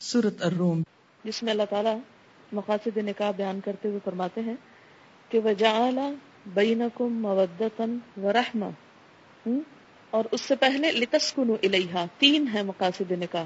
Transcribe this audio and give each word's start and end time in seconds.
سورت 0.00 0.42
الروم۔ 0.42 0.82
جس 1.24 1.42
میں 1.42 1.52
اللہ 1.52 1.62
تعالیٰ 1.70 1.98
مقاصد 2.52 2.96
نکاح 2.96 3.30
بیان 3.30 3.60
کرتے 3.60 3.88
ہوئے 3.88 3.98
فرماتے 4.04 4.40
ہیں 4.40 4.54
کہ 5.28 5.38
وہ 5.38 6.14
بینکم 6.46 7.12
مودتن 7.12 7.98
و 8.16 8.30
اور 10.10 10.24
اس 10.32 10.40
سے 10.40 10.56
پہلے 10.56 10.92
لتسکنو 10.92 11.56
الیہا، 11.62 12.04
تین 12.18 12.48
ہیں 12.48 12.62
مقاصد 12.62 13.12
نکاح 13.12 13.44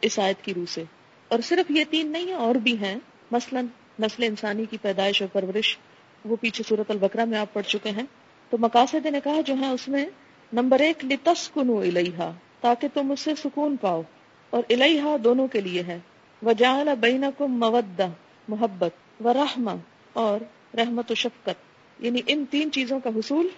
اس 0.00 0.18
آیت 0.18 0.44
کی 0.44 0.54
روح 0.54 0.64
سے۔ 0.68 0.84
اور 1.28 1.38
صرف 1.44 1.70
یہ 1.70 1.84
تین 1.90 2.12
نہیں 2.12 2.26
ہیں، 2.26 2.34
اور 2.34 2.54
بھی 2.54 2.78
ہیں۔ 2.78 2.96
مثلا 3.30 3.60
نسل 4.00 4.22
انسانی 4.22 4.64
کی 4.70 4.76
پیدائش 4.82 5.22
اور 5.22 5.28
پرورش، 5.32 5.78
وہ 6.24 6.36
پیچھے 6.40 6.64
صورت 6.68 6.90
البقرہ 6.90 7.24
میں 7.24 7.38
آپ 7.38 7.52
پڑھ 7.52 7.66
چکے 7.66 7.90
ہیں۔ 7.90 8.06
تو 8.50 8.58
مقاصد 8.58 9.06
نکاح 9.06 9.40
جو 9.46 9.54
ہیں، 9.54 9.68
اس 9.68 9.88
میں 9.88 10.06
نمبر 10.52 10.80
ایک 10.80 11.04
لتسکنو 11.04 11.78
الیہا، 11.78 12.32
تاکہ 12.60 12.88
تم 12.94 13.10
اس 13.10 13.20
سے 13.20 13.34
سکون 13.34 13.76
پاؤ۔ 13.80 14.02
اور 14.50 14.62
الہا 14.70 15.16
دونوں 15.24 15.48
کے 15.48 15.60
لیے 15.60 15.82
ہے۔ 15.82 15.98
وجعل 16.42 16.88
بینکم 17.00 17.52
مودہ، 17.52 18.06
محبت 18.48 19.22
و 19.24 19.32
رحمہ 19.32 19.70
اور 20.12 20.40
رحمت 20.76 21.10
و 21.10 21.14
شفقت۔ 21.14 21.64
یعنی 21.98 22.20
ان 22.26 22.44
تین 22.50 22.72
چیزوں 22.72 23.00
کا 23.00 23.10
حصول 23.16 23.48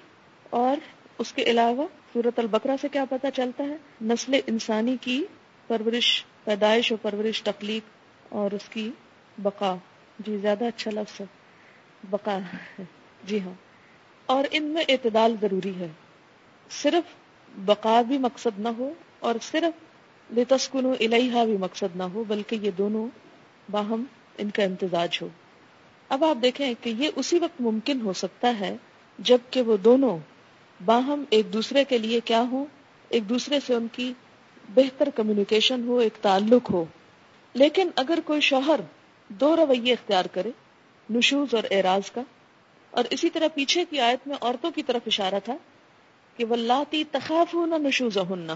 اور 0.50 0.76
اس 1.18 1.32
کے 1.32 1.42
علاوہ 1.42 1.86
صورت 2.12 2.38
البقرہ 2.38 2.76
سے 2.80 2.88
کیا 2.88 3.04
پتہ 3.10 3.26
چلتا 3.34 3.64
ہے؟ 3.64 3.76
نسل 4.02 4.40
انسانی 4.46 4.96
کی 5.00 5.24
پرورش، 5.66 6.24
پیدائش 6.44 6.92
و 6.92 6.96
پرورش، 6.96 7.42
تخلیق 7.42 7.82
اور 8.28 8.50
اس 8.50 8.68
کی 8.68 8.90
بقا۔ 9.38 9.76
جی 10.18 10.36
زیادہ 10.36 10.64
اچھا 10.64 10.90
لفظ 10.90 11.20
ہے۔ 11.20 11.26
بقا۔ 12.04 12.38
جی 13.24 13.40
ہاں۔ 13.40 13.54
اور 14.26 14.44
ان 14.50 14.64
میں 14.64 14.84
اعتدال 14.88 15.36
ضروری 15.40 15.72
ہے۔ 15.78 15.88
صرف 16.70 17.14
بقا 17.56 18.02
بھی 18.02 18.18
مقصد 18.18 18.60
نہ 18.60 18.68
ہو 18.68 18.92
اور 19.20 19.34
صرف 19.42 19.89
لتسکن 20.36 20.86
الیہا 21.00 21.44
بھی 21.44 21.56
مقصد 21.56 21.96
نہ 21.96 22.02
ہو، 22.02 22.24
بلکہ 22.24 22.56
یہ 22.62 22.70
دونوں 22.78 23.08
باہم 23.70 24.04
ان 24.38 24.50
کا 24.50 24.62
امتزاج 24.62 25.18
ہو۔ 25.22 25.28
اب 26.08 26.24
آپ 26.24 26.42
دیکھیں 26.42 26.74
کہ 26.80 26.90
یہ 26.90 27.10
اسی 27.16 27.38
وقت 27.38 27.60
ممکن 27.60 28.00
ہو 28.00 28.12
سکتا 28.12 28.60
ہے 28.60 28.76
جبکہ 29.18 29.62
وہ 29.62 29.76
دونوں 29.76 30.18
باہم 30.84 31.24
ایک 31.30 31.52
دوسرے 31.52 31.84
کے 31.84 31.98
لیے 31.98 32.20
کیا 32.24 32.44
ہو 32.50 32.64
ایک 33.08 33.28
دوسرے 33.28 33.58
سے 33.66 33.74
ان 33.74 33.86
کی 33.92 34.12
بہتر 34.74 35.08
کمیونیکیشن 35.14 35.86
ہو، 35.86 35.98
ایک 35.98 36.14
تعلق 36.22 36.70
ہو۔ 36.70 36.84
لیکن 37.54 37.88
اگر 37.96 38.18
کوئی 38.24 38.40
شوہر 38.40 38.80
دو 39.28 39.56
رویے 39.56 39.92
اختیار 39.92 40.24
کرے، 40.24 40.50
نشوز 41.10 41.54
اور 41.54 41.62
اعراض 41.70 42.10
کا، 42.10 42.22
اور 42.90 43.04
اسی 43.10 43.30
طرح 43.30 43.46
پیچھے 43.54 43.84
کی 43.90 44.00
آیت 44.00 44.28
میں 44.28 44.36
عورتوں 44.40 44.70
کی 44.70 44.82
طرف 44.82 45.02
اشارہ 45.06 45.34
تھا 45.44 45.56
کہ 46.36 46.44
ولاتی 46.44 47.04
تخاف 47.10 47.54
نہ 47.54 47.74
نشوز 47.88 48.18
ہننا 48.18 48.54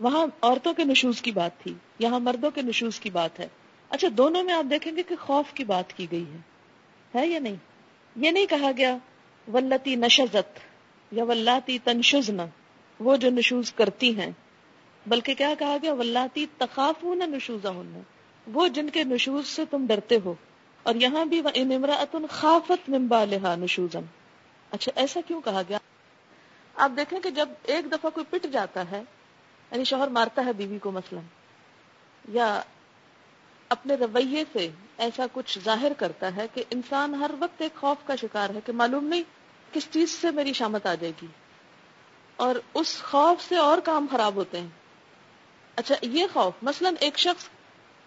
وہاں 0.00 0.26
عورتوں 0.42 0.74
کے 0.74 0.84
نشوز 0.84 1.22
کی 1.22 1.32
بات 1.32 1.58
تھی، 1.58 1.74
یہاں 1.98 2.20
مردوں 2.20 2.50
کے 2.50 2.62
نشوز 2.62 3.00
کی 3.00 3.10
بات 3.10 3.40
ہے۔ 3.40 3.48
اچھا 3.90 4.08
دونوں 4.12 4.44
میں 4.44 4.54
آپ 4.54 4.70
دیکھیں 4.70 4.96
گے 4.96 5.02
کہ 5.02 5.16
خوف 5.16 5.52
کی 5.54 5.64
بات 5.64 5.92
کی 5.92 6.06
گئی 6.10 6.24
ہے۔ 6.32 6.38
ہے 7.18 7.26
یا 7.26 7.38
نہیں؟ 7.38 7.56
یہ 8.16 8.30
نہیں 8.30 8.46
کہا 8.46 8.70
گیا 8.76 8.96
ولتی 9.52 9.94
نشزت 9.94 10.58
یا 11.12 11.24
ولاتی 11.24 11.78
تنشزن، 11.84 12.36
وہ 13.00 13.16
جو 13.16 13.30
نشوز 13.30 13.72
کرتی 13.72 14.20
ہیں۔ 14.20 14.30
بلکہ 15.06 15.34
کیا 15.34 15.54
کہا 15.58 15.76
گیا؟ 15.82 15.92
ولاتی 15.92 16.46
تخاف 16.58 17.04
نہ 17.04 17.24
نشوزا 17.24 17.70
وہ 18.46 18.68
جن 18.68 18.90
کے 18.90 19.04
نشوز 19.04 19.46
سے 19.46 19.64
تم 19.70 19.86
ڈرتے 19.86 20.18
ہو۔ 20.24 20.34
اور 20.82 20.94
یہاں 20.94 21.24
بھی 21.24 21.42
خافت 22.30 22.88
ممبا 22.88 23.24
لہا 23.24 23.54
نشوزن 23.56 24.00
اچھا 24.70 24.92
ایسا 24.94 25.20
کیوں 25.26 25.40
کہا 25.40 25.62
گیا؟ 25.68 25.78
آپ 26.74 26.90
دیکھیں 26.96 27.20
کہ 27.20 27.30
جب 27.30 27.48
ایک 27.62 27.92
دفعہ 27.92 28.10
کوئی 28.10 28.26
پٹ 28.30 28.46
جاتا 28.52 28.90
ہے 28.90 29.02
یعنی 29.70 29.84
شوہر 29.84 30.08
مارتا 30.08 30.44
ہے 30.44 30.52
بیوی 30.52 30.78
کو 30.78 30.90
مثلا، 30.90 31.20
یا 32.28 32.60
اپنے 33.68 33.94
رویے 33.94 34.44
سے 34.52 34.68
ایسا 34.96 35.26
کچھ 35.32 35.58
ظاہر 35.64 35.92
کرتا 35.92 36.36
ہے 36.36 36.46
کہ 36.54 36.64
انسان 36.70 37.14
ہر 37.14 37.30
وقت 37.38 37.62
ایک 37.62 37.80
خوف 37.80 38.06
کا 38.06 38.16
شکار 38.16 38.50
ہے 38.50 38.60
کہ 38.66 38.72
معلوم 38.72 39.04
نہیں 39.04 39.22
کس 39.72 39.88
چیز 39.90 40.10
سے 40.10 40.30
میری 40.30 40.52
شامت 40.52 40.86
آ 40.86 40.94
جائے 40.94 41.12
گی۔ 41.22 41.26
اور 42.36 42.54
اس 42.74 43.02
خوف 43.02 43.48
سے 43.48 43.56
اور 43.56 43.78
کام 43.78 44.06
خراب 44.10 44.34
ہوتے 44.34 44.60
ہیں۔ 44.60 44.68
اچھا 45.76 45.94
یہ 46.02 46.24
خوف 46.32 46.52
مثلا 46.62 46.90
ایک 47.00 47.18
شخص 47.18 47.48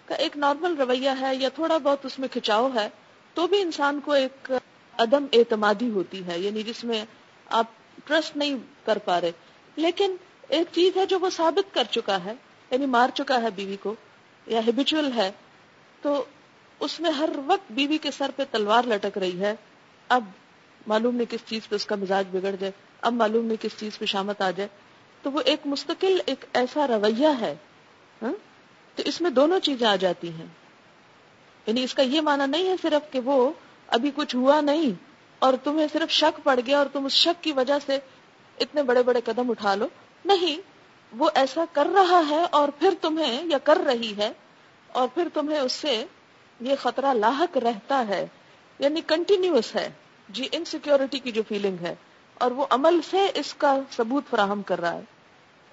کا 0.05 0.15
ایک 0.15 0.37
نارمل 0.37 0.75
رویہ 0.75 1.09
ہے 1.21 1.35
یا 1.35 1.49
تھوڑا 1.49 1.77
بہت 1.77 2.05
اس 2.05 2.19
میں 2.19 2.27
کھچاؤ 2.27 2.69
ہے، 2.73 2.89
تو 3.33 3.47
بھی 3.47 3.61
انسان 3.61 3.99
کو 3.99 4.11
ایک 4.11 4.51
عدم 4.97 5.25
اعتمادی 5.33 5.89
ہوتی 5.89 6.25
ہے 6.25 6.39
یعنی 6.39 6.63
جس 6.63 6.83
میں 6.83 7.05
آپ 7.49 7.65
ٹرسٹ 8.05 8.37
نہیں 8.37 8.55
کر 8.85 8.97
پا 8.97 9.21
رہے۔ 9.21 9.31
لیکن 9.75 10.15
ایک 10.51 10.67
چیز 10.71 10.97
ہے 10.97 11.05
جو 11.05 11.19
وہ 11.19 11.29
ثابت 11.29 11.73
کر 11.73 11.83
چکا 11.91 12.23
ہے 12.25 12.33
یعنی 12.71 12.85
مار 12.85 13.09
چکا 13.13 13.41
ہے 13.41 13.47
بیوی 13.55 13.75
کو، 13.75 13.95
یا 14.47 14.59
ہیبیچل 14.67 15.11
ہے، 15.15 15.31
تو 16.01 16.25
اس 16.79 16.99
میں 16.99 17.11
ہر 17.11 17.29
وقت 17.45 17.71
بیوی 17.71 17.97
کے 17.97 18.11
سر 18.11 18.31
پہ 18.35 18.43
تلوار 18.51 18.83
لٹک 18.83 19.17
رہی 19.17 19.39
ہے۔ 19.39 19.55
اب 20.07 20.23
معلوم 20.87 21.15
نہیں 21.15 21.31
کس 21.31 21.39
چیز 21.45 21.69
پہ 21.69 21.75
اس 21.75 21.85
کا 21.85 21.95
مزاج 21.95 22.25
بگڑ 22.31 22.55
جائے، 22.59 22.71
اب 23.01 23.13
معلوم 23.13 23.45
نہیں 23.45 23.63
کس 23.63 23.71
چیز 23.79 23.97
پہ 23.97 24.05
شامت 24.05 24.41
آ 24.41 24.51
جائے۔ 24.51 24.69
تو 25.21 25.31
وہ 25.31 25.41
ایک 25.45 25.59
مستقل، 25.65 26.17
ایک 26.25 26.45
ایسا 26.53 26.87
رویہ 26.87 27.27
ہے 27.41 27.55
ہاں؟ 28.21 28.33
تو 28.95 29.03
اس 29.05 29.21
میں 29.21 29.31
دونوں 29.31 29.59
چیزیں 29.59 29.87
آ 29.87 29.95
جاتی 29.95 30.29
ہیں۔ 30.29 30.45
یعنی 31.65 31.83
اس 31.83 31.93
کا 31.93 32.03
یہ 32.03 32.21
معنی 32.21 32.51
نہیں 32.51 32.69
ہے 32.69 32.75
صرف 32.81 33.11
کہ 33.11 33.19
وہ 33.19 33.51
ابھی 33.87 34.11
کچھ 34.15 34.35
ہوا 34.35 34.61
نہیں 34.61 34.91
اور 35.39 35.53
تمہیں 35.63 35.87
صرف 35.93 36.11
شک 36.11 36.43
پڑ 36.43 36.59
گیا 36.65 36.77
اور 36.77 36.85
تم 36.93 37.05
اس 37.05 37.11
شک 37.11 37.43
کی 37.43 37.51
وجہ 37.51 37.73
سے 37.85 37.97
اتنے 38.59 38.83
بڑے 38.83 39.03
بڑے 39.03 39.21
قدم 39.25 39.49
اٹھا 39.49 39.75
لو۔ 39.75 39.87
نہیں، 40.25 40.61
وہ 41.17 41.29
ایسا 41.35 41.65
کر 41.71 41.87
رہا 41.93 42.21
ہے 42.29 42.45
اور 42.51 42.69
پھر 42.69 42.93
تمہیں، 43.01 43.43
یا 43.45 43.57
کر 43.57 43.77
رہی 43.85 44.17
ہے، 44.17 44.31
اور 44.87 45.07
پھر 45.13 45.27
تمہیں 45.33 45.59
اس 45.59 45.71
سے 45.71 46.05
یہ 46.61 46.75
خطرہ 46.81 47.13
لاحق 47.13 47.57
رہتا 47.57 48.07
ہے 48.07 48.27
یعنی 48.79 49.01
کنٹینیوس 49.07 49.75
ہے۔ 49.75 49.89
جی 50.29 50.47
انسیکیورٹی 50.51 51.19
کی 51.19 51.31
جو 51.31 51.41
فیلنگ 51.47 51.77
ہے۔ 51.81 51.95
اور 52.33 52.51
وہ 52.51 52.65
عمل 52.69 52.99
سے 53.09 53.31
اس 53.33 53.53
کا 53.53 53.79
ثبوت 53.91 54.23
فراہم 54.29 54.61
کر 54.61 54.81
رہا 54.81 54.93
ہے۔ 54.93 55.01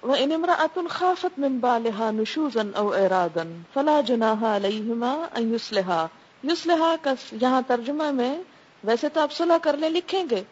وہ 0.01 0.15
انمراۃ 0.19 0.79
خافت 0.89 1.39
من 1.39 1.59
بالها 1.59 2.09
نشوزا 2.13 2.61
او 2.75 2.93
ارادا 2.93 3.43
فلا 3.73 4.01
جناح 4.01 4.55
علیہما 4.55 5.25
ان 5.35 5.55
یصلحا 5.55 6.05
یصلحا 6.43 6.95
کا 7.01 7.13
یہاں 7.31 7.61
ترجمہ 7.67 8.11
میں، 8.11 8.37
ویسے 8.83 9.09
تو 9.09 9.19
آپ 9.19 9.31
صلح 9.31 9.57
کر 9.61 9.77
لیں، 9.77 9.89
لکھیں 9.89 10.23
گے۔ 10.29 10.43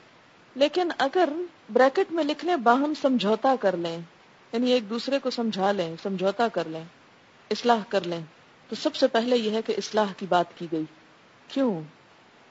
لیکن 0.57 0.89
اگر 0.97 1.29
بریکٹ 1.69 2.11
میں 2.11 2.23
لکھ 2.23 2.45
لیں 2.45 2.55
باہم 2.55 2.93
سمجھوتا 3.01 3.55
کر 3.59 3.77
لیں 3.77 3.97
یعنی 4.51 4.71
ایک 4.71 4.89
دوسرے 4.89 5.19
کو 5.19 5.29
سمجھا 5.29 5.71
لیں، 5.71 5.95
سمجھوتا 6.03 6.47
کر 6.47 6.67
لیں، 6.67 6.83
اصلاح 7.51 7.79
کر 7.89 8.01
لیں، 8.01 8.21
تو 8.69 8.75
سب 8.75 8.95
سے 8.95 9.07
پہلے 9.07 9.37
یہ 9.37 9.51
ہے 9.51 9.61
کہ 9.61 9.73
اصلاح 9.77 10.13
کی 10.17 10.25
بات 10.29 10.45
کی 10.57 10.67
گئی۔ 10.71 10.83
کیوں؟ 11.47 11.81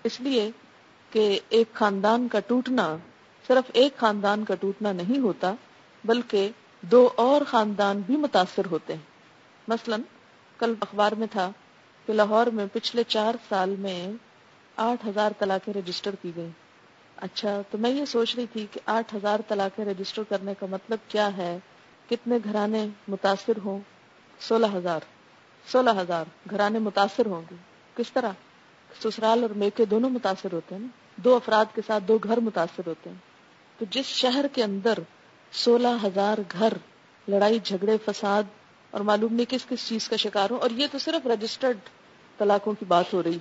اس 0.04 0.20
لیے 0.20 0.50
کہ 1.10 1.40
ایک 1.48 1.72
خاندان 1.72 2.28
کا 2.28 2.40
ٹوٹنا 2.40 2.96
صرف 3.46 3.70
ایک 3.72 3.96
خاندان 3.96 4.44
کا 4.44 4.54
ٹوٹنا 4.54 4.92
نہیں 4.92 5.18
ہوتا، 5.18 5.54
بلکہ 6.04 6.48
دو 6.80 7.10
اور 7.16 7.40
خاندان 7.48 8.00
بھی 8.06 8.16
متاثر 8.16 8.62
ہوتے 8.70 8.92
ہیں۔ 8.92 9.00
مثلا، 9.68 9.96
کل 10.58 10.74
اخبار 10.80 11.12
میں 11.12 11.26
تھا 11.30 11.50
کہ 12.06 12.12
لاہور 12.12 12.46
میں 12.46 12.66
پچھلے 12.72 13.02
چار 13.08 13.34
سال 13.48 13.74
میں 13.78 14.10
آٹھ 14.76 15.06
ہزار 15.06 15.30
طلاقیں 15.38 15.74
رجسٹر 15.74 16.14
کی 16.22 16.32
گئی 16.36 16.48
اچھا 17.16 17.60
تو 17.70 17.78
میں 17.78 17.90
یہ 17.90 18.04
سوچ 18.04 18.36
رہی 18.36 18.46
تھی 18.52 18.66
کہ 18.72 18.80
آٹھ 18.86 19.14
ہزار 19.14 19.40
طلاقیں 19.48 19.84
رجسٹر 19.84 20.22
کرنے 20.28 20.54
کا 20.58 20.66
مطلب 20.66 20.98
کیا 21.08 21.36
ہے؟ 21.36 21.58
کتنے 22.10 22.38
گھرانے 22.44 22.86
متاثر 23.08 23.52
ہوں؟ 23.64 23.80
سولہ 24.40 24.66
ہزار۔ 24.74 25.00
سولہ 25.72 25.90
ہزار 26.00 26.24
گھرانے 26.50 26.78
متاثر 26.78 27.26
ہوں 27.26 27.42
گے۔ 27.50 27.54
کس 27.96 28.12
طرح؟ 28.12 28.30
سسرال 29.02 29.42
اور 29.42 29.50
میکے 29.50 29.84
دونوں 29.84 30.10
متاثر 30.10 30.52
ہوتے 30.52 30.74
ہیں 30.74 30.86
دو 31.16 31.34
افراد 31.34 31.64
کے 31.74 31.82
ساتھ 31.86 32.04
دو 32.04 32.18
گھر 32.18 32.40
متاثر 32.40 32.82
ہوتے 32.86 33.10
ہیں۔ 33.10 33.16
تو 33.78 33.84
جس 33.90 34.04
شہر 34.04 34.46
کے 34.52 34.62
اندر 34.62 34.98
سولہ 35.52 35.96
ہزار 36.04 36.38
گھر، 36.52 36.72
لڑائی، 37.28 37.58
جھگڑے، 37.64 37.96
فساد 38.04 38.42
اور 38.90 39.00
معلوم 39.00 39.34
نہیں 39.34 39.50
کس 39.50 39.66
کس 39.68 39.88
چیز 39.88 40.08
کا 40.08 40.16
شکار 40.16 40.50
ہوں، 40.50 40.58
اور 40.58 40.70
یہ 40.70 40.86
تو 40.92 40.98
صرف 40.98 41.26
رجسٹرڈ 41.26 41.76
طلاقوں 42.38 42.74
کی 42.78 42.84
بات 42.84 43.12
ہو 43.12 43.22
رہی۔ 43.22 43.38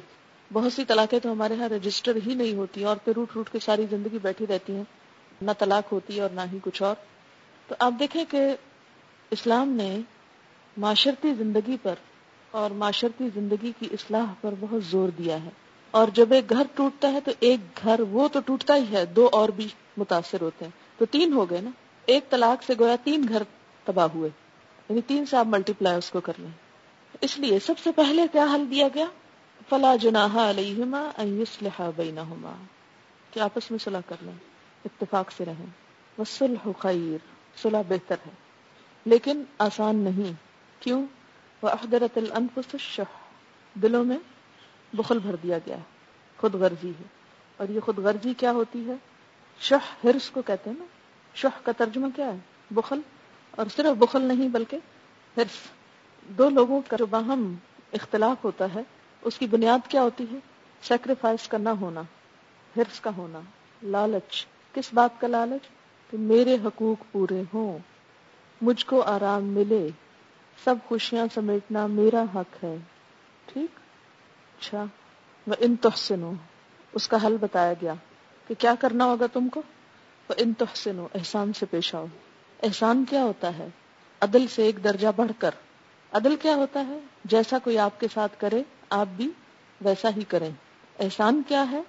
بہت 0.55 0.73
سی 0.73 0.85
طلاقیں 0.85 1.19
تو 1.19 1.31
ہمارے 1.31 1.55
یہاں 1.55 1.69
رجسٹر 1.69 2.15
ہی 2.27 2.33
نہیں 2.33 2.55
ہوتی 2.55 2.83
اور 2.83 2.97
پھر 2.97 3.13
روٹ 3.15 3.27
روٹ 3.35 3.49
کے 3.49 3.59
ساری 3.59 3.85
زندگی 3.89 4.17
بیٹھی 4.21 4.47
رہتی 4.47 4.75
ہیں۔ 4.75 4.83
نہ 5.41 5.51
طلاق 5.59 5.91
ہوتی 5.91 6.15
ہے 6.15 6.21
اور 6.21 6.29
نہ 6.29 6.41
ہی 6.53 6.57
کچھ 6.63 6.83
اور۔ 6.83 6.95
تو 7.67 7.75
آپ 7.79 7.93
دیکھیں 7.99 8.25
کہ 8.29 8.55
اسلام 9.31 9.69
نے 9.69 9.99
معاشرتی 10.77 11.33
زندگی 11.33 11.77
پر 11.81 11.93
اور 12.51 12.71
معاشرتی 12.71 13.29
زندگی 13.35 13.71
کی 13.79 13.87
اصلاح 13.91 14.25
پر 14.41 14.53
بہت 14.59 14.83
زور 14.83 15.09
دیا 15.09 15.43
ہے۔ 15.43 15.49
اور 15.91 16.07
جب 16.13 16.33
ایک 16.33 16.49
گھر 16.49 16.63
ٹوٹتا 16.75 17.11
ہے 17.11 17.19
تو 17.19 17.31
ایک 17.39 17.59
گھر 17.83 17.99
وہ 17.99 18.27
تو 18.27 18.39
ٹوٹتا 18.39 18.75
ہی 18.75 18.83
ہے، 18.91 19.05
دو 19.05 19.29
اور 19.31 19.49
بھی 19.49 19.67
متاثر 19.97 20.41
ہوتے 20.41 20.65
ہیں۔ 20.65 20.71
تو 20.97 21.05
تین 21.05 21.33
ہو 21.33 21.49
گئے 21.49 21.61
نا۔ 21.61 21.69
ایک 22.05 22.29
طلاق 22.29 22.63
سے 22.63 22.73
گویا 22.79 22.95
تین 23.03 23.25
گھر 23.29 23.43
تباہ 23.83 24.07
ہوئے 24.15 24.29
یعنی 24.89 25.01
تین 25.07 25.25
سے 25.25 25.37
آپ 25.37 25.47
ملٹی 25.47 25.73
پلائی 25.73 25.97
اس 25.97 26.11
کو 26.11 26.19
کر 26.19 26.33
لیں۔ 26.37 26.49
اس 27.21 27.39
لیے 27.39 27.59
سب 27.59 27.73
سے 27.83 27.91
پہلے 27.91 28.21
کیا 28.31 28.45
حل 28.53 28.63
دیا 28.71 28.87
گیا؟ 28.95 29.05
فلا 29.69 29.95
جناح 29.95 30.49
علیہما 30.49 31.11
ان 31.17 31.41
یصلح 31.41 31.81
بینہما۔ 31.95 32.53
کہ 33.31 33.39
آپس 33.39 33.71
میں 33.71 33.79
صلح 33.79 33.99
کر 34.05 34.15
لیں، 34.21 34.33
اتفاق 34.85 35.31
سے 35.31 35.45
رہیں۔ 35.45 35.65
والصلح 36.17 36.69
خیر، 36.79 37.17
صلح 37.57 37.81
بہتر 37.87 38.15
ہے۔ 38.25 38.31
لیکن 39.05 39.43
آسان 39.57 39.95
نہیں، 39.95 40.33
کیوں؟ 40.79 41.05
وہ 41.61 41.69
احدرت 41.69 42.17
الانفس 42.17 42.73
الشح۔ 42.73 43.17
دلوں 43.73 44.05
میں 44.05 44.17
بخل 44.93 45.19
بھر 45.19 45.35
دیا 45.35 45.57
گیا 45.57 45.77
ہے، 45.77 45.81
خود 46.37 46.55
غرضی 46.55 46.89
ہے۔ 46.89 47.03
اور 47.57 47.69
یہ 47.69 47.79
خود 47.79 47.97
غرضی 47.97 48.33
کیا 48.33 48.51
ہوتی 48.51 48.87
ہے؟ 48.87 48.93
شح 49.59 50.07
ہرس 50.07 50.29
کو 50.29 50.41
کہتے 50.41 50.69
ہیں 50.69 50.77
نا۔ 50.77 50.85
شح 51.35 51.61
کا 51.63 51.71
ترجمہ 51.71 52.07
کیا 52.15 52.25
ہے؟ 52.25 52.37
بخل۔ 52.71 52.99
اور 53.51 53.65
صرف 53.75 53.97
بخل 53.97 54.21
نہیں، 54.21 54.49
بلکہ 54.49 54.77
ہرس 55.37 55.69
دو 56.29 56.49
لوگوں 56.49 56.81
کا 56.87 56.97
جو 56.97 57.05
باہم 57.05 57.55
اختلاف 57.93 58.45
ہوتا 58.45 58.65
ہے 58.75 58.81
اس 59.25 59.37
کی 59.37 59.47
بنیاد 59.47 59.87
کیا 59.87 60.01
ہوتی 60.01 60.25
ہے؟ 60.31 60.37
سیکریفائس 60.81 61.47
کا 61.47 61.57
نہ 61.57 61.69
ہونا 61.69 62.01
ہرس 62.77 62.99
کا 62.99 63.09
ہونا، 63.17 63.39
لالچ۔ 63.83 64.45
کس 64.73 64.93
بات 64.93 65.21
کا 65.21 65.27
لالچ؟ 65.27 65.67
کہ 66.11 66.17
میرے 66.17 66.57
حقوق 66.65 67.03
پورے 67.11 67.43
ہوں، 67.53 67.79
مجھ 68.61 68.85
کو 68.85 69.01
آرام 69.01 69.43
ملے، 69.43 69.87
سب 70.63 70.75
خوشیاں 70.87 71.25
سمیٹنا 71.33 71.87
میرا 71.87 72.23
حق 72.35 72.63
ہے۔ 72.63 72.77
ٹھیک؟ 73.45 73.79
اچھا 74.59 74.85
وہ 75.47 75.55
ان 75.59 75.75
تحسنو، 75.75 76.31
اس 76.93 77.07
کا 77.07 77.17
حل 77.23 77.37
بتایا 77.41 77.73
گیا 77.81 77.93
کہ 78.47 78.55
کیا 78.59 78.75
کرنا 78.79 79.05
ہوگا 79.05 79.25
تم 79.33 79.49
کو؟ 79.49 79.61
وہ 80.29 80.35
ان 80.37 80.53
تحسنو، 80.53 81.07
احسان 81.15 81.53
سے 81.53 81.65
پیش 81.65 81.95
آؤ۔ 81.95 82.05
احسان 82.63 83.05
کیا 83.09 83.23
ہوتا 83.23 83.57
ہے؟ 83.57 83.67
عدل 84.21 84.47
سے 84.47 84.63
ایک 84.63 84.83
درجہ 84.83 85.07
بڑھ 85.15 85.31
کر۔ 85.39 85.51
عدل 86.11 86.35
کیا 86.35 86.55
ہوتا 86.55 86.87
ہے؟ 86.87 86.99
جیسا 87.25 87.59
کوئی 87.59 87.77
آپ 87.77 87.99
کے 87.99 88.07
ساتھ 88.13 88.31
کرے 88.37 88.63
آپ 88.89 89.07
بھی 89.15 89.31
ویسا 89.81 90.09
ہی 90.15 90.23
کریں۔ 90.23 90.49
احسان 90.99 91.41
کیا 91.47 91.71
ہے 91.71 91.81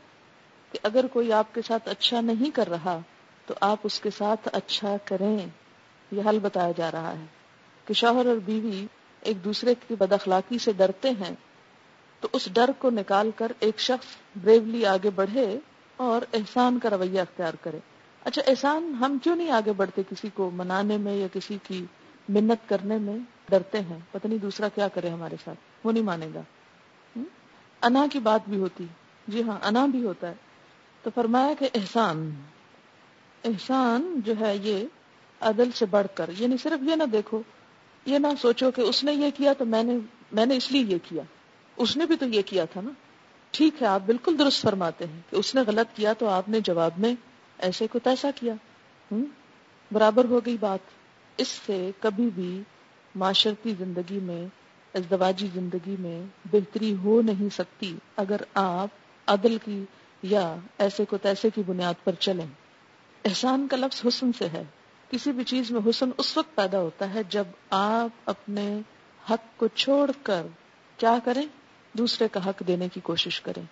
کہ 0.72 0.78
اگر 0.82 1.06
کوئی 1.06 1.32
آپ 1.32 1.54
کے 1.54 1.60
ساتھ 1.62 1.88
اچھا 1.88 2.20
نہیں 2.20 2.50
کر 2.50 2.68
رہا، 2.68 2.98
تو 3.46 3.54
آپ 3.60 3.78
اس 3.82 4.00
کے 4.00 4.10
ساتھ 4.10 4.48
اچھا 4.52 4.96
کریں۔ 5.04 5.46
یہ 6.10 6.22
حل 6.28 6.38
بتایا 6.38 6.72
جا 6.76 6.90
رہا 6.92 7.12
ہے 7.18 7.24
کہ 7.84 7.94
شوہر 7.94 8.26
اور 8.26 8.36
بیوی 8.44 8.86
ایک 9.20 9.44
دوسرے 9.44 9.74
کی 9.88 9.94
بد 9.94 10.12
اخلاقی 10.12 10.58
سے 10.58 10.72
ڈرتے 10.72 11.10
ہیں، 11.10 11.34
تو 12.20 12.28
اس 12.32 12.48
ڈر 12.52 12.70
کو 12.78 12.90
نکال 12.90 13.30
کر 13.36 13.52
ایک 13.60 13.80
شخص 13.80 14.06
بریولی 14.42 14.86
آگے 14.86 15.10
بڑھے 15.10 15.58
اور 15.96 16.22
احسان 16.32 16.78
کا 16.78 16.90
رویہ 16.90 17.20
اختیار 17.20 17.54
کرے۔ 17.60 17.78
اچھا 18.24 18.42
احسان 18.46 18.94
ہم 19.00 19.18
کیوں 19.22 19.36
نہیں 19.36 19.50
آگے 19.50 19.72
بڑھتے؟ 19.72 20.02
کسی 20.10 20.28
کو 20.34 20.50
منانے 20.50 20.96
میں 20.96 21.16
یا 21.16 21.26
کسی 21.32 21.58
کی 21.62 21.86
منت 22.28 22.68
کرنے 22.68 22.98
میں 22.98 23.18
ڈرتے 23.48 23.80
ہیں۔ 23.80 23.98
پتہ 24.10 24.28
نہیں 24.28 24.38
دوسرا 24.38 24.68
کیا 24.68 24.88
کرے 24.88 25.08
ہمارے 25.08 25.36
ساتھ، 25.44 25.58
وہ 25.84 25.92
نہیں 25.92 26.04
مانے 26.04 26.28
گا۔ 26.34 26.40
انا 27.86 28.06
کی 28.12 28.18
بات 28.18 28.40
بھی 28.48 28.58
ہوتی۔ 28.58 28.86
جی 29.28 29.42
ہاں 29.42 29.58
انا 29.62 29.86
بھی 29.86 30.04
ہوتا 30.04 30.28
ہے۔ 30.28 30.34
تو 31.02 31.10
فرمایا 31.14 31.54
کہ 31.58 31.68
احسان۔ 31.74 32.30
احسان 33.44 34.20
جو 34.24 34.34
ہے 34.40 34.56
یہ 34.56 34.84
عدل 35.40 35.70
سے 35.74 35.86
بڑھ 35.86 36.06
کر 36.14 36.30
یعنی 36.38 36.56
صرف 36.56 36.82
یہ 36.82 36.94
نہ 36.94 37.04
دیکھو، 37.04 37.42
یہ 38.06 38.18
نہ 38.18 38.26
سوچو 38.42 38.70
کہ 38.70 38.80
اس 38.80 39.04
نے 39.04 39.12
یہ 39.12 39.30
کیا 39.36 39.52
تو 39.52 39.64
میں 39.64 39.82
نے 39.82 39.98
میں 40.32 40.46
نے 40.46 40.56
اس 40.56 40.72
لیے 40.72 40.82
یہ 40.82 40.98
کیا۔ 41.08 41.22
اس 41.76 41.96
نے 41.96 42.06
بھی 42.06 42.16
تو 42.16 42.26
یہ 42.26 42.42
کیا 42.46 42.64
تھا 42.64 42.80
نا۔ 42.80 42.90
ٹھیک 43.50 43.82
ہے، 43.82 43.86
آپ 43.86 44.00
بالکل 44.06 44.38
درست 44.38 44.62
فرماتے 44.62 45.06
ہیں 45.06 45.20
کہ 45.30 45.36
اس 45.36 45.54
نے 45.54 45.60
غلط 45.66 45.96
کیا 45.96 46.12
تو 46.12 46.28
آپ 46.28 46.48
نے 46.48 46.60
جواب 46.60 46.90
میں 46.98 47.14
ایسے 47.58 47.86
کو 47.86 47.98
ایسا 48.04 48.30
کیا۔ 48.34 48.54
ہوں 49.12 49.24
برابر 49.92 50.24
ہو 50.24 50.40
گئی 50.46 50.56
بات۔ 50.60 50.78
اس 51.36 51.48
سے 51.66 51.90
کبھی 52.00 52.30
بھی 52.34 52.62
معاشرتی 53.14 53.74
زندگی 53.78 54.18
میں 54.20 54.46
ازدواجی 54.96 55.48
زندگی 55.54 55.96
میں 55.98 56.22
بہتری 56.52 56.96
ہو 57.04 57.22
نہیں 57.22 57.54
سکتی 57.54 57.96
اگر 58.16 58.36
آپ 58.54 58.88
عدل 59.26 59.56
کی 59.64 59.84
یا 60.22 60.56
ایسے 60.78 61.04
کو 61.04 61.18
تیسے 61.18 61.50
کی 61.54 61.62
بنیاد 61.66 61.94
پر 62.04 62.12
چلیں۔ 62.12 62.46
احسان 63.24 63.68
کا 63.68 63.76
لفظ 63.76 64.02
حسن 64.08 64.32
سے 64.32 64.48
ہے۔ 64.48 64.62
کسی 65.10 65.32
بھی 65.32 65.44
چیز 65.44 65.70
میں 65.70 65.80
حسن 65.90 66.10
اس 66.18 66.36
وقت 66.36 66.54
پیدا 66.54 66.80
ہوتا 66.80 67.14
ہے 67.14 67.20
جب 67.28 67.44
آپ 67.70 68.30
اپنے 68.30 68.78
حق 69.30 69.58
کو 69.58 69.66
چھوڑ 69.66 70.10
کر 70.22 70.46
کیا 70.96 71.18
کریں؟ 71.24 71.46
دوسرے 71.92 72.28
کا 72.28 72.50
حق 72.50 72.62
دینے 72.66 72.88
کی 72.88 73.00
کوشش 73.00 73.40
کریں۔ 73.40 73.62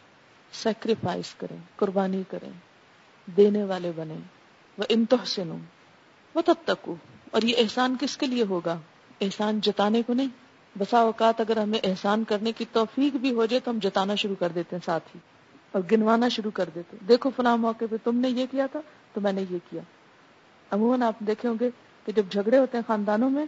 سیکریفائس 0.53 1.35
کریں، 1.35 1.57
قربانی 1.77 2.23
کریں۔ 2.29 2.51
دینے 3.37 3.65
والے 3.65 3.93
بنے 3.97 4.17
وہ 4.79 4.85
انتحسن 4.89 5.57
وہ 6.35 6.43
تب 6.47 6.55
تک 6.65 6.91
اور 7.31 7.43
یہ 7.43 7.55
احسان 7.59 7.97
کس 8.01 8.17
کے 8.17 8.27
لیے 8.27 8.45
ہوگا؟ 8.49 8.79
احسان 9.21 9.61
جتانے 9.61 10.03
کو 10.03 10.15
نہیں۔ 10.15 10.44
بسا 10.79 10.99
اوقات 10.99 11.41
اگر 11.41 11.57
ہمیں 11.57 11.79
احسان 11.85 12.25
کرنے 12.25 12.53
کی 12.53 12.65
توفیق 12.73 13.17
بھی 13.17 13.35
ہو 13.35 13.47
جائے 13.47 13.61
تو 13.61 13.71
ہم 13.71 13.79
جتانا 13.83 14.15
شروع 14.15 14.35
کر 14.39 14.49
دیتے 14.55 14.77
ہیں 14.77 14.87
ساتھ 14.87 15.05
ہی 15.15 15.21
اور 15.73 15.83
گنوانا 15.93 16.29
شروع 16.29 16.51
کر 16.51 16.69
دیتے 16.75 16.97
دیکھو 17.09 17.31
فلاں 17.37 17.57
موقع 17.57 17.85
پہ 17.91 17.97
تم 18.05 18.17
نے 18.17 18.29
یہ 18.29 18.47
کیا 18.51 18.67
تھا 18.67 18.81
تو 19.13 19.21
میں 19.21 19.33
نے 19.33 19.45
یہ 19.51 19.59
کیا۔ 19.71 19.83
عموماً 20.71 21.03
آپ 21.03 21.15
دیکھے 21.19 21.49
ہوں 21.49 21.57
گے 21.61 21.71
کہ 22.05 22.13
جب 22.13 22.23
جھگڑے 22.33 22.59
ہوتے 22.59 22.79
ہیں 22.79 22.85
خاندانوں 22.87 23.31
میں، 23.31 23.47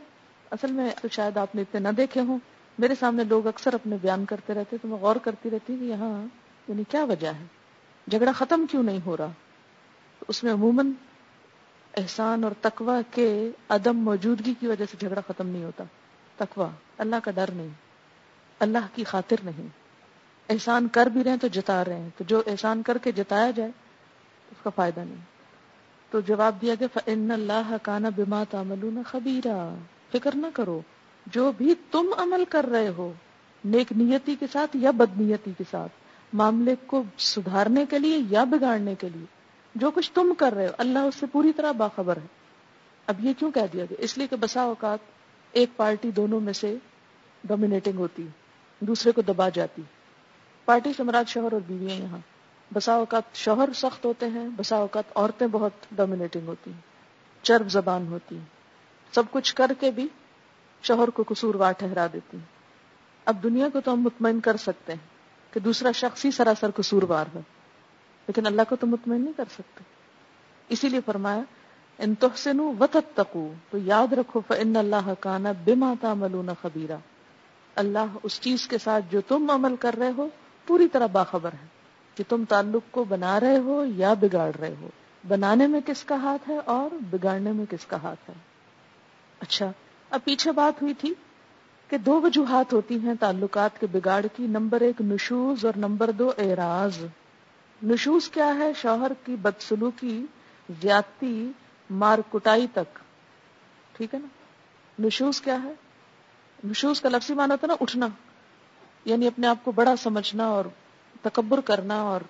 اصل 0.50 0.72
میں 0.72 0.90
تو 1.02 1.08
شاید 1.08 1.36
آپ 1.36 1.54
نے 1.54 1.62
اتنے 1.62 1.80
نہ 1.80 1.88
دیکھے 1.96 2.20
ہوں۔ 2.20 2.38
میرے 2.78 2.94
سامنے 3.00 3.24
لوگ 3.24 3.46
اکثر 3.46 3.74
اپنے 3.74 3.96
بیان 4.02 4.24
کرتے 4.24 4.54
رہتے 4.54 4.76
تو 4.82 4.88
میں 4.88 4.96
غور 4.96 5.16
کرتی 5.16 5.50
رہتی 5.50 5.76
کہ 5.78 5.84
یہاں 5.84 6.26
یعنی 6.68 6.82
کیا 6.88 7.04
وجہ 7.04 7.28
ہے؟ 7.28 7.44
جھگڑا 8.10 8.32
ختم 8.32 8.66
کیوں 8.70 8.82
نہیں 8.82 8.98
ہو 9.06 9.16
رہا؟ 9.16 9.28
اس 10.28 10.44
میں 10.44 10.52
عموماً 10.52 10.90
احسان 11.96 12.44
اور 12.44 12.52
تقوا 12.60 13.00
کے 13.10 13.50
عدم 13.68 13.96
موجودگی 13.96 14.54
کی 14.60 14.66
وجہ 14.66 14.84
سے 14.90 14.96
جھگڑا 15.00 15.20
ختم 15.26 15.48
نہیں 15.48 15.64
ہوتا۔ 15.64 15.84
تقوا 16.36 16.68
اللہ 16.98 17.16
کا 17.24 17.30
ڈر 17.30 17.50
نہیں، 17.50 17.68
اللہ 18.60 18.86
کی 18.94 19.04
خاطر 19.04 19.36
نہیں۔ 19.44 19.68
احسان 20.48 20.88
کر 20.88 21.06
بھی 21.06 21.24
رہے 21.24 21.36
تو 21.40 21.46
جتا 21.46 21.84
رہے 21.84 21.96
ہیں، 21.96 22.08
تو 22.16 22.24
جو 22.24 22.42
احسان 22.46 22.82
کر 22.82 22.98
کے 22.98 23.12
جتایا 23.12 23.50
جائے، 23.50 23.70
اس 24.50 24.62
کا 24.62 24.70
فائدہ 24.70 25.00
نہیں۔ 25.00 25.24
تو 26.10 26.20
جواب 26.20 26.62
دیا 26.62 26.74
گیا 26.80 26.88
فن 26.94 27.30
اللہ 27.30 27.76
کانا 27.82 28.08
بما 28.08 28.44
تعملون 28.50 29.02
خبیرہ 29.06 29.74
فکر 30.12 30.30
نہ 30.34 30.46
کرو، 30.54 30.80
جو 31.26 31.52
بھی 31.56 31.74
تم 31.90 32.10
عمل 32.18 32.44
کر 32.48 32.64
رہے 32.64 32.88
ہو، 32.88 33.12
نیک 33.64 33.92
نیتی 33.92 34.36
کے 34.36 34.46
ساتھ 34.52 34.76
یا 34.76 34.90
بد 34.90 35.20
نیتی 35.20 35.52
کے 35.58 35.64
ساتھ، 35.70 35.92
معاملے 36.32 36.74
کو 36.86 37.02
سدھارنے 37.18 37.84
کے 37.90 37.98
لیے 37.98 38.18
یا 38.28 38.44
بگاڑنے 38.44 38.94
کے 38.94 39.08
لیے، 39.08 39.24
جو 39.74 39.90
کچھ 39.90 40.12
تم 40.12 40.32
کر 40.38 40.54
رہے 40.54 40.66
ہو، 40.66 40.72
اللہ 40.78 40.98
اس 40.98 41.14
سے 41.14 41.26
پوری 41.32 41.52
طرح 41.52 41.72
باخبر 41.72 42.16
ہے۔ 42.16 42.26
اب 43.06 43.24
یہ 43.24 43.32
کیوں 43.38 43.50
کہہ 43.50 43.72
دیا 43.72 43.84
گیا؟ 43.84 43.96
اس 43.98 44.18
لیے 44.18 44.26
کہ 44.26 44.36
بسا 44.36 44.62
اوقات 44.62 44.98
ایک 45.56 45.76
پارٹی 45.76 46.10
دونوں 46.10 46.40
میں 46.40 46.52
سے 46.52 46.76
ڈومینیٹنگ 47.44 47.98
ہوتی، 47.98 48.26
دوسرے 48.80 49.12
کو 49.12 49.22
دبا 49.22 49.48
جاتی۔ 49.48 49.82
پارٹی 50.64 50.92
سے 50.92 51.02
مراد 51.02 51.24
شوہر 51.28 51.52
اور 51.52 51.60
بیویاں 51.66 51.96
یہاں۔ 51.96 52.18
بسا 52.74 52.92
اوقات 52.92 53.22
شوہر 53.34 53.68
سخت 53.74 54.04
ہوتے 54.04 54.26
ہیں، 54.26 54.48
بسا 54.56 54.76
اوقات 54.76 55.04
عورتیں 55.14 55.46
بہت 55.46 55.72
ڈومینیٹنگ 55.92 56.46
ہوتی۔ 56.46 56.70
ہیں 56.70 56.80
چرب 57.42 57.68
زبان 57.68 58.06
ہوتی۔ 58.06 58.38
سب 59.12 59.22
کچھ 59.30 59.54
کر 59.54 59.72
کے 59.80 59.90
بھی 59.90 60.08
شوہر 60.82 61.08
کو 61.08 61.24
قصوروار 61.28 61.72
ٹھہرا 61.72 62.06
دیتی۔ 62.12 62.36
اب 63.24 63.42
دنیا 63.42 63.68
کو 63.72 63.80
تو 63.80 63.92
ہم 63.92 64.00
مطمئن 64.00 64.40
کر 64.40 64.56
سکتے 64.56 64.92
ہیں 64.92 65.06
کہ 65.54 65.60
دوسرا 65.60 65.92
شخص 65.92 66.24
ہی 66.24 66.30
سراسر 66.30 66.70
قصوروار 66.76 67.24
ہے، 67.34 67.40
لیکن 68.26 68.46
اللہ 68.46 68.62
کو 68.68 68.76
تو 68.76 68.86
مطمئن 68.86 69.20
نہیں 69.20 69.32
کر 69.36 69.44
سکتے۔ 69.52 69.84
اسی 70.68 70.88
لیے 70.88 71.00
فرمایا 71.06 71.42
ان 71.98 72.14
تحسن 72.14 72.60
و 72.60 72.86
تو 73.70 73.78
یاد 73.78 74.12
رکھو 74.12 74.40
فن 74.48 74.76
اللہ 74.76 75.12
کانا 75.20 75.52
بے 75.64 75.74
ماتا 75.74 76.14
ملون 76.14 76.50
خبیرہ 76.62 76.96
اللہ 77.74 78.16
اس 78.22 78.40
چیز 78.40 78.68
کے 78.68 78.78
ساتھ 78.78 79.04
جو 79.10 79.20
تم 79.28 79.50
عمل 79.50 79.76
کر 79.76 79.94
رہے 79.98 80.10
ہو، 80.16 80.28
پوری 80.66 80.88
طرح 80.88 81.06
باخبر 81.06 81.52
ہے 81.52 81.66
کہ 82.14 82.24
تم 82.28 82.44
تعلق 82.48 82.82
کو 82.90 83.04
بنا 83.04 83.40
رہے 83.40 83.58
ہو 83.58 83.84
یا 83.96 84.14
بگاڑ 84.14 84.50
رہے 84.60 84.74
ہو۔ 84.80 84.88
بنانے 85.28 85.66
میں 85.66 85.80
کس 85.86 86.04
کا 86.04 86.14
ہاتھ 86.14 86.50
ہے 86.50 86.58
اور 86.64 86.94
بگاڑنے 87.10 87.52
میں 87.52 87.64
کس 87.70 87.86
کا 87.86 87.96
ہاتھ 88.02 88.30
ہے؟ 88.30 88.34
اچھا 89.40 89.72
اب 90.10 90.20
پیچھے 90.24 90.52
بات 90.52 90.82
ہوئی 90.82 90.94
تھی 90.94 91.14
کہ 91.88 91.98
دو 91.98 92.20
وجوہات 92.20 92.72
ہوتی 92.72 92.98
ہیں 92.98 93.14
تعلقات 93.20 93.80
کے 93.80 93.86
بگاڑ 93.92 94.26
کی۔ 94.36 94.46
نمبر 94.46 94.80
ایک، 94.80 95.00
نشوز، 95.00 95.64
اور 95.64 95.72
نمبر 95.76 96.10
دو، 96.10 96.32
اعراض۔ 96.38 97.04
نشوز 97.82 98.28
کیا 98.28 98.54
ہے؟ 98.58 98.72
شوہر 98.76 99.12
کی 99.24 99.36
بدسلوکی، 99.36 100.26
زیادتی 100.82 101.50
مار 101.90 102.18
کٹائی 102.32 102.66
تک۔ 102.72 102.98
ٹھیک 103.92 104.14
ہے 104.14 104.18
نا؟ 104.18 104.26
نشوز 105.06 105.40
کیا 105.40 105.62
ہے؟ 105.62 105.72
نشوز 106.64 107.00
کا 107.00 107.08
لفظی 107.08 107.34
مانا 107.34 107.56
تھا 107.56 107.66
نا 107.66 107.74
اٹھنا۔ 107.80 108.08
یعنی 109.04 109.26
اپنے 109.26 109.46
آپ 109.46 109.56
کو 109.62 109.72
بڑا 109.72 109.96
سمجھنا 109.96 110.46
اور 110.46 110.64
تکبر 111.22 111.60
کرنا 111.60 112.00
اور 112.00 112.20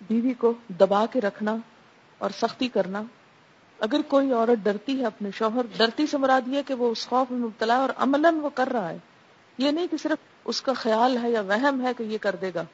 بیوی 0.00 0.32
کو 0.32 0.54
دبا 0.68 1.06
کے 1.06 1.20
رکھنا 1.20 1.56
اور 2.18 2.30
سختی 2.30 2.68
کرنا۔ 2.68 3.02
اگر 3.80 4.00
کوئی 4.08 4.32
عورت 4.32 4.64
ڈرتی 4.64 5.00
ہے 5.00 5.06
اپنے 5.06 5.30
شوہر، 5.34 5.66
ڈرتی 5.76 6.06
سے 6.06 6.18
مراد 6.18 6.48
یہ 6.48 6.62
کہ 6.66 6.74
وہ 6.74 6.90
اس 6.90 7.08
خوف 7.08 7.30
میں 7.30 7.38
مبتلا 7.38 7.76
ہے 7.76 7.80
اور 7.80 7.88
عملاً 7.96 8.34
وہ 8.34 8.50
کر 8.54 8.68
رہا 8.68 8.88
ہے۔ 8.88 8.98
یہ 9.58 9.70
نہیں 9.70 9.86
کہ 9.86 9.96
صرف 9.96 10.18
اس 10.44 10.62
کا 10.62 10.72
خیال 10.72 11.18
ہے 11.22 11.30
یا 11.30 11.40
وہم 11.40 11.86
ہے 11.86 11.94
کہ 11.98 12.02
یہ 12.02 12.18
کر 12.18 12.36
دے 12.40 12.50
گا۔ 12.54 12.64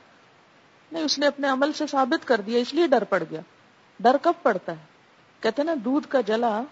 نہیں، 0.92 1.02
اس 1.02 1.18
نے 1.18 1.26
اپنے 1.26 1.48
عمل 1.48 1.72
سے 1.72 1.86
ثابت 1.86 2.28
کر 2.28 2.40
دیا، 2.40 2.58
اس 2.58 2.74
لیے 2.74 2.86
ڈر 2.86 3.04
پڑ 3.04 3.22
گیا۔ 3.30 3.40
ڈر 4.00 4.16
کب 4.22 4.32
پڑتا 4.42 4.72
ہے؟ 4.72 4.95
کہتے 5.40 5.62
نا، 5.62 5.74
دودھ 5.84 6.06
کا 6.08 6.20
جلا 6.20 6.62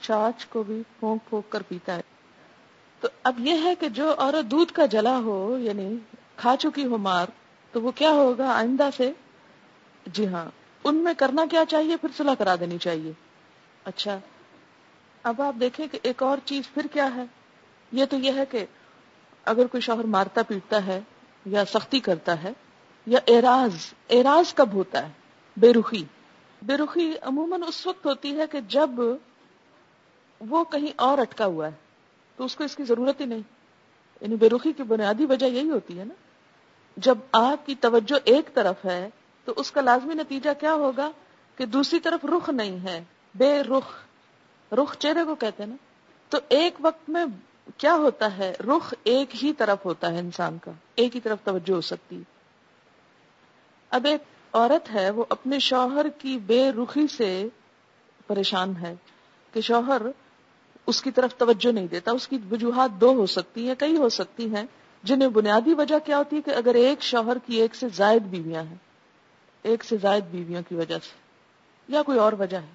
چاچ 0.00 0.46
کو 0.46 0.62
بھی 0.62 0.82
پھونک 1.00 1.28
پھونک 1.28 1.52
کر 1.52 1.62
پیتا 1.62 1.96
ہے۔ 1.96 2.00
تو 3.00 3.08
اب 3.22 3.40
یہ 3.40 3.62
ہے 3.62 3.74
کہ 3.74 3.88
جو 3.88 4.14
عورت 4.18 4.50
دودھ 4.50 4.72
کا 4.72 4.86
جلا 4.86 5.18
ہو 5.18 5.58
یعنی 5.58 5.96
کھا 6.36 6.56
چکی 6.58 6.84
ہو 6.84 6.96
مار، 6.96 7.26
تو 7.72 7.82
وہ 7.82 7.90
کیا 7.90 8.10
ہوگا؟ 8.10 8.52
آئندہ 8.52 8.88
سے 8.96 9.12
جی 10.06 10.26
ہاں 10.26 10.44
ان 10.84 10.96
میں 10.96 11.14
کرنا 11.14 11.44
کیا 11.50 11.64
چاہیے؟ 11.68 11.96
پھر 11.96 12.08
صلاح 12.16 12.34
کرا 12.34 12.54
دینی 12.60 12.78
چاہیے۔ 12.78 13.12
اچھا 13.84 14.18
اب 15.22 15.42
آپ 15.42 15.54
دیکھیں 15.60 15.86
کہ 15.86 15.98
ایک 16.02 16.22
اور 16.22 16.38
چیز 16.44 16.72
پھر 16.74 16.86
کیا 16.92 17.14
ہے؟ 17.14 17.24
یہ 17.92 18.04
تو 18.04 18.16
یہ 18.16 18.32
ہے 18.32 18.44
کہ 18.50 18.64
اگر 19.44 19.66
کوئی 19.66 19.80
شوہر 19.80 20.04
مارتا 20.04 20.42
پیٹتا 20.42 20.86
ہے 20.86 21.00
یا 21.44 21.64
سختی 21.64 22.00
کرتا 22.00 22.42
ہے 22.42 22.52
یا 23.06 23.18
اعراض 23.28 23.92
اعراض 24.10 24.54
کب 24.54 24.72
ہوتا 24.72 25.06
ہے؟ 25.06 25.12
بے 25.56 25.72
رخی۔ 25.72 26.04
بے 26.62 26.76
رخی 26.76 27.12
عموماً 27.22 27.62
اس 27.68 27.86
وقت 27.86 28.06
ہوتی 28.06 28.38
ہے 28.38 28.46
کہ 28.46 28.60
جب 28.60 28.90
وہ 30.40 30.64
کہیں 30.64 30.92
اور 30.96 31.18
اٹکا 31.18 31.46
ہوا 31.46 31.66
ہے، 31.66 31.72
تو 32.36 32.44
اس 32.44 32.56
کو 32.56 32.64
اس 32.64 32.76
کی 32.76 32.84
ضرورت 32.84 33.20
ہی 33.20 33.26
نہیں۔ 33.26 33.42
یعنی 34.20 34.36
بے 34.36 34.48
رخی 34.48 34.72
کی 34.72 34.82
بنیادی 34.82 35.26
وجہ 35.26 35.46
یہی 35.46 35.70
ہوتی 35.70 35.98
ہے 35.98 36.04
نا۔ 36.04 36.14
جب 36.96 37.18
آپ 37.32 37.66
کی 37.66 37.74
توجہ 37.74 38.18
ایک 38.24 38.54
طرف 38.54 38.84
ہے، 38.84 39.08
تو 39.44 39.52
اس 39.56 39.72
کا 39.72 39.80
لازمی 39.80 40.14
نتیجہ 40.14 40.50
کیا 40.60 40.74
ہوگا 40.74 41.10
کہ 41.56 41.66
دوسری 41.66 42.00
طرف 42.00 42.24
رخ 42.24 42.48
نہیں 42.48 42.84
ہے، 42.84 43.04
بے 43.34 43.62
رخ۔ 43.62 43.98
رخ 44.72 44.96
چہرے 44.96 45.24
کو 45.24 45.34
کہتے 45.34 45.62
ہیں 45.62 45.70
نا۔ 45.70 45.76
تو 46.28 46.38
ایک 46.48 46.74
وقت 46.80 47.10
میں 47.10 47.24
کیا 47.76 47.94
ہوتا 47.94 48.38
ہے؟ 48.38 48.52
رخ 48.60 48.94
ایک 49.04 49.44
ہی 49.44 49.52
طرف 49.52 49.84
ہوتا 49.84 50.12
ہے 50.12 50.18
انسان 50.18 50.58
کا، 50.64 50.72
ایک 50.94 51.14
ہی 51.14 51.20
طرف 51.20 51.38
توجہ 51.44 51.72
ہو 51.72 51.80
سکتی۔ 51.80 52.22
اب 53.90 54.04
ایک 54.04 54.22
عورت 54.52 54.90
ہے، 54.94 55.08
وہ 55.10 55.24
اپنے 55.28 55.58
شوہر 55.58 56.06
کی 56.18 56.36
بے 56.46 56.70
رخی 56.72 57.06
سے 57.06 57.30
پریشان 58.26 58.72
ہے 58.76 58.94
کہ 59.54 59.60
شوہر 59.60 60.02
اس 60.88 61.02
کی 61.02 61.10
طرف 61.10 61.34
توجہ 61.34 61.72
نہیں 61.72 61.86
دیتا، 61.86 62.12
اس 62.12 62.28
کی 62.28 62.38
وجوہات 62.50 63.00
دو 63.00 63.12
ہو 63.14 63.26
سکتی 63.26 63.66
ہیں، 63.68 63.74
کئی 63.78 63.96
ہو 63.96 64.08
سکتی 64.08 64.54
ہیں، 64.54 64.64
جنہیں 65.04 65.28
بنیادی 65.28 65.74
وجہ 65.74 65.98
کیا 66.04 66.18
ہوتی 66.18 66.36
ہے 66.36 66.42
کہ 66.42 66.50
اگر 66.50 66.74
ایک 66.74 67.02
شوہر 67.02 67.38
کی 67.46 67.60
ایک 67.60 67.74
سے 67.74 67.86
زائد 67.94 68.22
بیویاں 68.22 68.62
ہیں، 68.62 68.76
ایک 69.64 69.84
سے 69.84 69.96
زائد 70.02 70.24
بیویوں 70.30 70.62
کی 70.68 70.74
وجہ 70.74 70.98
سے، 71.02 71.14
یا 71.88 72.02
کوئی 72.02 72.18
اور 72.18 72.32
وجہ 72.38 72.56
ہے 72.56 72.72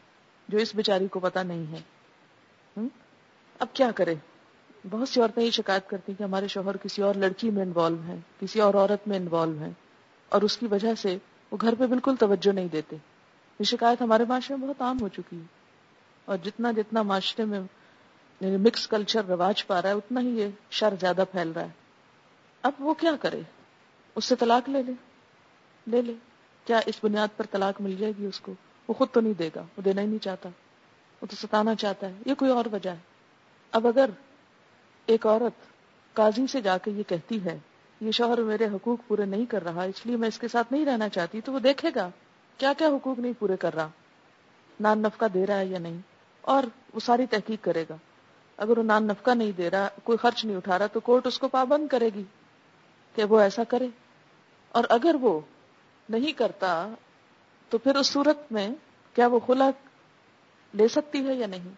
جو 0.50 0.58
اس 0.58 0.74
بیچاری 0.76 1.08
کو 1.08 1.20
پتا 1.20 1.44
نہیں 1.44 1.66
ہے۔ 1.72 1.82
اب 3.60 3.68
کیا 3.74 3.92
کرے 3.92 4.16
بہت 4.90 5.10
سی 5.10 5.22
عورتیں 5.22 5.44
یہ 5.44 5.52
شکایت 5.52 5.90
کرتی 5.90 6.12
ہیں 6.12 6.18
کہ 6.18 6.24
ہمارے 6.24 6.48
شوہر 6.48 6.78
کسی 6.78 7.02
اور 7.02 7.16
لڑکی 7.16 7.50
میں 7.50 7.64
انوالو 7.64 8.02
ہیں، 8.08 8.18
کسی 8.40 8.60
اور 8.62 8.74
عورت 8.74 9.08
میں 9.08 9.18
انوالو 9.18 9.58
ہیں 9.60 9.72
اور 10.32 10.42
اس 10.42 10.58
کی 10.58 10.68
وجہ 10.68 10.94
سے 10.98 11.18
وہ 11.52 11.58
گھر 11.62 11.76
پہ 11.76 11.86
بالکل 11.86 12.16
توجہ 12.16 12.52
نہیں 12.52 12.68
دیتے۔ 12.68 12.96
یہ 13.60 13.64
شکایت 13.64 14.02
ہمارے 14.02 14.26
معاشرے 14.28 14.58
میں 14.58 14.68
بہت 14.68 14.82
عام 14.82 14.98
ہو 15.02 15.08
چکی 15.08 15.40
ہے۔ 15.40 15.46
اور 16.26 16.38
جتنا 16.38 16.72
جتنا 16.72 17.02
معاشرے 17.02 17.46
میں 17.46 17.60
یعنی 18.40 18.58
مکس 18.58 18.88
کلچر 18.88 19.26
رواج 19.26 19.68
پا 19.68 19.82
رہا 19.82 19.90
ہے، 19.90 19.94
اتنا 19.94 20.22
ہی 20.22 20.40
یہ 20.40 20.48
شر 20.72 20.94
زیادہ 21.00 21.24
پھیل 21.32 21.52
رہا 21.52 21.62
ہے۔ 21.62 21.70
اب 22.62 22.72
وہ 22.80 22.94
کیا 22.94 23.12
کرے؟ 23.22 23.42
اس 24.16 24.26
سے 24.26 24.36
طلاق 24.36 24.70
لے 24.70 24.84
لے۔ 24.84 24.92
لے 25.88 26.02
لے۔ 26.02 26.14
کیا 26.66 26.80
اس 26.86 26.96
بنیاد 27.04 27.28
پر 27.38 27.46
طلاق 27.52 27.82
مل 27.82 27.96
جائے 27.96 28.14
گی 28.20 28.26
اس 28.26 28.40
کو؟ 28.40 28.54
وہ 28.88 28.94
خود 28.94 29.08
تو 29.12 29.22
نہیں 29.22 29.34
دے 29.34 29.50
گا، 29.56 29.62
وہ 29.78 29.82
دینا 29.82 30.02
ہی 30.02 30.08
نہیں 30.08 30.24
چاہتا۔ 30.24 30.50
وہ 31.22 31.28
تو 31.28 31.36
ستانا 31.36 31.76
چاہتا 31.76 32.08
ہے۔ 32.08 32.14
یہ 32.26 32.34
کوئی 32.34 32.52
اور 32.52 32.66
وجہ 32.72 32.90
ہے۔ 32.90 33.16
اب 33.72 33.88
اگر 33.88 34.10
ایک 35.06 35.28
عورت 35.28 35.54
قاضی 36.14 36.48
سے 36.48 36.62
جا 36.62 36.78
کے 36.78 36.92
یہ 36.92 37.04
کہتی 37.04 37.46
ہے 37.46 37.60
یہ 38.02 38.12
شوہر 38.12 38.42
میرے 38.42 38.66
حقوق 38.66 39.00
پورے 39.08 39.26
نہیں 39.26 39.46
کر 39.46 39.64
رہا، 39.64 39.84
اس 39.84 40.06
لیے 40.06 40.16
میں 40.16 40.28
اس 40.28 40.40
کے 40.40 40.48
ساتھ 40.48 40.74
نہیں 40.74 40.86
رہنا 40.86 41.10
چاہتی، 41.10 41.42
تو 41.42 41.52
وہ 41.52 41.60
دیکھے 41.60 41.90
گا 41.96 42.10
کیا 42.58 42.74
کیا 42.78 42.88
حقوق 42.88 43.20
نہیں 43.20 43.34
پورے 43.40 43.58
کر 43.58 43.76
رہا، 43.76 43.88
نان 44.80 45.00
نفقہ 45.00 45.26
دے 45.34 45.48
رہا 45.48 45.60
ہے 45.60 45.66
یا 45.66 45.80
نہیں؟ 45.80 45.98
اور 46.42 46.64
وہ 46.94 47.00
ساری 47.00 47.26
تحقیق 47.26 47.64
کرے 47.64 47.86
گا۔ 47.90 47.96
اگر 48.58 48.78
وہ 48.78 48.84
نان 48.84 49.04
نفقہ 49.04 49.32
نہیں 49.32 49.52
دے 49.52 49.70
رہا، 49.70 49.88
کوئی 50.04 50.18
خرچ 50.18 50.46
نہیں 50.46 50.58
اٹھا 50.58 50.80
رہا، 50.80 50.88
تو 50.88 51.00
کورٹ 51.00 51.28
اس 51.28 51.40
کو 51.40 51.48
پابند 51.48 51.88
کرے 51.88 52.10
گی 52.16 52.24
کہ 53.16 53.24
وہ 53.24 53.40
ایسا 53.40 53.64
کرے۔ 53.64 53.88
اور 54.70 54.84
اگر 54.90 55.16
وہ 55.22 55.40
نہیں 56.10 56.32
کرتا، 56.32 56.88
تو 57.70 57.78
پھر 57.78 57.96
اس 57.96 58.08
صورت 58.08 58.52
میں 58.52 58.70
کیا 59.14 59.28
وہ 59.28 59.40
خلا 59.40 59.70
لے 60.74 60.88
سکتی 60.88 61.28
ہے 61.28 61.34
یا 61.34 61.48
نہیں؟ 61.48 61.74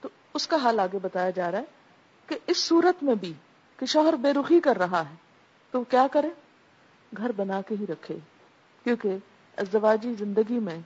تو 0.00 0.08
اس 0.34 0.46
کا 0.46 0.56
حال 0.56 0.80
آگے 0.80 0.98
بتایا 1.02 1.30
جا 1.30 1.50
رہا 1.50 1.58
ہے 1.58 1.64
کہ 2.26 2.38
اس 2.46 2.56
صورت 2.56 3.02
میں 3.02 3.14
بھی 3.14 3.32
کہ 3.76 3.86
شوہر 3.86 4.12
بے 4.12 4.32
رخی 4.32 4.60
کر 4.60 4.76
رہا 4.76 5.00
ہے۔ 5.10 5.14
تو 5.72 5.84
کیا 5.84 6.06
کرے؟ 6.12 6.28
گھر 7.16 7.32
بنا 7.32 7.60
کے 7.62 7.74
ہی 7.80 7.86
رکھے۔ 7.86 8.16
کیونکہ 8.84 9.16
ازدواجی 9.56 10.14
زندگی 10.14 10.58
میں 10.58 10.80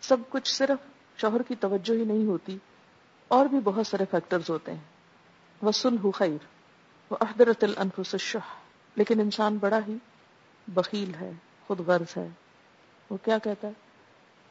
سب 0.00 0.16
کچھ 0.28 0.48
صرف 0.48 0.78
شوہر 1.20 1.42
کی 1.42 1.54
توجہ 1.54 1.92
ہی 1.92 2.04
نہیں 2.04 2.26
ہوتی، 2.26 2.58
اور 3.28 3.46
بھی 3.46 3.58
بہت 3.64 3.86
سارے 3.86 4.04
فیکٹرز 4.10 4.50
ہوتے 4.50 4.72
ہیں۔ 4.72 4.80
وسل 5.62 5.98
ہو 5.98 6.10
خیر 6.10 6.44
وہ 7.10 7.16
احدرت 7.20 7.64
الانفس 7.64 8.14
الشح۔ 8.14 8.54
لیکن 8.96 9.20
انسان 9.20 9.56
بڑا 9.56 9.80
ہی 9.88 9.96
بخیل 10.68 11.14
ہے، 11.14 11.32
خود 11.66 11.80
غرض 11.80 12.16
ہے۔ 12.16 12.28
وہ 13.10 13.16
کیا 13.24 13.38
کہتا 13.38 13.68
ہے؟ 13.68 13.72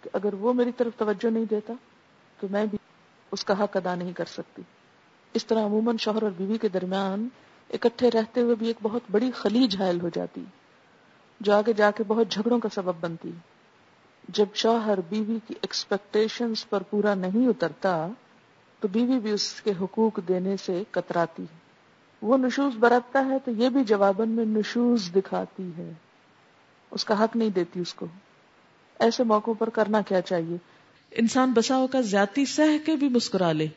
کہ 0.01 0.09
اگر 0.13 0.33
وہ 0.33 0.53
میری 0.53 0.71
طرف 0.71 0.93
توجہ 0.97 1.29
نہیں 1.29 1.45
دیتا، 1.45 1.73
تو 2.39 2.47
میں 2.51 2.65
بھی 2.65 2.77
اس 3.31 3.45
کا 3.45 3.63
حق 3.63 3.77
ادا 3.77 3.95
نہیں 3.95 4.13
کر 4.13 4.25
سکتی۔ 4.25 4.61
اس 5.33 5.45
طرح 5.45 5.65
عموماً 5.65 5.97
شوہر 5.97 6.23
اور 6.23 6.31
بیوی 6.31 6.57
کے 6.57 6.67
درمیان 6.69 7.27
اکٹھے 7.73 8.11
رہتے 8.11 8.41
ہوئے 8.41 8.55
بھی 8.55 8.67
ایک 8.67 8.75
بہت 8.81 9.01
بڑی 9.11 9.31
خلیج 9.31 9.81
حائل 9.81 10.01
ہو 10.01 10.09
جاتی، 10.09 10.43
جو 11.39 11.53
آگے 11.53 11.73
جا 11.73 11.91
کے 11.91 12.03
بہت 12.07 12.31
جھگڑوں 12.31 12.59
کا 12.59 12.69
سبب 12.69 12.93
بنتی۔ 12.99 13.31
جب 14.29 14.45
شوہر 14.53 14.99
بیوی 15.09 15.37
کی 15.47 15.53
ایکسپیکٹیشنز 15.61 16.69
پر 16.69 16.83
پورا 16.83 17.15
نہیں 17.15 17.47
اترتا، 17.47 18.07
تو 18.79 18.87
بیوی 18.87 19.19
بھی 19.19 19.31
اس 19.31 19.61
کے 19.61 19.71
حقوق 19.81 20.19
دینے 20.27 20.57
سے 20.57 20.83
کتراتی۔ 20.91 21.43
ہے 21.43 21.63
وہ 22.21 22.37
نشوز 22.37 22.75
برتتا 22.75 23.25
ہے 23.25 23.37
تو 23.45 23.51
یہ 23.51 23.69
بھی 23.69 23.83
جواباً 23.83 24.29
میں 24.29 24.45
نشوز 24.45 25.11
دکھاتی 25.15 25.69
ہے۔ 25.77 25.93
اس 26.91 27.05
کا 27.05 27.23
حق 27.23 27.35
نہیں 27.35 27.49
دیتی 27.49 27.79
اس 27.79 27.93
کو۔ 27.93 28.05
ایسے 28.99 29.23
موقعوں 29.23 29.55
پر 29.55 29.69
کرنا 29.69 30.01
کیا 30.01 30.21
چاہیے؟ 30.21 30.57
انسان 31.11 31.51
بسا 31.51 31.75
اوقات 31.75 32.05
زیادتی 32.05 32.45
سہ 32.45 32.85
کے 32.85 32.95
بھی 32.95 33.09
مسکرا 33.09 33.51
لے۔ 33.51 33.67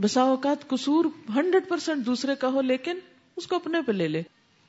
بسا 0.00 0.22
اوقات 0.22 0.68
قصور 0.68 1.04
ہنڈریڈ 1.34 1.68
پرسینٹ 1.68 2.06
دوسرے 2.06 2.34
کا 2.34 2.48
ہو، 2.48 2.60
لیکن 2.60 2.98
اس 3.36 3.46
کو 3.46 3.56
اپنے 3.56 3.78
پہ 3.86 3.92
لے 3.92 4.08
لے۔ 4.08 4.22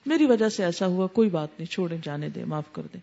میری 0.05 0.25
وجہ 0.25 0.50
سے 0.50 0.63
ایسا 0.63 0.86
ہوا، 0.86 1.07
کوئی 1.07 1.29
بات 1.29 1.50
نہیں 1.59 1.71
چھوڑے 1.71 1.98
جانے 2.03 2.29
دے 2.29 2.45
معاف 2.45 2.71
کر 2.71 2.81
دے 2.93 2.98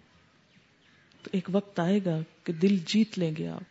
تو 1.23 1.31
ایک 1.33 1.49
وقت 1.53 1.81
آئے 1.81 2.01
گا 2.05 2.19
کہ 2.45 2.53
دل 2.53 2.79
جیت 2.87 3.19
لیں 3.19 3.37
گے 3.39 3.49
آپ۔ 3.49 3.63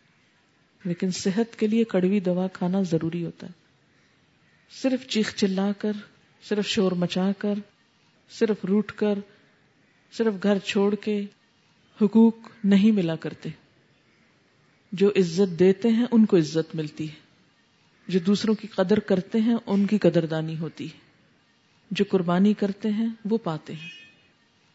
لیکن 0.86 1.10
صحت 1.10 1.58
کے 1.58 1.66
لیے 1.66 1.84
کڑوی 1.84 2.20
دوا 2.20 2.46
کھانا 2.46 2.82
ضروری 2.82 3.24
ہوتا 3.24 3.46
ہے۔ 3.46 3.52
صرف 4.82 5.06
چیخ 5.06 5.34
چلا 5.34 5.72
کر، 5.78 5.92
صرف 6.48 6.66
شور 6.66 6.92
مچا 6.92 7.32
کر، 7.38 7.54
صرف 8.30 8.64
روٹ 8.64 8.92
کر، 8.92 9.18
صرف 10.12 10.34
گھر 10.42 10.58
چھوڑ 10.58 10.94
کے 10.94 11.24
حقوق 12.02 12.36
نہیں 12.64 12.92
ملا 12.92 13.16
کرتے۔ 13.16 13.48
جو 14.92 15.08
عزت 15.08 15.58
دیتے 15.58 15.88
ہیں، 15.88 16.06
ان 16.12 16.26
کو 16.26 16.36
عزت 16.36 16.74
ملتی 16.74 17.10
ہے۔ 17.10 17.25
جو 18.08 18.18
دوسروں 18.18 18.54
کی 18.54 18.68
قدر 18.68 18.98
کرتے 18.98 19.40
ہیں، 19.40 19.56
ان 19.66 19.86
کی 19.86 19.98
قدردانی 19.98 20.58
ہوتی 20.58 20.84
ہے۔ 20.84 21.06
جو 21.90 22.04
قربانی 22.08 22.54
کرتے 22.54 22.88
ہیں، 22.88 23.08
وہ 23.24 23.38
پاتے 23.38 23.72
ہیں۔ 23.72 23.88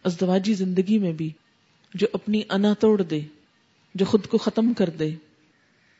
ازدواجی 0.03 0.53
زندگی 0.53 0.97
میں 0.97 1.11
بھی 1.11 1.29
جو 1.93 2.07
اپنی 2.13 2.41
انا 2.49 2.73
توڑ 2.73 3.01
دے، 3.01 3.21
جو 3.95 4.05
خود 4.05 4.25
کو 4.25 4.37
ختم 4.37 4.73
کر 4.73 4.89
دے، 4.89 5.15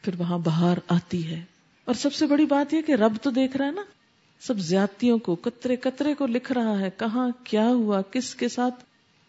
پھر 0.02 0.14
وہاں 0.18 0.38
بہار 0.38 0.78
آتی 0.88 1.28
ہے۔ 1.28 1.44
اور 1.86 1.96
سب 1.96 2.14
سے 2.14 2.28
بڑی 2.28 2.46
بات 2.46 2.74
یہ 2.74 2.82
کہ 2.82 2.92
رب 2.92 3.14
تو 3.22 3.30
دیکھ 3.30 3.58
رہا 3.58 3.66
ہے 3.66 3.72
نا، 3.72 3.82
سب 4.40 4.58
زیادتیوں 4.58 5.18
کو 5.18 5.36
کترے 5.36 5.76
کترے 5.76 6.14
کو 6.14 6.28
لکھ 6.28 6.52
رہا 6.52 6.80
ہے۔ 6.80 6.90
کہاں 6.98 7.30
کیا 7.44 7.68
ہوا، 7.68 8.02
کس 8.02 8.36
کے 8.36 8.50
ساتھ 8.50 8.84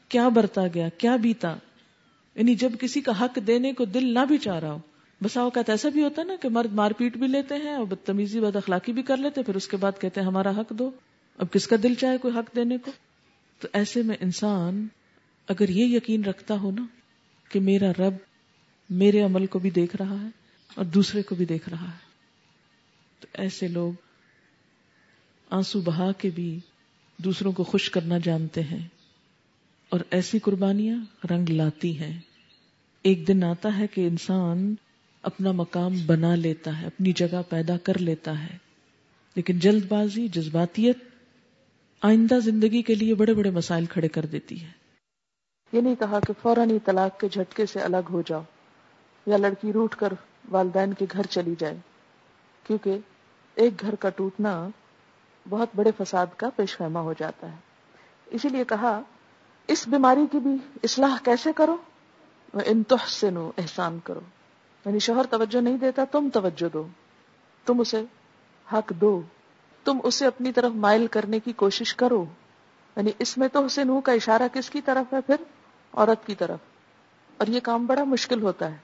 کیا 0.08 0.28
برتا 0.28 0.62
گیا، 0.74 0.88
کیا 0.88 1.16
بیتا۔ 1.16 1.56
یعنی 2.34 2.54
جب 2.54 2.72
کسی 2.80 3.00
کا 3.00 3.20
حق 3.20 3.38
دینے 3.46 3.72
کو 3.72 3.84
دل 3.84 4.14
نہ 4.14 4.24
بھی 4.28 4.38
چاہ 4.38 4.58
رہا 4.58 4.72
ہو 4.72 4.78
بسا 5.22 5.40
اوقات 5.40 5.70
ایسا 5.70 5.88
بھی 5.88 6.02
ہوتا 6.02 6.22
ہے 6.22 6.26
نا 6.26 6.34
کہ 6.42 6.48
مرد 6.48 6.72
مار 6.72 6.90
پیٹ 6.90 7.16
بھی 7.16 7.26
لیتے 7.26 7.54
ہیں 7.54 7.74
اور 7.74 7.86
بدتمیزی، 7.86 8.40
بد 8.40 8.56
اخلاقی 8.56 8.92
بھی 8.92 9.02
کر 9.02 9.16
لیتے 9.16 9.42
پھر 9.42 9.54
اس 9.54 9.68
کے 9.68 9.76
بعد 9.76 9.92
کہتے 10.00 10.20
ہیں 10.20 10.26
ہمارا 10.26 10.50
حق 10.50 10.70
دو۔ 10.70 10.90
اب 11.38 11.52
کس 11.52 11.66
کا 11.66 11.76
دل 11.82 11.94
چاہے 11.94 12.18
کوئی 12.18 12.38
حق 12.38 12.56
دینے 12.56 12.78
کو؟ 12.78 12.90
تو 13.58 13.68
ایسے 13.72 14.02
میں 14.02 14.16
انسان 14.20 14.86
اگر 15.48 15.68
یہ 15.68 15.96
یقین 15.96 16.24
رکھتا 16.24 16.54
ہو 16.54 16.70
نا 16.70 16.86
کہ 17.48 17.60
میرا 17.60 17.92
رب 17.98 18.14
میرے 18.90 19.20
عمل 19.20 19.46
کو 19.46 19.58
بھی 19.58 19.70
دیکھ 19.70 19.96
رہا 19.96 20.22
ہے 20.22 20.28
اور 20.74 20.84
دوسرے 20.84 21.22
کو 21.22 21.34
بھی 21.34 21.44
دیکھ 21.44 21.68
رہا 21.68 21.88
ہے، 21.88 22.12
تو 23.20 23.26
ایسے 23.32 23.68
لوگ 23.68 23.92
آنسو 25.50 25.80
بہا 25.80 26.12
کے 26.12 26.30
بھی 26.30 26.60
دوسروں 27.18 27.52
کو 27.52 27.64
خوش 27.64 27.90
کرنا 27.90 28.18
جانتے 28.18 28.62
ہیں۔ 28.62 28.88
اور 29.88 30.00
ایسی 30.10 30.38
قربانیاں 30.38 31.26
رنگ 31.30 31.48
لاتی 31.48 31.98
ہیں۔ 31.98 32.20
ایک 33.02 33.28
دن 33.28 33.44
آتا 33.44 33.78
ہے 33.78 33.86
کہ 33.86 34.06
انسان 34.06 34.74
اپنا 35.22 35.52
مقام 35.52 35.92
بنا 36.06 36.34
لیتا 36.34 36.80
ہے، 36.80 36.86
اپنی 36.86 37.12
جگہ 37.12 37.42
پیدا 37.48 37.76
کر 37.76 37.98
لیتا 37.98 38.42
ہے۔ 38.42 38.56
لیکن 39.36 39.58
جلد 39.58 39.84
بازی، 39.88 40.28
جذباتیت 40.28 40.98
آئندہ 42.02 42.38
زندگی 42.44 42.82
کے 42.82 42.94
لیے 42.94 43.14
بڑے 43.14 43.34
بڑے 43.34 43.50
مسائل 43.50 43.86
کھڑے 43.86 44.08
کر 44.08 44.26
دیتی 44.26 44.62
ہے۔ 44.62 44.70
یہ 45.72 45.80
نہیں 45.80 45.94
کہا 45.94 46.20
کہ 46.20 46.32
فوراً 46.42 46.70
ہی 46.70 46.78
طلاق 46.84 47.20
کے 47.20 47.28
جھٹکے 47.28 47.66
سے 47.66 47.80
الگ 47.80 48.08
ہو 48.10 48.22
جاؤ 48.26 48.42
یا 49.26 49.36
لڑکی 49.36 49.72
روٹ 49.72 49.94
کر 49.94 50.12
والدین 50.50 50.92
کے 50.92 51.06
گھر 51.12 51.26
چلی 51.26 51.54
جائے۔ 51.58 51.76
کیونکہ 52.64 52.98
ایک 53.54 53.80
گھر 53.80 53.94
کا 53.94 54.08
ٹوٹنا 54.08 54.68
بہت 55.48 55.68
بڑے 55.74 55.90
فساد 55.98 56.26
کا 56.36 56.50
پیش 56.56 56.76
خیمہ 56.76 56.98
ہو 56.98 57.14
جاتا 57.18 57.50
ہے۔ 57.50 57.56
اسی 58.26 58.48
لیے 58.48 58.64
کہا، 58.64 59.00
اس 59.68 59.88
بیماری 59.88 60.26
کی 60.32 60.38
بھی 60.38 60.50
اصلاح 60.82 61.16
کیسے 61.24 61.50
کرو؟ 61.56 61.76
ان 62.52 62.82
تحسنو 62.82 63.50
احسان 63.58 63.98
کرو۔ 64.04 64.20
یعنی 64.86 64.98
شوہر 64.98 65.26
توجہ 65.30 65.60
نہیں 65.60 65.76
دیتا، 65.76 66.04
تم 66.04 66.28
توجہ 66.32 66.68
دو۔ 66.72 66.86
تم 67.66 67.80
اسے 67.80 68.04
حق 68.72 68.90
دو۔ 68.90 69.22
تم 69.84 69.98
اسے 70.02 70.26
اپنی 70.26 70.52
طرف 70.52 70.72
مائل 70.74 71.06
کرنے 71.06 71.40
کی 71.40 71.52
کوشش 71.52 71.94
کرو۔ 71.94 72.24
یعنی 72.96 73.10
اس 73.18 73.38
میں 73.38 73.48
تو 73.48 73.64
حسین 73.64 74.00
کا 74.00 74.12
اشارہ 74.12 74.42
کس 74.52 74.70
کی 74.70 74.80
طرف 74.80 75.14
ہے 75.14 75.20
پھر؟ 75.20 75.36
عورت 75.92 76.26
کی 76.26 76.34
طرف۔ 76.34 76.58
اور 77.36 77.46
یہ 77.46 77.60
کام 77.60 77.86
بڑا 77.86 78.04
مشکل 78.04 78.42
ہوتا 78.42 78.70
ہے 78.70 78.76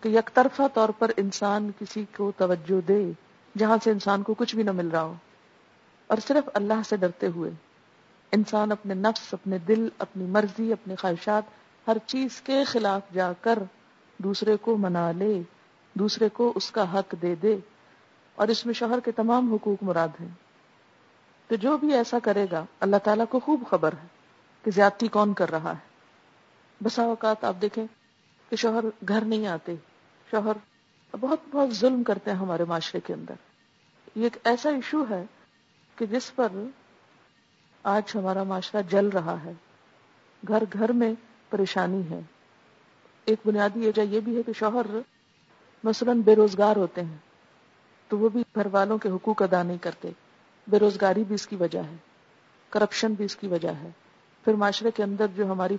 کہ 0.00 0.08
یک 0.08 0.30
طرفہ 0.34 0.62
طور 0.74 0.88
پر 0.88 1.10
انسان 1.16 1.70
کسی 1.78 2.04
کو 2.16 2.32
توجہ 2.36 2.86
دے 2.88 3.12
جہاں 3.58 3.76
سے 3.84 3.90
انسان 3.90 4.22
کو 4.22 4.34
کچھ 4.34 4.54
بھی 4.54 4.62
نہ 4.62 4.72
مل 4.72 4.88
رہا 4.88 5.02
ہو۔ 5.02 5.14
اور 6.06 6.18
صرف 6.28 6.48
اللہ 6.54 6.82
سے 6.88 6.96
ڈرتے 6.96 7.26
ہوئے 7.26 7.50
انسان 8.32 8.72
اپنے 8.72 8.94
نفس، 8.94 9.34
اپنے 9.34 9.58
دل، 9.58 9.88
اپنی 9.98 10.24
مرضی، 10.24 10.72
اپنی 10.72 10.96
خواہشات، 10.96 11.42
ہر 11.86 11.96
چیز 12.06 12.40
کے 12.40 12.64
خلاف 12.64 13.02
جا 13.14 13.32
کر 13.40 13.58
دوسرے 14.22 14.56
کو 14.56 14.76
منا 14.76 15.12
لے، 15.12 15.42
دوسرے 15.94 16.28
کو 16.28 16.52
اس 16.54 16.70
کا 16.70 16.98
حق 16.98 17.14
دے 17.22 17.34
دے۔ 17.34 17.58
اور 18.34 18.48
اس 18.48 18.66
میں 18.66 18.74
شوہر 18.74 19.00
کے 19.00 19.12
تمام 19.12 19.52
حقوق 19.52 19.82
مراد 19.82 20.08
ہیں۔ 20.20 20.28
تو 21.48 21.54
جو 21.54 21.78
بھی 21.78 21.94
ایسا 21.94 22.18
کرے 22.18 22.46
گا، 22.52 22.64
اللہ 22.80 22.96
تعالیٰ 22.96 23.24
کو 23.30 23.40
خوب 23.40 23.62
خبر 23.70 23.92
ہے 23.92 24.06
کہ 24.62 24.70
زیادتی 24.70 25.08
کون 25.08 25.34
کر 25.34 25.50
رہا 25.50 25.72
ہے۔ 25.72 25.88
بسا 26.84 27.02
اوقات 27.02 27.44
آپ 27.44 27.54
دیکھیں 27.62 27.86
کہ 28.50 28.56
شوہر 28.56 28.84
گھر 29.08 29.20
نہیں 29.20 29.46
آتے۔ 29.46 29.74
شوہر 30.30 30.52
بہت 31.20 31.40
بہت 31.50 31.74
ظلم 31.74 32.02
کرتے 32.02 32.30
ہیں 32.30 32.38
ہمارے 32.38 32.64
معاشرے 32.64 33.00
کے 33.00 33.12
اندر۔ 33.14 33.34
یہ 34.14 34.22
ایک 34.22 34.36
ایسا 34.44 34.70
ایشو 34.70 35.04
ہے 35.10 35.24
کہ 35.96 36.06
جس 36.06 36.34
پر 36.34 36.48
آج 37.82 38.02
ہمارا 38.14 38.42
معاشرہ 38.42 38.82
جل 38.82 39.08
رہا 39.08 39.44
ہے۔ 39.44 39.52
گھر 40.48 40.62
گھر 40.72 40.92
میں 40.92 41.14
پریشانی 41.50 42.10
ہے۔ 42.10 42.20
ایک 43.30 43.38
بنیادی 43.46 43.88
وجہ 43.88 44.02
یہ 44.02 44.20
بھی 44.20 44.36
ہے 44.36 44.42
کہ 44.42 44.52
شوہر 44.52 44.86
مثلا 45.84 46.12
بے 46.24 46.34
روزگار 46.34 46.76
ہوتے 46.76 47.00
ہیں، 47.00 47.16
تو 48.08 48.18
وہ 48.18 48.28
بھی 48.28 48.42
گھر 48.54 48.66
والوں 48.72 48.98
کے 48.98 49.08
حقوق 49.08 49.42
ادا 49.42 49.62
نہیں 49.62 49.76
کرتے۔ 49.80 50.10
بے 50.66 50.78
روزگاری 50.78 51.24
بھی 51.24 51.34
اس 51.34 51.46
کی 51.46 51.56
وجہ 51.56 51.78
ہے 51.78 51.96
کرپشن 52.70 53.12
بھی 53.12 53.24
اس 53.24 53.36
کی 53.36 53.46
وجہ 53.46 53.68
ہے۔ 53.68 53.90
پھر 54.44 54.54
معاشرے 54.54 54.90
کے 54.90 55.02
اندر 55.02 55.26
جو 55.36 55.52
ہماری 55.52 55.76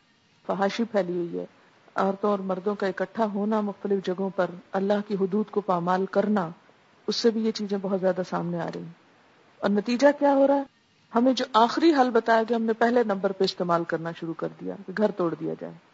فحاشی 0.48 0.84
پھیلی 0.84 1.14
ہوئی 1.14 1.40
ہے، 1.40 1.46
عورتوں 1.96 2.30
اور 2.30 2.40
مردوں 2.40 2.76
کا 2.76 2.88
اکٹھا 2.88 3.26
ہونا 3.34 3.62
مختلف 3.62 4.06
جگہوں 4.06 4.30
پر 4.36 4.46
اللہ 4.72 5.08
کی 5.08 5.14
حدود 5.22 5.46
کو 5.52 5.62
پامال 5.62 6.06
کرنا، 6.06 6.50
اس 7.08 7.16
سے 7.16 7.30
بھی 7.30 7.46
یہ 7.46 7.52
چیزیں 7.52 7.78
بہت 7.82 8.02
زیادہ 8.02 8.22
سامنے 8.30 8.62
آ 8.62 8.68
رہی 8.76 8.82
ہیں۔ 8.82 9.02
اور 9.58 9.70
نتیجہ 9.70 10.08
کیا 10.20 10.34
ہو 10.34 10.48
رہا 10.48 10.56
ہے؟ 10.56 10.64
ہمیں 11.16 11.34
جو 11.34 11.46
آخری 11.54 11.94
حل 11.94 12.10
بتایا 12.10 12.44
گیا، 12.50 12.58
ہم 12.58 12.64
نے 12.64 12.74
پہلے 12.74 13.04
نمبر 13.04 13.32
پہ 13.32 13.44
استعمال 13.44 13.84
کرنا 13.84 14.12
شروع 14.20 14.34
کر 14.34 14.48
دیا 14.62 14.76
کہ 14.88 14.94
گھر 14.98 15.12
توڑ 15.12 15.36
دیا 15.40 15.54
جائے۔ 15.60 15.91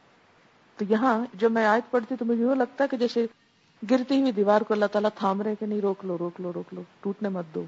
تو 0.77 0.85
یہاں 0.89 1.25
جب 1.33 1.51
میں 1.51 1.65
آیت 1.65 1.91
پڑھتی 1.91 2.15
تو 2.15 2.25
مجھے 2.25 2.43
یوں 2.43 2.55
لگتا 2.55 2.83
ہے 2.83 2.89
کہ 2.89 2.97
جیسے 2.97 3.25
گرتی 3.89 4.21
ہوئی 4.21 4.31
دیوار 4.31 4.61
کو 4.61 4.73
اللہ 4.73 4.85
تعالیٰ 4.85 5.09
تھام 5.15 5.41
رہے 5.41 5.55
کہ 5.55 5.65
نہیں، 5.65 5.81
روک 5.81 6.05
لو 6.05 6.17
روک 6.17 6.41
لو 6.41 6.53
روک 6.53 6.73
لو، 6.73 6.81
ٹوٹنے 6.99 7.29
مت 7.29 7.45
دو۔ 7.55 7.63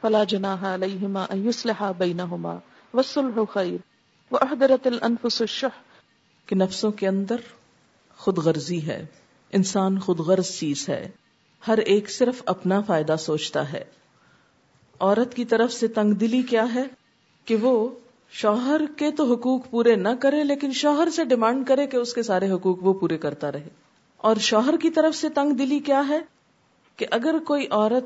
فلا 0.00 0.24
جناح 0.24 0.74
علیہما 0.74 1.26
ان 1.30 1.48
یصلحا 1.48 1.92
بینہما 1.92 2.54
والصلح 2.94 3.40
خیر۔ 3.52 3.76
واحضرت 4.30 4.86
الانفس 4.86 5.40
الشح۔ 5.40 5.80
کہ 6.46 6.56
نفسوں 6.56 6.90
کے 6.90 7.08
اندر 7.08 7.36
خود 8.16 8.38
غرضی 8.38 8.86
ہے۔ 8.86 9.06
انسان 9.52 9.98
خود 9.98 10.18
غرض 10.18 10.50
چیز 10.58 10.88
ہے۔ 10.88 11.10
ہر 11.66 11.78
ایک 11.78 12.10
صرف 12.10 12.42
اپنا 12.46 12.80
فائدہ 12.80 13.16
سوچتا 13.18 13.72
ہے۔ 13.72 13.84
عورت 15.00 15.34
کی 15.34 15.44
طرف 15.44 15.72
سے 15.72 15.88
تنگ 15.88 16.12
دلی 16.12 16.42
کیا 16.42 16.74
ہے؟ 16.74 16.84
کہ 17.44 17.56
وہ 17.56 17.88
شوہر 18.30 18.80
کے 18.96 19.10
تو 19.10 19.34
حقوق 19.34 19.70
پورے 19.70 19.96
نہ 19.96 20.08
کرے، 20.20 20.44
لیکن 20.44 20.72
شوہر 20.72 21.10
سے 21.10 21.24
ڈیمانڈ 21.24 21.66
کرے 21.66 21.86
کہ 21.86 21.96
اس 21.96 22.14
کے 22.14 22.22
سارے 22.22 22.50
حقوق 22.50 22.78
وہ 22.82 22.92
پورے 22.92 23.18
کرتا 23.18 23.52
رہے۔ 23.52 23.68
اور 24.16 24.36
شوہر 24.36 24.76
کی 24.76 24.90
طرف 24.90 25.16
سے 25.16 25.28
تنگ 25.28 25.52
دلی 25.52 25.78
کیا 25.78 26.08
ہے؟ 26.08 26.18
کہ 26.96 27.06
اگر 27.10 27.38
کوئی 27.46 27.66
عورت 27.70 28.04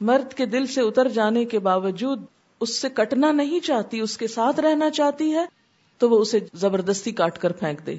مرد 0.00 0.34
کے 0.34 0.46
دل 0.46 0.66
سے 0.66 0.80
اتر 0.80 1.08
جانے 1.08 1.44
کے 1.44 1.58
باوجود 1.58 2.22
اس 2.60 2.76
سے 2.80 2.88
کٹنا 2.88 3.32
نہیں 3.32 3.60
چاہتی، 3.60 4.00
اس 4.00 4.16
کے 4.16 4.26
ساتھ 4.26 4.60
رہنا 4.60 4.90
چاہتی 4.90 5.34
ہے، 5.34 5.44
تو 5.98 6.10
وہ 6.10 6.18
اسے 6.18 6.38
زبردستی 6.54 7.12
کاٹ 7.12 7.38
کر 7.38 7.52
پھینک 7.52 7.86
دے۔ 7.86 7.96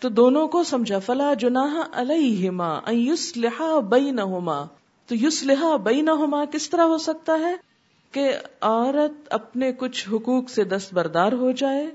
تو 0.00 0.08
دونوں 0.08 0.48
کو 0.48 0.62
سمجھا، 0.62 0.98
فلا 0.98 1.34
جناح 1.34 1.88
علیہما 1.92 2.68
ان 2.68 2.96
یسلحا 2.96 3.78
بینہما۔ 3.78 4.64
تو 5.06 5.14
یسلحا 5.14 5.76
بینہما 5.76 6.44
کس 6.44 6.70
طرح 6.70 6.82
ہو 6.82 6.98
سکتا 6.98 7.38
ہے؟ 7.38 7.71
کہ 8.12 8.36
عورت 8.60 9.32
اپنے 9.32 9.72
کچھ 9.72 10.08
حقوق 10.08 10.50
سے 10.50 10.64
دستبردار 10.64 11.32
ہو 11.32 11.50
جائے 11.50 11.90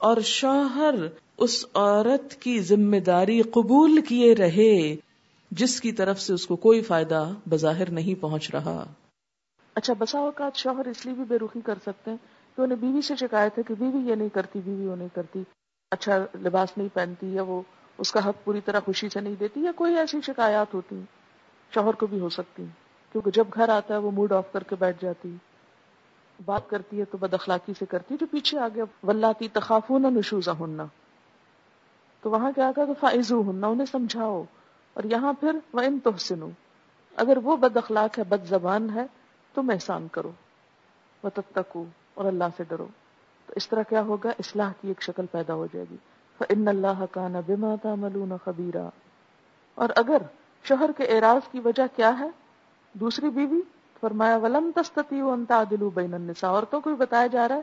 اور 0.00 0.20
شوہر 0.20 0.94
اس 1.38 1.64
عورت 1.74 2.34
کی 2.34 2.60
ذمہ 2.60 2.96
داری 2.96 3.42
قبول 3.42 4.00
کیے 4.00 4.34
رہے، 4.34 4.96
جس 5.50 5.80
کی 5.80 5.92
طرف 5.92 6.20
سے 6.20 6.32
اس 6.32 6.46
کو 6.46 6.56
کوئی 6.56 6.80
فائدہ 6.80 7.30
بظاہر 7.50 7.90
نہیں 7.90 8.20
پہنچ 8.20 8.50
رہا۔ 8.54 8.84
اچھا 9.74 9.94
بسا 9.98 10.18
اوقات 10.18 10.56
شوہر 10.56 10.86
اس 10.86 11.04
لیے 11.06 11.14
بھی 11.14 11.24
بے 11.28 11.38
رخی 11.38 11.60
کر 11.60 11.78
سکتے 11.86 12.10
ہیں 12.10 12.16
کہ 12.56 12.62
انہیں 12.62 12.78
بیوی 12.78 13.02
سے 13.02 13.14
شکایت 13.16 13.58
ہے 13.58 13.62
کہ 13.62 13.74
بیوی 13.78 14.08
یہ 14.08 14.14
نہیں 14.14 14.28
کرتی، 14.28 14.60
بیوی 14.64 14.86
وہ 14.86 14.96
نہیں 14.96 15.14
کرتی 15.14 15.42
اچھا 15.90 16.16
لباس 16.42 16.78
نہیں 16.78 16.88
پہنتی 16.94 17.34
یا 17.34 17.42
وہ 17.42 17.62
اس 17.98 18.12
کا 18.12 18.28
حق 18.28 18.44
پوری 18.44 18.60
طرح 18.60 18.80
خوشی 18.80 19.08
سے 19.08 19.20
نہیں 19.20 19.34
دیتی 19.40 19.60
یا 19.60 19.72
کوئی 19.76 19.96
ایسی 19.96 20.18
شکایات 20.26 20.74
ہوتی، 20.74 21.00
شوہر 21.74 21.94
کو 21.94 22.06
بھی 22.06 22.20
ہو 22.20 22.28
سکتی، 22.28 22.64
کیونکہ 23.12 23.30
جب 23.30 23.44
گھر 23.54 23.68
آتا 23.68 23.94
ہے 23.94 23.98
وہ 23.98 24.10
موڈ 24.10 24.32
آف 24.32 24.52
کر 24.52 24.62
کے 24.62 24.76
بیٹھ 24.78 25.02
جاتی۔ 25.02 25.36
بات 26.44 26.70
کرتی 26.70 27.00
ہے 27.00 27.04
تو 27.04 27.18
بد 27.18 27.34
اخلاقی 27.34 27.72
سے 27.78 27.86
کرتی 27.86 28.14
ہے، 28.14 28.18
جو 28.20 28.26
پیچھے 28.30 28.58
آ 28.58 28.68
گیا 28.74 28.84
ولاتی 29.02 29.48
تخافون 29.48 30.02
نشوزا 30.02 30.52
ہننا 30.60 30.84
تو 32.22 32.30
وہاں 32.30 32.52
کیا 32.52 32.72
کہا؟ 32.76 32.84
تو 32.84 32.94
فائزو 33.00 33.50
ہننا 33.50 33.66
انہیں 33.66 33.86
سمجھاؤ۔ 33.86 34.44
اور 34.94 35.04
یہاں 35.04 35.32
پھر 35.32 35.58
وہ 35.72 35.80
ان 35.80 35.98
تحسنو 35.98 36.48
اگر 37.16 37.36
وہ 37.36 37.56
بد 37.56 37.76
اخلاق 37.76 38.18
ہے، 38.18 38.24
بد 38.24 38.44
زبان 38.44 38.90
ہے، 38.94 39.06
تم 39.54 39.70
احسان 39.70 40.08
کرو۔ 40.08 40.30
وہ 41.22 41.30
تتکو 41.34 41.84
اور 42.14 42.24
اللہ 42.24 42.44
سے 42.56 42.64
ڈرو۔ 42.68 42.86
تو 43.46 43.52
اس 43.56 43.68
طرح 43.68 43.82
کیا 43.82 44.02
ہوگا؟ 44.02 44.30
اصلاح 44.30 44.72
کی 44.80 44.88
ایک 44.88 45.02
شکل 45.02 45.26
پیدا 45.26 45.54
ہو 45.54 45.66
جائے 45.72 45.86
گی۔ 45.90 45.96
ان 46.48 46.68
اللہ 46.68 47.04
کا 47.10 47.28
نہ 47.28 47.38
بے 47.46 47.56
ماتا 47.56 47.94
ملون 47.94 48.32
خبیرہ 48.44 48.88
اور 49.74 49.88
اگر 49.96 50.16
شوہر 50.64 50.90
کے 50.96 51.04
اعراض 51.04 51.52
کی 51.52 51.60
وجہ 51.60 51.82
کیا 51.96 52.18
ہے؟ 52.18 52.28
دوسری 52.92 53.30
بیوی 53.30 53.60
فرمایا، 54.00 54.36
ولم 54.36 54.70
تستی 54.74 55.20
تعدلوا 55.48 55.90
بین 55.94 56.14
النساء. 56.14 56.48
عورتوں 56.48 56.80
کو 56.80 56.90
بھی 56.90 56.96
بتایا 56.96 57.26
جا 57.26 57.48
رہا 57.48 57.56
ہے 57.56 57.60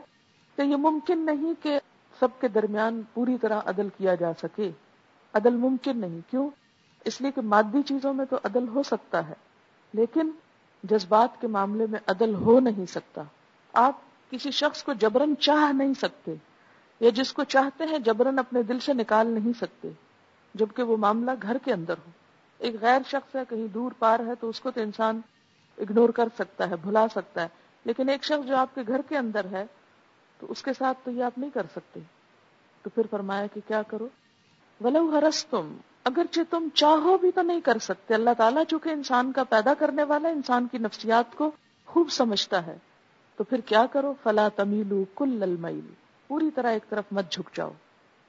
کہ 0.56 0.62
یہ 0.62 0.76
ممکن 0.76 1.24
نہیں 1.26 1.52
کہ 1.62 1.78
سب 2.20 2.40
کے 2.40 2.48
درمیان 2.48 3.02
پوری 3.14 3.36
طرح 3.38 3.60
عدل 3.66 3.88
کیا 3.98 4.14
جا 4.14 4.32
سکے۔ 4.42 4.70
عدل 5.34 5.56
ممکن 5.56 5.98
نہیں، 5.98 6.20
کیوں؟ 6.30 6.48
اس 7.04 7.20
لیے 7.20 7.30
کہ 7.30 7.40
مادی 7.40 7.82
چیزوں 7.82 8.14
میں 8.14 8.24
تو 8.24 8.36
عدل 8.44 8.68
ہو 8.68 8.82
سکتا 8.82 9.28
ہے، 9.28 9.34
لیکن 9.92 10.30
جذبات 10.84 11.40
کے 11.40 11.46
معاملے 11.46 11.86
میں 11.90 12.00
عدل 12.06 12.34
ہو 12.34 12.60
نہیں 12.60 12.86
سکتا۔ 12.86 13.22
آپ 13.72 13.96
کسی 14.30 14.50
شخص 14.50 14.82
کو 14.82 14.92
جبرن 14.92 15.34
چاہ 15.40 15.72
نہیں 15.72 15.94
سکتے، 15.94 16.34
یا 17.00 17.10
جس 17.10 17.32
کو 17.32 17.44
چاہتے 17.44 17.84
ہیں 17.84 17.98
جبرن 17.98 18.38
اپنے 18.38 18.62
دل 18.62 18.78
سے 18.78 18.92
نکال 18.92 19.26
نہیں 19.26 19.52
سکتے، 19.60 19.88
جبکہ 20.54 20.82
وہ 20.82 20.96
معاملہ 20.96 21.30
گھر 21.42 21.58
کے 21.64 21.72
اندر 21.72 21.94
ہو۔ 22.06 22.10
ایک 22.58 22.74
غیر 22.80 23.00
شخص 23.06 23.36
ہے، 23.36 23.40
کہیں 23.48 23.66
دور 23.66 23.92
پار 23.98 24.20
ہے، 24.20 24.34
تو 24.40 24.48
اس 24.48 24.60
کو 24.60 24.70
تو 24.70 24.80
انسان 24.80 25.20
اگنور 25.78 26.08
کر 26.08 26.28
سکتا 26.34 26.70
ہے، 26.70 26.76
بھلا 26.76 27.08
سکتا 27.08 27.42
ہے۔ 27.42 27.48
لیکن 27.84 28.08
ایک 28.08 28.24
شخص 28.24 28.48
جو 28.48 28.56
آپ 28.56 28.74
کے 28.74 28.80
گھر 28.88 29.02
کے 29.08 29.18
اندر 29.18 29.46
ہے، 29.52 29.66
تو 30.38 30.46
اس 30.50 30.62
کے 30.62 30.72
ساتھ 30.78 30.98
تو 31.04 31.10
یہ 31.10 31.24
آپ 31.24 31.38
نہیں 31.38 31.50
کر 31.50 31.66
سکتے۔ 31.72 32.00
تو 32.82 32.90
پھر 32.90 33.02
فرمایا 33.10 33.46
کہ 33.46 33.60
کیا 33.68 33.82
کرو؟ 33.82 34.08
ولو 34.80 35.10
ہرس 35.12 35.46
تم 35.46 35.76
اگرچہ 36.04 36.40
تم 36.50 36.68
چاہو 36.74 37.18
بھی 37.18 37.30
تو 37.30 37.42
نہیں 37.42 37.60
کر 37.60 37.78
سکتے۔ 37.78 38.14
اللہ 38.14 38.30
تعالیٰ 38.38 38.62
چونکہ 38.68 38.88
انسان 38.88 39.32
کا 39.32 39.44
پیدا 39.44 39.74
کرنے 39.74 40.04
والا، 40.04 40.28
انسان 40.28 40.66
کی 40.72 40.78
نفسیات 40.78 41.36
کو 41.36 41.50
خوب 41.86 42.10
سمجھتا 42.10 42.66
ہے۔ 42.66 42.76
تو 43.36 43.44
پھر 43.44 43.60
کیا 43.60 43.86
کرو؟ 43.86 44.14
فلا 44.22 44.48
تمیلو 44.48 45.04
کل 45.16 45.42
المیل 45.42 45.80
پوری 46.28 46.50
طرح 46.50 46.72
ایک 46.72 46.88
طرف 46.88 47.04
مت 47.12 47.30
جھک 47.30 47.56
جاؤ۔ 47.56 47.70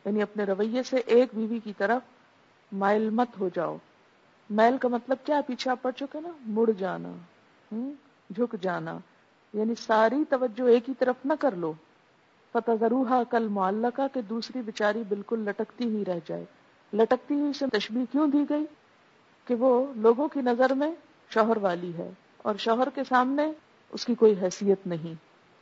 یعنی 0.06 0.22
اپنے 0.22 0.44
رویے 0.44 0.84
سے 0.84 0.98
ایک 0.98 1.30
بیوی 1.34 1.60
کی 1.60 1.74
طرف 1.78 2.02
مائل 2.72 3.10
مت 3.10 3.40
ہو 3.40 3.50
جاؤ۔ 3.54 3.78
میل 4.50 4.78
کا 4.78 4.88
مطلب 4.88 5.18
کیا 5.26 5.42
پیچھے 5.48 5.72
آپ 5.72 5.82
پڑ 5.82 5.92
چکے 5.92 6.20
نا؟ 6.20 6.30
مڑ 6.42 6.72
جانا۔ 6.72 7.12
جھک 8.30 8.56
جانا۔ 8.62 8.98
یعنی 9.54 9.76
ساری 9.76 10.24
توجہ 10.30 10.64
ایک 10.64 10.90
ہی 10.90 10.94
طرف 10.94 11.16
نہ 11.26 11.34
کر 11.40 11.56
لو۔ 11.56 11.74
فتح 12.54 12.72
ضروحا 12.80 13.24
کل 13.24 13.48
معلقہ 13.48 14.02
کہ 14.14 14.22
دوسری 14.22 14.62
بچاری 14.62 15.04
بالکل 15.08 15.40
لٹکتی 15.40 15.98
ہی 15.98 16.06
رہ 16.06 16.20
جائے۔ 16.26 16.46
لٹکتی 16.94 17.34
ہوئی 17.34 17.54
سے 17.54 17.66
تشبیح 17.68 18.04
کیوں 18.12 18.28
دی 18.28 18.46
گئی؟ 18.50 18.66
کہ 19.46 19.56
وہ 19.56 19.94
لوگوں 19.96 20.28
کی 20.28 20.42
نظر 20.42 20.74
میں 20.74 20.92
شوہر 21.30 21.58
والی 21.58 21.94
ہے 21.98 22.10
اور 22.38 22.56
شوہر 22.56 22.90
کے 22.90 23.02
سامنے 23.04 23.52
اس 23.90 24.06
کی 24.06 24.16
کوئی 24.16 24.36
حیثیت 24.42 24.88
نہیں، 24.88 25.14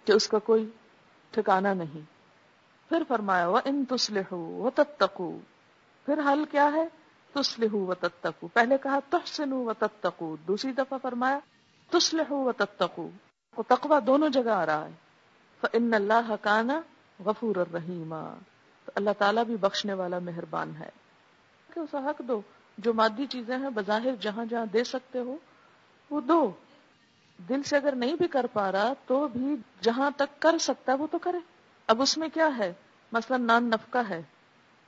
کہ 0.08 0.12
اس 0.12 0.28
کا 0.28 0.40
کوئی 0.40 0.70
ٹھکانا 1.32 1.74
نہیں۔ 1.74 2.02
پھر 2.90 3.04
فرمایا 3.08 3.48
وہ 3.48 3.60
ان 3.66 3.86
تسلح 3.86 4.34
و 4.34 4.70
تتقو 4.76 5.38
پھر 6.06 6.20
حل 6.20 6.44
کیا 6.52 6.70
ہے؟ 6.74 6.88
تسلح 7.34 7.76
و 7.76 7.94
تتقو 7.94 8.48
پہلے 8.48 8.78
کہا 8.84 9.00
تحسن 9.10 9.54
و 9.54 9.72
تتقو 9.80 10.36
دوسری 10.48 10.72
دفعہ 10.72 10.98
فرمایا 11.02 11.40
تسلح 11.94 12.34
و 12.34 12.52
تتقو 12.52 13.10
وہ 13.58 13.64
تقوی 13.68 14.02
دونوں 14.08 14.30
جگہ 14.30 14.50
آ 14.50 14.66
رہا 14.66 14.86
ہے۔ 14.86 14.92
فن 15.62 15.94
اللہ 15.94 16.36
کانا 16.42 16.82
غفور 17.26 17.56
الرحیم 17.56 18.36
تو 18.86 18.92
اللہ 18.96 19.10
تعالیٰ 19.18 19.44
بھی 19.44 19.56
بخشنے 19.56 19.94
والا 19.94 20.20
مہربان 20.20 20.76
ہے۔ 20.80 20.90
کہ 21.74 21.80
اسے 21.80 21.98
حق 21.98 22.20
دو۔ 22.20 22.42
جو 22.78 22.94
مادی 22.94 23.26
چیزیں 23.26 23.58
ہیں، 23.58 23.70
بظاہر 23.70 24.16
جہاں 24.20 24.46
جہاں 24.46 24.66
دے 24.66 24.84
سکتے 24.84 25.20
ہو، 25.20 25.38
وہ 26.10 26.22
دو۔ 26.22 26.52
دل 27.50 27.64
سے 27.64 27.76
اگر 27.76 27.96
نہیں 27.96 28.16
بھی 28.16 28.28
کر 28.28 28.46
پا 28.54 28.72
رہا، 28.72 28.94
تو 29.06 29.28
بھی 29.28 29.56
جہاں 29.82 30.12
تک 30.16 30.42
کر 30.42 30.58
سکتا 30.58 30.92
ہے، 30.92 30.98
وہ 30.98 31.08
تو 31.12 31.18
کرے۔ 31.18 31.38
اب 31.88 32.02
اس 32.02 32.18
میں 32.18 32.28
کیا 32.34 32.50
ہے؟ 32.58 32.74
مثلا 33.12 33.38
نان 33.38 33.64
نفقہ 33.64 33.98
ہے، 34.10 34.22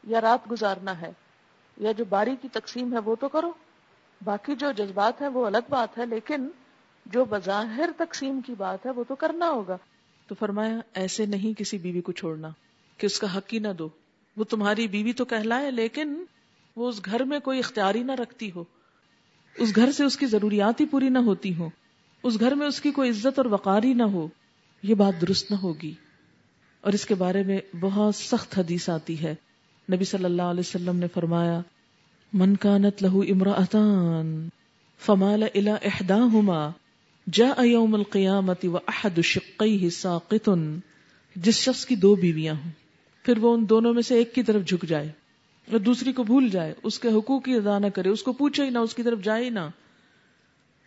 یا 0.04 0.22
رات 0.22 0.52
گزارنا 0.52 1.02
ہے، 1.02 1.12
یا 1.78 1.92
جو 1.92 2.06
باری 2.06 2.36
کی 2.42 2.48
تقسیم 2.48 2.94
ہے، 2.94 3.00
وہ 3.00 3.16
تو 3.20 3.30
کرو۔ 3.30 3.52
باقی 4.24 4.56
جو 4.56 4.72
جذبات 4.72 5.22
ہیں، 5.22 5.30
وہ 5.30 5.46
الگ 5.46 5.58
بات 5.70 5.98
ہے، 5.98 6.06
لیکن 6.06 6.48
جو 7.06 7.26
بظاہر 7.26 7.90
تقسیم 7.98 8.40
کی 8.46 8.54
بات 8.58 8.86
ہے 8.86 8.92
وہ 8.92 9.04
تو 9.08 9.16
کرنا 9.16 9.50
ہوگا۔ 9.50 9.78
تو 10.28 10.36
فرمایا، 10.40 10.80
ایسے 10.94 11.26
نہیں 11.26 11.60
کسی 11.60 11.78
بیوی 11.78 12.02
کو 12.02 12.12
چھوڑنا 12.12 12.50
کہ 12.98 13.06
اس 13.06 13.20
کا 13.20 13.38
حق 13.38 13.54
ہی 13.54 13.60
نہ 13.60 13.68
دو۔ 13.68 13.90
وہ 14.38 14.44
تمہاری 14.44 14.88
بیوی 14.88 15.14
تو 15.14 15.26
کہلائے، 15.26 15.72
لیکن 15.72 16.24
وہ 16.76 16.90
اس 16.90 17.06
گھر 17.06 17.24
میں 17.24 17.40
کوئی 17.40 17.60
اختیاری 17.60 18.04
نہ 18.04 18.12
رکھتی 18.12 18.52
ہو۔ 18.56 18.64
اس 19.58 19.76
گھر 19.76 19.92
سے 19.92 20.04
اس 20.04 20.18
کی 20.18 20.26
ضروریات 20.26 20.82
ہی 20.82 20.86
پوری 20.86 21.10
نہ 21.10 21.18
ہوتی 21.18 21.56
ہو 21.56 21.70
اس 22.24 22.40
گھر 22.40 22.56
میں 22.56 22.68
اس 22.68 22.82
کی 22.82 22.92
کوئی 22.92 23.10
عزت 23.10 23.40
اور 23.40 23.46
وقاری 23.46 23.94
نہ 23.94 24.04
ہو۔ 24.04 24.28
یہ 24.84 24.96
بات 24.96 25.22
درست 25.22 25.52
نہ 25.52 25.56
ہوگی۔ 25.56 25.94
اور 26.82 26.94
اس 26.94 27.06
کے 27.06 27.16
بارے 27.16 27.44
میں 27.44 27.58
بہت 27.80 28.16
سخت 28.16 28.60
حدیث 28.60 28.90
آتی 28.90 29.24
ہے۔ 29.24 29.36
نبی 29.94 30.06
صلی 30.06 30.26
اللہ 30.26 30.42
علیہ 30.42 30.60
وسلم 30.60 30.96
نے 30.96 31.08
فرمایا، 31.08 31.62
من 32.34 32.56
کانت 32.56 33.04
لہو 33.04 33.22
امراطان 33.22 34.50
فمال 35.00 35.44
الى 35.44 35.72
احداهما 35.82 36.72
جاء 37.32 37.64
يوم 37.64 37.94
القیامت 37.94 38.66
و 38.66 38.78
احد 38.78 39.22
شقیہ 39.22 39.90
ساقط، 39.90 40.50
جس 41.36 41.56
شخص 41.56 41.86
کی 41.86 41.96
دو 41.96 42.16
بیویاں 42.16 42.54
ہوں، 42.54 42.72
پھر 43.24 43.38
وہ 43.38 43.54
ان 43.54 43.70
دونوں 43.70 43.94
میں 43.94 44.02
سے 44.02 44.16
ایک 44.16 44.36
کی 44.36 44.44
طرف 44.44 44.66
جھک 44.66 44.86
جائے 44.86 45.12
اور 45.72 45.80
دوسری 45.80 46.14
کو 46.14 46.24
بھول 46.24 46.50
جائے، 46.50 46.74
اس 46.84 47.00
کے 47.00 47.08
حقوق 47.08 47.44
کی 47.44 47.54
ادا 47.54 47.80
نہ 47.80 47.88
کرے، 47.88 48.10
اس 48.10 48.24
کو 48.24 48.34
پوچھے 48.34 48.66
ہی 48.66 48.70
نہ، 48.70 48.78
اس 48.78 48.96
کی 48.96 49.04
طرف 49.04 49.20
جائے 49.22 49.46
ہی 49.46 49.50
نہ۔ 49.50 49.60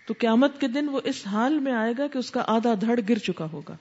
تو 0.07 0.15
قیامت 0.19 0.61
کے 0.61 0.69
دن 0.69 0.89
وہ 0.89 1.01
اس 1.05 1.27
حال 1.27 1.59
میں 1.59 1.73
آئے 1.73 1.95
گا 1.99 2.07
کہ 2.07 2.19
اس 2.19 2.31
کا 2.31 2.43
آدھا 2.47 2.75
دھڑ 2.81 3.01
گر 3.09 3.19
چکا 3.19 3.47
ہوگا۔ 3.53 3.77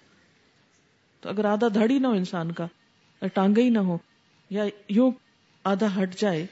تو 1.22 1.30
اگر 1.30 1.46
آدھا 1.46 1.68
دھڑ 1.74 1.90
ہی 1.90 2.00
نہ 2.00 2.08
ہو 2.08 2.14
انسان 2.14 2.52
کا 2.52 2.68
ٹانگے 3.34 3.62
ہی 3.62 3.70
نہ 3.70 3.80
ہو، 3.80 3.98
یا 4.50 4.66
یوں 4.90 5.12
آدھا 5.64 6.04
ہٹ 6.04 6.16
جائے، 6.16 6.46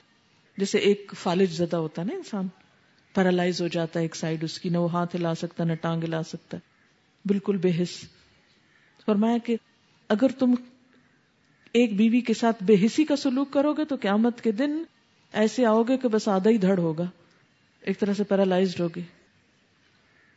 جیسے 0.57 0.77
ایک 0.77 1.13
فالج 1.17 1.51
زدہ 1.51 1.77
ہوتا 1.77 2.01
ہے 2.01 2.07
نا 2.07 2.15
انسان۔ 2.15 2.47
پیرالائز 3.15 3.61
ہو 3.61 3.67
جاتا 3.67 3.99
ہے 3.99 4.05
ایک 4.05 4.15
سائڈ 4.15 4.43
اس 4.43 4.59
کی، 4.59 4.69
نہ 4.69 4.77
وہ 4.77 4.91
ہاتھ 4.91 5.15
ہلا 5.15 5.35
سکتا، 5.35 5.63
نہ 5.63 5.73
ٹانگ 5.73 6.03
ہلا 6.03 6.23
سکتا۔ 6.23 6.57
بالکل 7.25 7.57
بے 7.57 7.71
حص 7.83 8.03
فرمایا 9.05 9.37
کہ 9.37 9.57
اگر 10.09 10.27
تم 10.39 10.53
ایک 11.73 11.97
بیوی 11.97 12.21
کے 12.21 12.33
ساتھ 12.33 12.63
بے 12.63 12.75
حسی 12.85 13.05
کا 13.05 13.15
سلوک 13.15 13.51
کرو 13.51 13.73
گے 13.73 13.85
تو 13.85 13.95
قیامت 14.01 14.41
کے 14.41 14.51
دن 14.51 14.83
ایسے 15.33 15.65
آؤ 15.65 15.83
گے 15.83 15.97
کہ 15.97 16.07
بس 16.07 16.27
آدھا 16.27 16.49
ہی 16.49 16.57
دھڑ 16.57 16.77
ہوگا۔ 16.77 17.03
ایک 17.81 17.99
طرح 17.99 18.13
سے 18.13 18.23
پیرالائزڈ 18.23 18.81
ہوگے۔ 18.81 19.01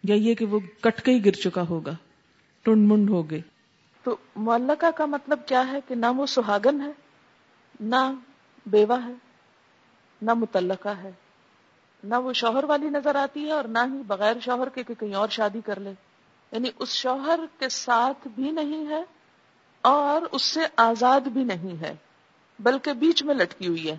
یا 0.02 0.14
یہ 0.14 0.34
کہ 0.34 0.44
وہ 0.44 0.60
کٹ 0.80 1.02
کے 1.02 1.12
ہی 1.12 1.24
گر 1.24 1.32
چکا 1.32 1.62
ہوگا۔ 1.62 1.96
ٹنڈ 2.62 2.92
منڈ 2.92 3.10
ہوگے 3.10 3.40
تو 4.02 4.16
معلقہ 4.36 4.86
کا 4.96 5.06
مطلب 5.06 5.38
کیا 5.46 5.66
ہے 5.72 5.78
کہ 5.88 5.94
نہ 5.94 6.06
وہ 6.06 6.26
سہاگن 6.26 6.80
ہے، 6.80 6.90
نہ 7.80 8.12
بیوہ 8.66 9.06
ہے، 9.06 9.12
نہ 10.22 10.34
متعلقہ 10.34 10.88
ہے؟ 10.88 11.10
نہ 12.04 12.14
وہ 12.14 12.32
شوہر 12.32 12.64
والی 12.64 12.88
نظر 12.88 13.14
آتی 13.14 13.46
ہے 13.46 13.52
اور 13.52 13.64
نہ 13.64 13.78
ہی 13.78 14.02
بغیر 14.02 14.40
شوہر 14.40 14.68
کے 14.68 14.82
کہ 14.82 14.94
کہیں 14.94 15.14
اور 15.14 15.28
شادی 15.28 15.60
کر 15.60 15.80
لے۔ 15.80 15.92
یعنی 16.52 16.70
اس 16.78 16.88
شوہر 16.88 17.40
کے 17.58 17.68
ساتھ 17.68 18.28
بھی 18.28 18.50
نہیں 18.50 18.86
ہے 18.86 19.02
اور 19.80 20.22
اس 20.32 20.42
سے 20.42 20.60
آزاد 20.76 21.20
بھی 21.20 21.44
نہیں 21.44 21.80
ہے، 21.80 21.94
بلکہ 22.58 22.92
بیچ 22.92 23.22
میں 23.22 23.34
لٹکی 23.34 23.68
ہوئی 23.68 23.90
ہے۔ 23.90 23.96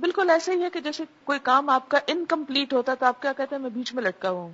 بالکل 0.00 0.30
ایسے 0.30 0.52
ہی 0.52 0.62
ہے 0.62 0.70
کہ 0.70 0.80
جیسے 0.80 1.04
کوئی 1.24 1.38
کام 1.38 1.68
آپ 1.68 1.88
کا 1.88 1.98
انکمپلیٹ 2.06 2.74
ہوتا 2.74 2.94
تو 2.94 3.06
آپ 3.06 3.22
کیا 3.22 3.32
کہتے 3.32 3.54
ہیں؟ 3.54 3.62
میں 3.62 3.70
بیچ 3.70 3.94
میں 3.94 4.02
لٹکا 4.02 4.30
ہوں۔ 4.30 4.52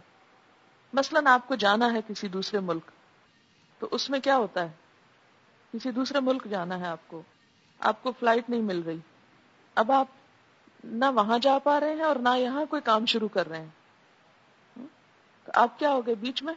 مثلاً 0.93 1.27
آپ 1.27 1.49
کو 1.49 1.55
جانا 1.55 1.93
ہے 1.93 1.99
کسی 2.09 2.29
دوسرے 2.29 2.61
ملک، 2.61 2.91
تو 3.79 3.89
اس 3.91 4.11
میں 4.11 4.21
کیا 4.21 4.37
ہوتا 4.37 4.63
ہے؟ 4.63 4.71
کسی 5.73 5.91
دوسرے 5.91 6.21
ملک 6.21 6.45
جانا 6.45 6.81
ہے 6.81 6.87
آپ 6.87 7.01
کو۔ 7.07 7.23
آپ 7.81 8.03
کو 8.03 8.13
فلائٹ 8.21 8.51
نہیں 8.51 8.61
مل 8.61 8.81
رہی۔ 8.81 8.99
اب 9.75 9.93
آپ 9.93 10.07
نہ 10.85 11.05
وہاں 11.05 11.39
جا 11.39 11.59
پا 11.59 11.81
رہے 11.81 11.95
ہیں 11.95 12.03
اور 12.03 12.17
نہ 12.17 12.29
یہاں 12.37 12.65
کوئی 12.71 12.83
کام 12.83 13.07
شروع 13.07 13.29
کر 13.29 13.49
رہے 13.49 13.61
ہیں۔ 13.61 13.69
تو 15.45 15.53
آپ 15.55 15.79
کیا 15.79 15.91
ہو 15.91 16.07
گئے 16.07 16.15
بیچ 16.15 16.43
میں؟ 16.43 16.55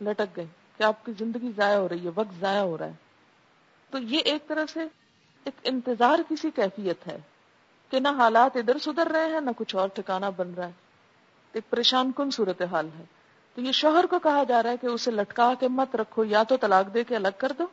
لٹک 0.00 0.36
گئے 0.36 0.46
کہ 0.78 0.82
آپ 0.82 1.04
کی 1.04 1.12
زندگی 1.18 1.50
ضائع 1.56 1.78
ہو 1.78 1.88
رہی 1.88 2.04
ہے، 2.04 2.10
وقت 2.14 2.40
ضائع 2.40 2.60
ہو 2.60 2.78
رہا 2.78 2.86
ہے۔ 2.86 2.92
تو 3.90 3.98
یہ 3.98 4.18
ایک 4.18 4.48
طرح 4.48 4.64
سے 4.72 4.80
ایک 5.44 5.54
انتظار 5.64 6.18
کسی 6.28 6.50
کیفیت 6.50 7.06
ہے 7.06 7.18
کہ 7.90 8.00
نہ 8.00 8.08
حالات 8.08 8.56
ادھر 8.56 8.78
سدھر 8.78 9.06
رہے 9.06 9.32
ہیں، 9.32 9.40
نہ 9.40 9.50
کچھ 9.56 9.76
اور 9.76 9.88
ٹھکانا 9.88 10.30
بن 10.30 10.54
رہا 10.54 10.66
ہے۔ 10.66 10.72
ایک 11.52 11.70
پریشان 11.70 12.12
کن 12.12 12.30
صورت 12.30 12.62
حال 12.62 12.88
ہے۔ 12.98 13.04
تو 13.54 13.60
یہ 13.60 13.72
شوہر 13.72 14.06
کو 14.06 14.18
کہا 14.18 14.44
جا 14.44 14.62
رہا 14.62 14.70
ہے 14.70 14.76
کہ 14.76 14.86
اسے 14.86 15.10
لٹکا 15.10 15.52
کے 15.60 15.68
مت 15.68 15.96
رکھو، 15.96 16.24
یا 16.24 16.42
تو 16.42 16.56
طلاق 16.56 16.94
دے 16.94 17.04
کے 17.04 17.16
الگ 17.16 17.28
کر 17.38 17.52
دو 17.58 17.64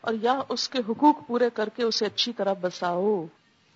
اور 0.00 0.14
یا 0.22 0.40
اس 0.48 0.68
کے 0.68 0.78
حقوق 0.88 1.16
پورے 1.26 1.50
کر 1.50 1.68
کے 1.68 1.82
اسے 1.82 2.06
اچھی 2.06 2.32
طرح 2.32 2.52
بساؤ۔ 2.60 3.26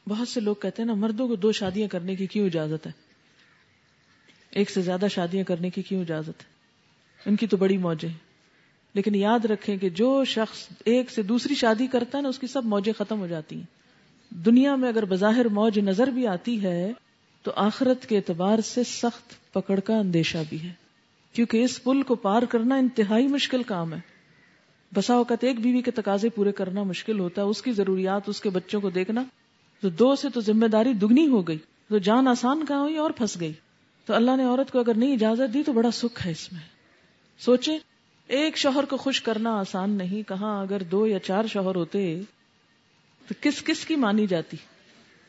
بہت 0.08 0.28
سے 0.28 0.40
لوگ 0.40 0.54
کہتے 0.54 0.82
ہیں 0.82 0.86
نا، 0.86 0.94
مردوں 0.94 1.28
کو 1.28 1.36
دو 1.36 1.52
شادیاں 1.52 1.88
کرنے 1.88 2.16
کی 2.16 2.26
کیوں 2.26 2.46
اجازت 2.46 2.86
ہے؟ 2.86 2.92
ایک 4.50 4.70
سے 4.70 4.82
زیادہ 4.82 5.06
شادیاں 5.10 5.44
کرنے 5.44 5.70
کی 5.70 5.82
کیوں 5.82 6.00
اجازت 6.00 6.28
ہے؟ 6.28 6.58
ان 7.26 7.36
کی 7.36 7.46
تو 7.46 7.56
بڑی 7.56 7.76
موجیں 7.76 8.08
لیکن 8.94 9.14
یاد 9.14 9.44
رکھیں 9.44 9.76
کہ 9.76 9.88
جو 9.88 10.24
شخص 10.24 10.68
ایک 10.84 11.10
سے 11.10 11.22
دوسری 11.22 11.54
شادی 11.54 11.86
کرتا 11.86 12.18
ہے 12.18 12.22
نا، 12.22 12.28
اس 12.28 12.38
کی 12.38 12.46
سب 12.46 12.64
موجیں 12.64 12.92
ختم 12.92 13.20
ہو 13.20 13.26
جاتی 13.26 13.56
ہیں۔ 13.56 13.64
دنیا 14.34 14.74
میں 14.74 14.88
اگر 14.88 15.04
بظاہر 15.04 15.48
موج 15.48 15.78
نظر 15.78 16.06
بھی 16.06 16.26
آتی 16.26 16.62
ہے، 16.62 16.92
تو 17.42 17.52
آخرت 17.56 18.06
کے 18.06 18.16
اعتبار 18.16 18.58
سے 18.58 18.84
سخت 18.84 19.52
پکڑ 19.52 19.80
کا 19.80 19.96
اندیشہ 19.96 20.38
بھی 20.48 20.62
ہے۔ 20.62 20.72
کیونکہ 21.32 21.64
اس 21.64 21.82
پل 21.82 22.02
کو 22.02 22.14
پار 22.14 22.42
کرنا 22.42 22.74
انتہائی 22.74 23.26
مشکل 23.26 23.62
کام 23.62 23.94
ہے۔ 23.94 24.00
بسا 24.94 25.14
اوقات 25.14 25.44
ایک 25.44 25.60
بیوی 25.60 25.82
کے 25.82 25.90
تقاضے 25.90 26.28
پورے 26.28 26.52
کرنا 26.52 26.82
مشکل 26.82 27.18
ہوتا 27.18 27.42
ہے، 27.42 27.46
اس 27.46 27.62
کی 27.62 27.72
ضروریات، 27.72 28.28
اس 28.28 28.40
کے 28.40 28.50
بچوں 28.50 28.80
کو 28.80 28.90
دیکھنا 28.90 29.24
تو 29.82 29.88
دو 29.88 30.16
سے 30.16 30.28
تو 30.28 30.40
ذمہ 30.40 30.66
داری 30.66 30.92
دگنی 30.92 31.26
ہو 31.26 31.48
گئی 31.48 31.58
تو 31.88 31.98
جان 31.98 32.28
آسان 32.28 32.64
کہاں 32.66 32.80
ہوئی 32.80 32.96
اور 32.96 33.10
پھنس 33.10 33.40
گئی 33.40 33.52
تو 34.06 34.14
اللہ 34.14 34.36
نے 34.36 34.44
عورت 34.44 34.72
کو 34.72 34.78
اگر 34.78 34.94
نہیں 34.94 35.12
اجازت 35.12 35.54
دی 35.54 35.62
تو 35.62 35.72
بڑا 35.72 35.90
سکھ 35.90 36.26
ہے 36.26 36.30
اس 36.30 36.52
میں۔ 36.52 36.60
سوچے 37.38 37.78
ایک 38.26 38.56
شوہر 38.56 38.84
کو 38.84 38.96
خوش 38.96 39.22
کرنا 39.22 39.58
آسان 39.58 39.90
نہیں، 39.90 40.28
کہاں 40.28 40.62
اگر 40.62 40.82
دو 40.82 41.06
یا 41.06 41.18
چار 41.18 41.44
شوہر 41.46 41.74
ہوتے 41.74 42.20
تو 43.28 43.34
کس 43.40 43.64
کس 43.64 43.84
کی 43.84 43.96
مانی 43.96 44.26
جاتی؟ 44.26 44.56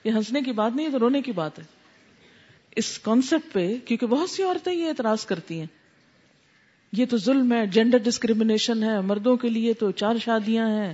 یہ 0.03 0.11
ہنسنے 0.11 0.41
کی 0.41 0.51
بات 0.51 0.75
نہیں 0.75 0.87
ہے 0.87 0.91
تو 0.91 0.99
رونے 0.99 1.21
کی 1.21 1.31
بات 1.31 1.59
ہے۔ 1.59 1.63
اس 2.75 2.99
کانسیپٹ 2.99 3.53
پہ، 3.53 3.75
کیونکہ 3.85 4.07
بہت 4.07 4.29
سی 4.29 4.43
عورتیں 4.43 4.73
یہ 4.73 4.87
اعتراض 4.87 5.25
کرتی 5.25 5.59
ہیں۔ 5.59 5.67
یہ 6.93 7.05
تو 7.05 7.17
ظلم 7.17 7.53
ہے 7.53 7.67
جینڈر 7.67 7.97
ڈسکریمنیشن 7.97 8.83
ہے، 8.83 9.01
مردوں 9.01 9.37
کے 9.37 9.49
لیے 9.49 9.73
تو 9.73 9.91
چار 9.91 10.15
شادیاں 10.17 10.69
ہیں۔ 10.69 10.93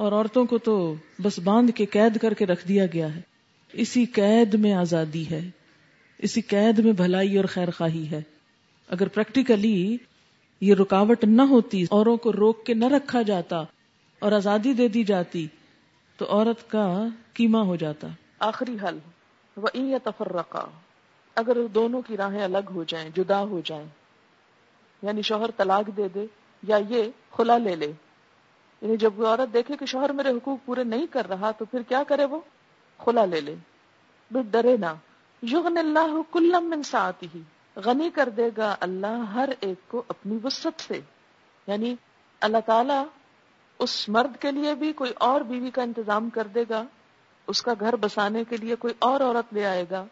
اور 0.00 0.12
عورتوں 0.12 0.44
کو 0.44 0.58
تو 0.58 0.94
بس 1.22 1.38
باندھ 1.38 1.72
کے 1.72 1.86
قید 1.86 2.18
کر 2.18 2.34
کے 2.34 2.46
رکھ 2.46 2.68
دیا 2.68 2.86
گیا 2.86 3.14
ہے۔ 3.14 3.20
اسی 3.72 4.04
قید 4.04 4.54
میں 4.54 4.72
آزادی 4.72 5.30
ہے۔ 5.30 5.50
اسی 6.18 6.40
قید 6.40 6.78
میں 6.78 6.92
بھلائی 6.92 7.36
اور 7.36 7.44
خیر 7.44 7.70
خواہی 7.70 8.10
ہے۔ 8.10 8.20
اگر 8.88 9.08
پریکٹیکلی 9.08 9.96
یہ 10.60 10.74
رکاوٹ 10.74 11.24
نہ 11.24 11.42
ہوتی، 11.42 11.84
اوروں 11.90 12.16
کو 12.16 12.32
روک 12.32 12.66
کے 12.66 12.74
نہ 12.74 12.84
رکھا 12.84 13.22
جاتا 13.22 13.56
اور 14.18 14.32
آزادی 14.32 14.72
دے 14.72 14.88
دی 14.88 15.04
جاتی، 15.04 15.46
تو 16.16 16.26
عورت 16.28 16.70
کا 16.70 17.04
کیما 17.34 17.60
ہو 17.60 17.76
جاتا۔ 17.76 18.08
آخری 18.38 18.76
حل 18.82 18.98
وہ 19.56 19.96
تفرقہ 20.04 20.66
اگر 21.34 21.66
دونوں 21.66 22.02
کی 22.02 22.16
راہیں 22.16 22.42
الگ 22.42 22.70
ہو 22.74 22.84
جائیں، 22.84 23.10
جدا 23.16 23.42
ہو 23.42 23.60
جائیں 23.64 23.86
یعنی 25.02 25.22
شوہر 25.22 25.50
طلاق 25.56 25.96
دے 25.96 26.08
دے 26.14 26.26
یا 26.62 26.78
یہ 26.88 27.02
کھلا 27.30 27.58
لے 27.58 27.76
لے۔ 27.76 27.92
یعنی 28.80 28.96
جب 28.96 29.20
وہ 29.20 29.26
عورت 29.26 29.52
دیکھے 29.52 29.76
کہ 29.76 29.86
شوہر 29.86 30.12
میرے 30.12 30.30
حقوق 30.30 30.66
پورے 30.66 30.84
نہیں 30.84 31.06
کر 31.06 31.28
رہا 31.28 31.50
تو 31.50 31.64
پھر 31.64 31.82
کیا 31.82 32.02
کرے 32.02 32.24
وہ؟ 32.24 32.40
کھلا 32.98 33.24
لے 33.24 33.40
لے۔ 33.40 33.54
ڈرے 34.30 34.76
نہ۔ 34.76 34.86
یغن 35.42 35.78
اللہ 35.78 36.32
کلم 36.32 36.70
من 36.70 36.82
ساتھ 36.82 37.24
ہی 37.34 37.40
غنی 37.76 38.10
کر 38.10 38.28
دے 38.28 38.50
گا 38.56 38.76
اللہ 38.80 39.06
ہر 39.06 39.48
ایک 39.60 39.88
کو 39.88 40.02
اپنی 40.08 40.38
وسط 40.44 40.80
سے۔ 40.80 41.00
یعنی 41.66 41.94
اللہ 42.40 42.56
تعالی 42.66 43.02
اس 43.78 44.08
مرد 44.08 44.36
کے 44.40 44.50
لیے 44.50 44.74
بھی 44.74 44.92
کوئی 44.92 45.12
اور 45.16 45.40
بیوی 45.40 45.70
کا 45.70 45.82
انتظام 45.82 46.30
کر 46.30 46.46
دے 46.46 46.64
گا۔ 46.70 46.82
اس 47.46 47.62
کا 47.62 47.72
گھر 47.80 47.96
بسانے 47.96 48.44
کے 48.44 48.56
لیے 48.56 48.74
کوئی 48.74 48.94
اور 48.98 49.20
عورت 49.20 49.54
لے 49.54 49.66
آئے 49.66 49.84
گا۔ 49.90 50.04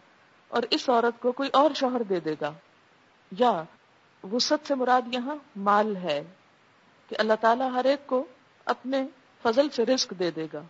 اور 0.48 0.62
اس 0.70 0.88
عورت 0.88 1.22
کو 1.22 1.32
کوئی 1.32 1.48
اور 1.52 1.70
شوہر 1.74 2.02
دے 2.02 2.20
دے 2.20 2.34
گا۔ 2.40 2.52
یا 3.38 3.62
وسط 4.32 4.66
سے 4.68 4.74
مراد 4.74 5.14
یہاں 5.14 5.36
مال 5.56 5.96
ہے 5.96 6.24
کہ 7.08 7.16
اللہ 7.18 7.32
تعالیٰ 7.40 7.72
ہر 7.72 7.84
ایک 7.84 8.06
کو 8.06 8.24
اپنے 8.68 9.06
فضل 9.42 9.68
سے 9.70 9.86
رزق 9.86 10.12
دے 10.18 10.30
دے 10.30 10.46
گا۔ 10.52 10.62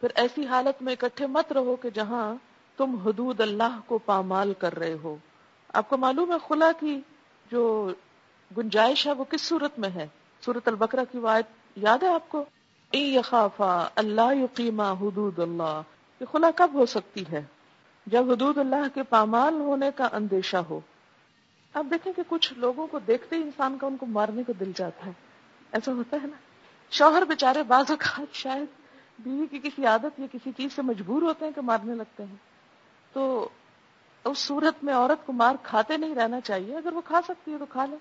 پھر 0.00 0.08
ایسی 0.14 0.46
حالت 0.46 0.82
میں 0.82 0.92
اکٹھے 0.92 1.26
مت 1.26 1.52
رہو 1.52 1.76
کہ 1.76 1.90
جہاں 1.90 2.34
تم 2.76 2.96
حدود 2.96 3.40
اللہ 3.40 3.80
کو 3.86 3.98
پامال 3.98 4.52
کر 4.58 4.78
رہے 4.78 4.96
ہو۔ 5.02 5.16
آپ 5.72 5.88
کو 5.88 5.96
معلوم 5.96 6.32
ہے 6.32 6.36
خلا 6.48 6.72
کی 6.80 7.00
جو 7.50 7.90
گنجائش 8.58 9.06
ہے 9.06 9.12
وہ 9.12 9.24
کس 9.24 9.40
صورت 9.40 9.78
میں 9.78 9.88
ہے؟ 9.88 10.06
صورت 10.44 10.68
البقرہ 10.68 11.04
کی 11.12 11.18
وایت 11.18 11.46
یاد 11.76 12.02
ہے 12.02 12.08
آپ 12.08 12.28
کو؟ 12.28 12.44
یخافا 12.92 13.88
اللہ 13.94 14.34
یقیما 14.34 14.92
حدود 14.92 15.38
اللہ۔ 15.38 15.80
یہ 16.20 16.26
خلا 16.32 16.50
کب 16.56 16.70
ہو 16.74 16.86
سکتی 16.86 17.24
ہے؟ 17.32 17.42
جب 18.06 18.30
حدود 18.30 18.58
اللہ 18.58 18.94
کے 18.94 19.02
پامال 19.02 19.54
ہونے 19.54 19.90
کا 19.96 20.08
اندیشہ 20.12 20.56
ہو۔ 20.56 20.80
آپ 21.74 21.84
دیکھیں 21.90 22.12
کہ 22.12 22.22
کچھ 22.28 22.52
لوگوں 22.56 22.86
کو 22.86 22.98
دیکھتے 22.98 23.36
ہی 23.36 23.42
انسان 23.42 23.78
کا 23.78 23.86
ان 23.86 23.96
کو 23.96 24.06
مارنے 24.06 24.42
کو 24.42 24.52
دل 24.52 24.72
جاتا 24.76 25.06
ہے۔ 25.06 25.12
ایسا 25.72 25.92
ہوتا 25.92 26.16
ہے 26.22 26.26
نا؟ 26.26 26.36
شوہر 26.90 27.24
بےچارے 27.24 27.62
بعض 27.62 27.90
اوقات 27.90 28.34
شاید 28.34 28.66
بیوی 29.18 29.46
کی 29.46 29.58
کسی 29.58 29.86
عادت 29.86 30.20
یا 30.20 30.26
کسی 30.32 30.52
چیز 30.52 30.72
سے 30.72 30.82
مجبور 30.82 31.22
ہوتے 31.22 31.44
ہیں 31.44 31.52
کہ 31.52 31.60
مارنے 31.60 31.94
لگتے 31.94 32.22
ہیں۔ 32.22 32.36
تو 33.12 33.48
اس 34.24 34.38
صورت 34.38 34.84
میں 34.84 34.94
عورت 34.94 35.26
کو 35.26 35.32
مار 35.32 35.54
کھاتے 35.62 35.96
نہیں 35.96 36.14
رہنا 36.14 36.40
چاہیے۔ 36.40 36.76
اگر 36.76 36.92
وہ 36.92 37.00
کھا 37.04 37.20
سکتی 37.28 37.52
ہے 37.52 37.58
تو 37.58 37.66
کھا 37.66 37.86
لے۔ 37.86 37.96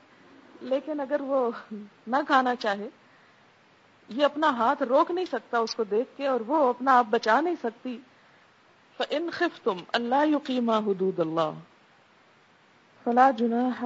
لیکن 0.62 1.00
اگر 1.00 1.22
وہ 1.22 1.52
نہ 2.08 2.16
کھانا 2.28 2.56
چاہے، 2.56 2.90
یہ 4.10 4.26
اپنا 4.26 4.50
ہاتھ 4.50 4.84
روک 4.84 5.12
نہیں 5.12 5.26
سکتا 5.26 5.58
اس 5.58 5.76
کو 5.76 5.84
دیکھ 5.84 6.18
کے 6.18 6.28
اور 6.28 6.40
وہ 6.40 6.70
اپنا 6.70 6.98
آپ 6.98 7.06
بچا 7.10 7.42
نہیں 7.42 7.56
سکتی 7.64 7.98
ان 9.10 9.30
خف 9.34 9.64
تم 9.64 9.78
اللہ 9.94 10.26
یقیمہ 10.26 10.72
حدود 10.72 11.20
اللہ 11.20 11.52
فلا 13.04 13.32
جناح 13.32 13.86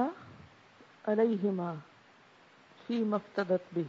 علیہما 1.04 1.74
فی 2.86 2.98
مفتدت 2.98 3.74
بھی 3.74 3.82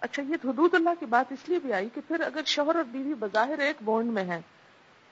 اچھا 0.00 0.22
یہ 0.22 0.34
حدود 0.44 0.74
اللہ 0.74 0.90
کی 1.00 1.06
بات 1.06 1.32
اس 1.32 1.48
لیے 1.48 1.58
بھی 1.58 1.72
آئی 1.72 1.88
کہ 1.94 2.00
پھر 2.08 2.20
اگر 2.20 2.40
شوہر 2.46 2.76
اور 2.76 2.84
بیوی 2.84 3.14
بظاہر 3.14 3.58
ایک 3.58 3.76
بونڈ 3.84 4.12
میں 4.12 4.24
ہیں، 4.24 4.40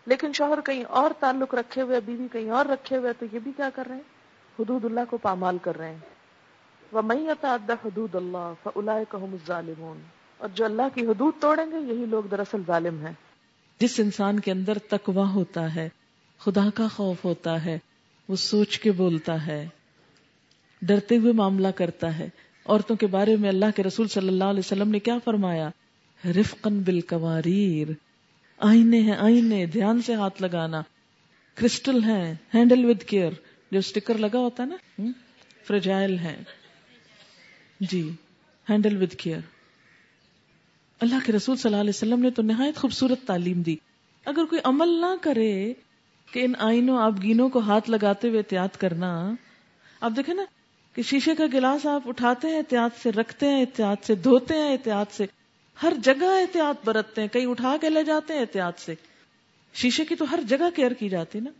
لیکن 0.06 0.32
شوہر 0.32 0.60
کہیں 0.60 0.84
اور 0.84 1.10
تعلق 1.20 1.54
رکھے 1.54 1.82
ہوئے، 1.82 2.00
بیوی 2.00 2.26
کہیں 2.32 2.50
اور 2.50 2.66
رکھے 2.66 2.96
ہوئے، 2.96 3.12
تو 3.18 3.26
یہ 3.32 3.38
بھی 3.38 3.52
کیا 3.56 3.70
کر 3.74 3.86
رہے 3.86 3.94
ہیں؟ 3.94 4.18
حدود 4.58 4.84
اللہ 4.84 5.00
کو 5.10 5.16
پامال 5.16 5.58
کر 5.58 5.78
رہے 5.78 5.90
ہیں۔ 5.90 5.98
وہ 6.92 7.02
میں 7.02 7.44
حدود 7.84 8.14
اللہ 8.14 8.52
فلاح 8.62 9.16
ظالمون 9.46 10.00
اور 10.38 10.48
جو 10.54 10.64
اللہ 10.64 10.94
کی 10.94 11.06
حدود 11.06 11.34
توڑیں 11.40 11.66
گے، 11.72 11.94
یہی 11.94 12.04
لوگ 12.04 12.22
دراصل 12.22 12.62
ظالم 12.66 13.06
ہیں۔ 13.06 13.12
جس 13.80 14.00
انسان 14.00 14.40
کے 14.40 14.52
اندر 14.52 14.78
تکوا 14.78 15.30
ہوتا 15.30 15.74
ہے، 15.74 15.88
خدا 16.38 16.70
کا 16.74 16.88
خوف 16.88 17.24
ہوتا 17.24 17.64
ہے، 17.64 17.78
وہ 18.28 18.36
سوچ 18.36 18.78
کے 18.78 18.92
بولتا 18.92 19.46
ہے، 19.46 19.68
ڈرتے 20.82 21.16
ہوئے 21.16 21.32
معاملہ 21.32 21.68
کرتا 21.68 22.18
ہے 22.18 22.28
عورتوں 22.68 22.96
کے 22.96 23.06
بارے 23.06 23.36
میں 23.36 23.48
اللہ 23.48 23.64
کے 23.76 23.82
رسول 23.82 24.08
صلی 24.08 24.28
اللہ 24.28 24.44
علیہ 24.44 24.58
وسلم 24.58 24.90
نے 24.90 24.98
کیا 24.98 25.18
فرمایا؟ 25.24 25.70
رفقن 26.24 26.80
بالکواریر۔ 26.80 27.88
آئینے 28.58 29.00
ہیں، 29.00 29.16
آئینے، 29.16 29.66
دھیان 29.66 30.02
سے 30.02 30.14
ہاتھ 30.14 30.42
لگانا۔ 30.42 30.82
کرسٹل 31.54 32.04
ہیں، 32.04 32.34
ہینڈل 32.54 32.84
ود 32.84 33.02
کیئر۔ 33.02 33.30
جو 33.72 33.78
اسٹیکر 33.78 34.18
لگا 34.18 34.38
ہوتا 34.38 34.62
ہے 34.62 34.68
نا 34.68 35.02
فریجائل 35.64 36.18
ہیں۔ 36.18 36.36
جی 37.80 38.12
ہینڈل 38.70 39.02
ود 39.02 39.14
کیئر۔ 39.14 39.40
اللہ 41.00 41.14
کے 41.26 41.32
رسول 41.32 41.56
صلی 41.56 41.70
اللہ 41.70 41.80
علیہ 41.80 41.92
وسلم 41.94 42.20
نے 42.20 42.30
تو 42.30 42.42
نہایت 42.42 42.76
خوبصورت 42.76 43.26
تعلیم 43.26 43.62
دی۔ 43.62 43.76
اگر 44.24 44.44
کوئی 44.44 44.60
عمل 44.64 44.88
نہ 44.88 45.16
کرے 45.20 45.72
کہ 46.32 46.44
ان 46.44 46.52
آئینوں 46.58 46.98
آپ 46.98 47.12
گینوں 47.22 47.48
کو 47.48 47.58
ہاتھ 47.58 47.90
لگاتے 47.90 48.28
ہوئے 48.28 48.38
احتیاط 48.38 48.76
کرنا، 48.76 49.34
آپ 50.00 50.12
دیکھیں 50.16 50.34
نا 50.34 50.42
کہ 50.98 51.02
شیشے 51.02 51.34
کا 51.34 51.44
گلاس 51.52 51.86
آپ 51.86 52.08
اٹھاتے 52.08 52.48
ہیں، 52.48 52.56
احتیاط 52.56 53.02
سے 53.02 53.12
رکھتے 53.12 53.46
ہیں، 53.46 53.60
احتیاط 53.60 54.06
سے 54.06 54.14
دھوتے 54.14 54.54
ہیں، 54.54 54.72
احتیاط 54.72 55.12
سے 55.12 55.26
ہر 55.82 55.92
جگہ 56.04 56.24
احتیاط 56.24 56.76
برتتے 56.84 57.20
ہیں 57.20 57.28
کئی 57.28 57.50
اٹھا 57.50 57.76
کے 57.80 57.90
لے 57.90 58.04
جاتے 58.04 58.32
ہیں، 58.32 58.40
احتیاط 58.40 58.78
سے۔ 58.78 58.94
شیشے 59.74 60.04
کی 60.04 60.14
تو 60.14 60.24
ہر 60.30 60.40
جگہ 60.48 60.70
کیئر 60.76 60.92
کی 60.92 61.08
جاتی 61.08 61.40
نا۔ 61.40 61.50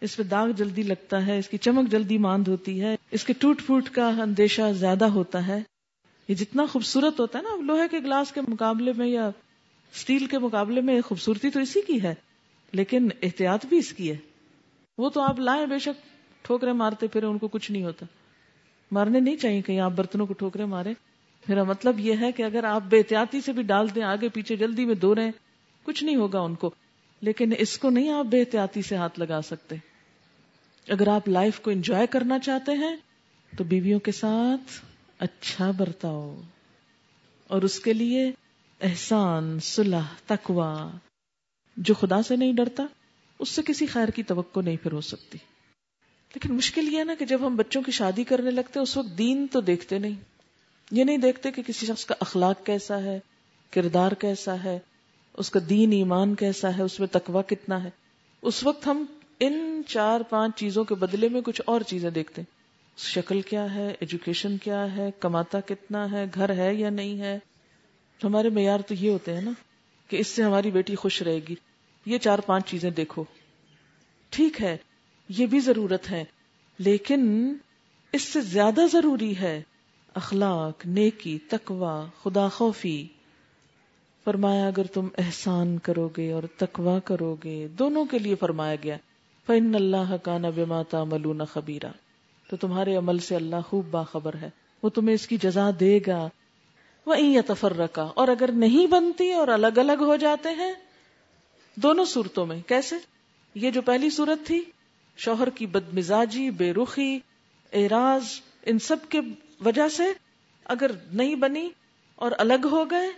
اس 0.00 0.16
پہ 0.16 0.22
داغ 0.22 0.50
جلدی 0.50 0.82
لگتا 0.82 1.26
ہے، 1.26 1.38
اس 1.38 1.48
کی 1.48 1.58
چمک 1.58 1.90
جلدی 1.90 2.18
ماند 2.18 2.48
ہوتی 2.48 2.80
ہے، 2.80 2.96
اس 3.10 3.24
کے 3.24 3.32
ٹوٹ 3.32 3.62
پھوٹ 3.66 3.88
کا 3.88 4.08
اندیشہ 4.08 4.72
زیادہ 4.72 5.04
ہوتا 5.04 5.46
ہے۔ 5.46 5.62
یہ 6.28 6.34
جتنا 6.34 6.66
خوبصورت 6.66 7.20
ہوتا 7.20 7.38
ہے 7.38 7.42
نا، 7.42 7.62
لوہے 7.62 7.88
کے 7.90 7.98
گلاس 7.98 8.32
کے 8.32 8.40
مقابلے 8.48 8.92
میں 8.96 9.06
یا 9.06 9.30
اسٹیل 9.94 10.26
کے 10.26 10.38
مقابلے 10.38 10.80
میں 10.80 11.00
خوبصورتی 11.00 11.50
تو 11.50 11.60
اسی 11.60 11.80
کی 11.80 12.02
ہے، 12.02 12.14
لیکن 12.72 13.08
احتیاط 13.22 13.66
بھی 13.66 13.78
اس 13.78 13.92
کی 13.92 14.10
ہے۔ 14.10 14.16
وہ 14.98 15.10
تو 15.10 15.20
آپ 15.20 15.40
لائیں، 15.40 15.66
بے 15.66 15.78
شک 15.78 16.06
ٹھوکرے 16.42 16.72
مارتے 16.72 17.06
پھر 17.06 17.22
ان 17.22 17.38
کو 17.38 17.48
کچھ 17.48 17.70
نہیں 17.70 17.82
ہوتا۔ 17.82 18.06
مارنے 18.90 19.20
نہیں 19.20 19.36
چاہیے 19.36 19.62
کہیں 19.62 19.80
آپ 19.80 19.92
برتنوں 19.92 20.26
کو 20.26 20.34
ٹھوکرے 20.34 20.64
مارے۔ 20.64 20.94
میرا 21.48 21.62
مطلب 21.62 22.00
یہ 22.00 22.14
ہے 22.20 22.32
کہ 22.32 22.42
اگر 22.42 22.64
آپ 22.64 22.82
بے 22.82 22.98
احتیاطی 22.98 23.40
سے 23.40 23.52
بھی 23.52 23.62
ڈال 23.62 23.94
دیں، 23.94 24.02
آگے 24.02 24.28
پیچھے 24.28 24.56
جلدی 24.56 24.84
میں 24.84 24.94
دو 24.94 25.14
رہے 25.14 25.30
کچھ 25.82 26.04
نہیں 26.04 26.16
ہوگا 26.16 26.40
ان 26.40 26.54
کو۔ 26.54 26.70
لیکن 27.20 27.52
اس 27.58 27.78
کو 27.78 27.90
نہیں 27.90 28.12
آپ 28.12 28.24
بے 28.24 28.40
احتیاطی 28.40 28.82
سے 28.82 28.96
ہاتھ 28.96 29.20
لگا 29.20 29.40
سکتے۔ 29.42 29.76
اگر 30.88 31.08
آپ 31.08 31.28
لائف 31.28 31.60
کو 31.60 31.70
انجوائے 31.70 32.06
کرنا 32.06 32.38
چاہتے 32.38 32.72
ہیں، 32.72 32.96
تو 33.58 33.64
بیویوں 33.64 34.00
کے 34.00 34.12
ساتھ 34.12 34.84
اچھا 35.18 35.70
برتاؤ۔ 35.70 36.40
اور 37.48 37.62
اس 37.62 37.80
کے 37.80 37.92
لیے 37.92 38.32
احسان، 38.80 39.60
صلح 39.60 40.02
تکوا 40.26 40.90
جو 41.76 41.94
خدا 41.94 42.22
سے 42.22 42.36
نہیں 42.36 42.52
ڈرتا، 42.52 42.86
اس 43.38 43.48
سے 43.48 43.62
کسی 43.62 43.86
خیر 43.86 44.08
کی 44.08 44.22
توقع 44.22 44.60
نہیں 44.60 44.76
پھر 44.76 44.92
ہو 44.92 45.00
سکتی۔ 45.00 45.38
لیکن 46.34 46.54
مشکل 46.54 46.92
یہ 46.92 46.98
ہے 46.98 47.04
نا 47.04 47.14
کہ 47.18 47.24
جب 47.24 47.46
ہم 47.46 47.56
بچوں 47.56 47.82
کی 47.82 47.92
شادی 47.92 48.24
کرنے 48.24 48.50
لگتے 48.50 48.72
ہیں، 48.76 48.82
اس 48.82 48.96
وقت 48.96 49.18
دین 49.18 49.46
تو 49.52 49.60
دیکھتے 49.60 49.98
نہیں۔ 49.98 50.14
یہ 50.90 51.04
نہیں 51.04 51.18
دیکھتے 51.18 51.50
کہ 51.50 51.62
کسی 51.62 51.86
شخص 51.86 52.04
کا 52.04 52.14
اخلاق 52.20 52.66
کیسا 52.66 53.02
ہے، 53.02 53.20
کردار 53.70 54.12
کیسا 54.12 54.64
ہے، 54.64 54.78
اس 55.34 55.50
کا 55.50 55.60
دین 55.68 55.92
ایمان 55.92 56.34
کیسا 56.34 56.76
ہے، 56.76 56.82
اس 56.82 57.00
میں 57.00 57.08
تقوا 57.08 57.42
کتنا 57.42 57.84
ہے۔ 57.84 57.90
اس 58.42 58.64
وقت 58.64 58.86
ہم 58.86 59.04
ان 59.40 59.82
چار 59.86 60.20
پانچ 60.20 60.56
چیزوں 60.56 60.84
کے 60.84 60.94
بدلے 60.94 61.28
میں 61.28 61.40
کچھ 61.40 61.60
اور 61.66 61.80
چیزیں 61.80 62.10
دیکھتے 62.10 62.42
ہیں۔ 62.42 62.60
شکل 62.96 63.40
کیا 63.40 63.74
ہے 63.74 63.94
ایجوکیشن 64.00 64.58
کیا 64.58 64.96
ہے، 64.96 65.10
کماتا 65.20 65.60
کتنا 65.60 66.10
ہے، 66.12 66.24
گھر 66.34 66.56
ہے 66.56 66.74
یا 66.74 66.90
نہیں 66.90 67.20
ہے۔ 67.20 67.38
ہمارے 68.24 68.48
معیار 68.48 68.80
تو 68.80 68.94
یہ 68.94 69.10
ہوتے 69.10 69.34
ہیں 69.34 69.42
نا 69.42 69.50
کہ 70.08 70.16
اس 70.16 70.26
سے 70.26 70.42
ہماری 70.42 70.70
بیٹی 70.70 70.94
خوش 70.94 71.22
رہے 71.22 71.40
گی۔ 71.48 71.54
یہ 72.06 72.18
چار 72.18 72.38
پانچ 72.38 72.70
چیزیں 72.70 72.90
دیکھو۔ 72.90 73.24
ٹھیک 74.30 74.62
ہے 74.62 74.76
یہ 75.30 75.46
بھی 75.46 75.60
ضرورت 75.60 76.10
ہے۔ 76.10 76.24
لیکن 76.78 77.52
اس 78.12 78.22
سے 78.22 78.40
زیادہ 78.40 78.80
ضروری 78.92 79.36
ہے 79.36 79.62
اخلاق، 80.14 80.86
نیکی 80.86 81.38
تکوا 81.48 82.06
خدا 82.22 82.48
خوفی۔ 82.48 83.06
فرمایا، 84.24 84.66
اگر 84.66 84.84
تم 84.84 85.08
احسان 85.18 85.78
کرو 85.78 86.08
گے 86.16 86.32
اور 86.32 86.42
تکوا 86.56 86.98
کرو 86.98 87.36
گے 87.44 87.68
دونوں 87.68 88.04
کے 88.04 88.18
لیے 88.18 88.34
فرمایا 88.34 88.76
گیا 88.82 88.96
فن 89.46 89.74
اللہ 89.74 90.16
کا 90.16 90.38
نب 90.38 90.58
ماتا 90.58 91.04
ملون 91.04 91.44
خبیرہ 91.44 91.90
تو 92.50 92.56
تمہارے 92.56 92.96
عمل 92.96 93.18
سے 93.18 93.36
اللہ 93.36 93.60
خوب 93.68 93.86
باخبر 93.90 94.34
ہے۔ 94.34 94.50
وہ 94.82 94.88
تمہیں 94.88 95.14
اس 95.14 95.26
کی 95.26 95.36
جزا 95.36 95.70
دے 95.80 96.00
گا۔ 96.06 96.28
وہ 97.06 97.14
تفر 97.46 97.76
رکھا 97.76 98.02
اور 98.02 98.28
اگر 98.28 98.50
نہیں 98.52 98.86
بنتی 98.86 99.32
اور 99.32 99.48
الگ 99.48 99.76
الگ 99.76 100.00
ہو 100.00 100.16
جاتے 100.16 100.48
ہیں، 100.48 100.72
دونوں 101.76 102.04
صورتوں 102.04 102.46
میں، 102.46 102.60
کیسے؟ 102.66 102.96
یہ 103.54 103.70
جو 103.70 103.82
پہلی 103.82 104.10
صورت 104.10 104.46
تھی 104.46 104.64
شوہر 105.16 105.50
کی 105.50 105.66
بد 105.66 105.94
مزاجی 105.94 106.50
بے 106.50 106.72
رخی، 106.72 107.18
اعراض، 107.72 108.24
ان 108.62 108.78
سب 108.78 108.96
کے 109.08 109.20
وجہ 109.64 109.88
سے 109.88 110.04
اگر 110.64 110.90
نہیں 111.12 111.34
بنی 111.34 111.68
اور 112.16 112.32
الگ 112.38 112.66
ہو 112.70 112.90
گئے، 112.90 113.08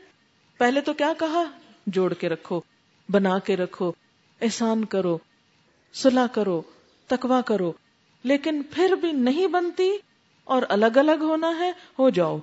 پہلے 0.59 0.81
تو 0.81 0.93
کیا 0.93 1.13
کہا؟ 1.19 1.45
جوڑ 1.87 2.15
کے 2.15 2.29
رکھو، 2.29 2.61
بنا 3.09 3.39
کے 3.39 3.57
رکھو، 3.57 3.93
احسان 4.41 4.85
کرو، 4.85 5.19
صلح 5.93 6.27
کرو 6.27 6.63
تکوا 7.07 7.41
کرو، 7.41 7.73
لیکن 8.25 8.63
پھر 8.71 8.95
بھی 9.01 9.13
نہیں 9.13 9.47
بنتی 9.47 9.91
اور 10.45 10.63
الگ 10.69 10.97
الگ 10.97 11.21
ہونا 11.21 11.59
ہے، 11.59 11.73
ہو 11.99 12.11
جاؤ۔ 12.11 12.39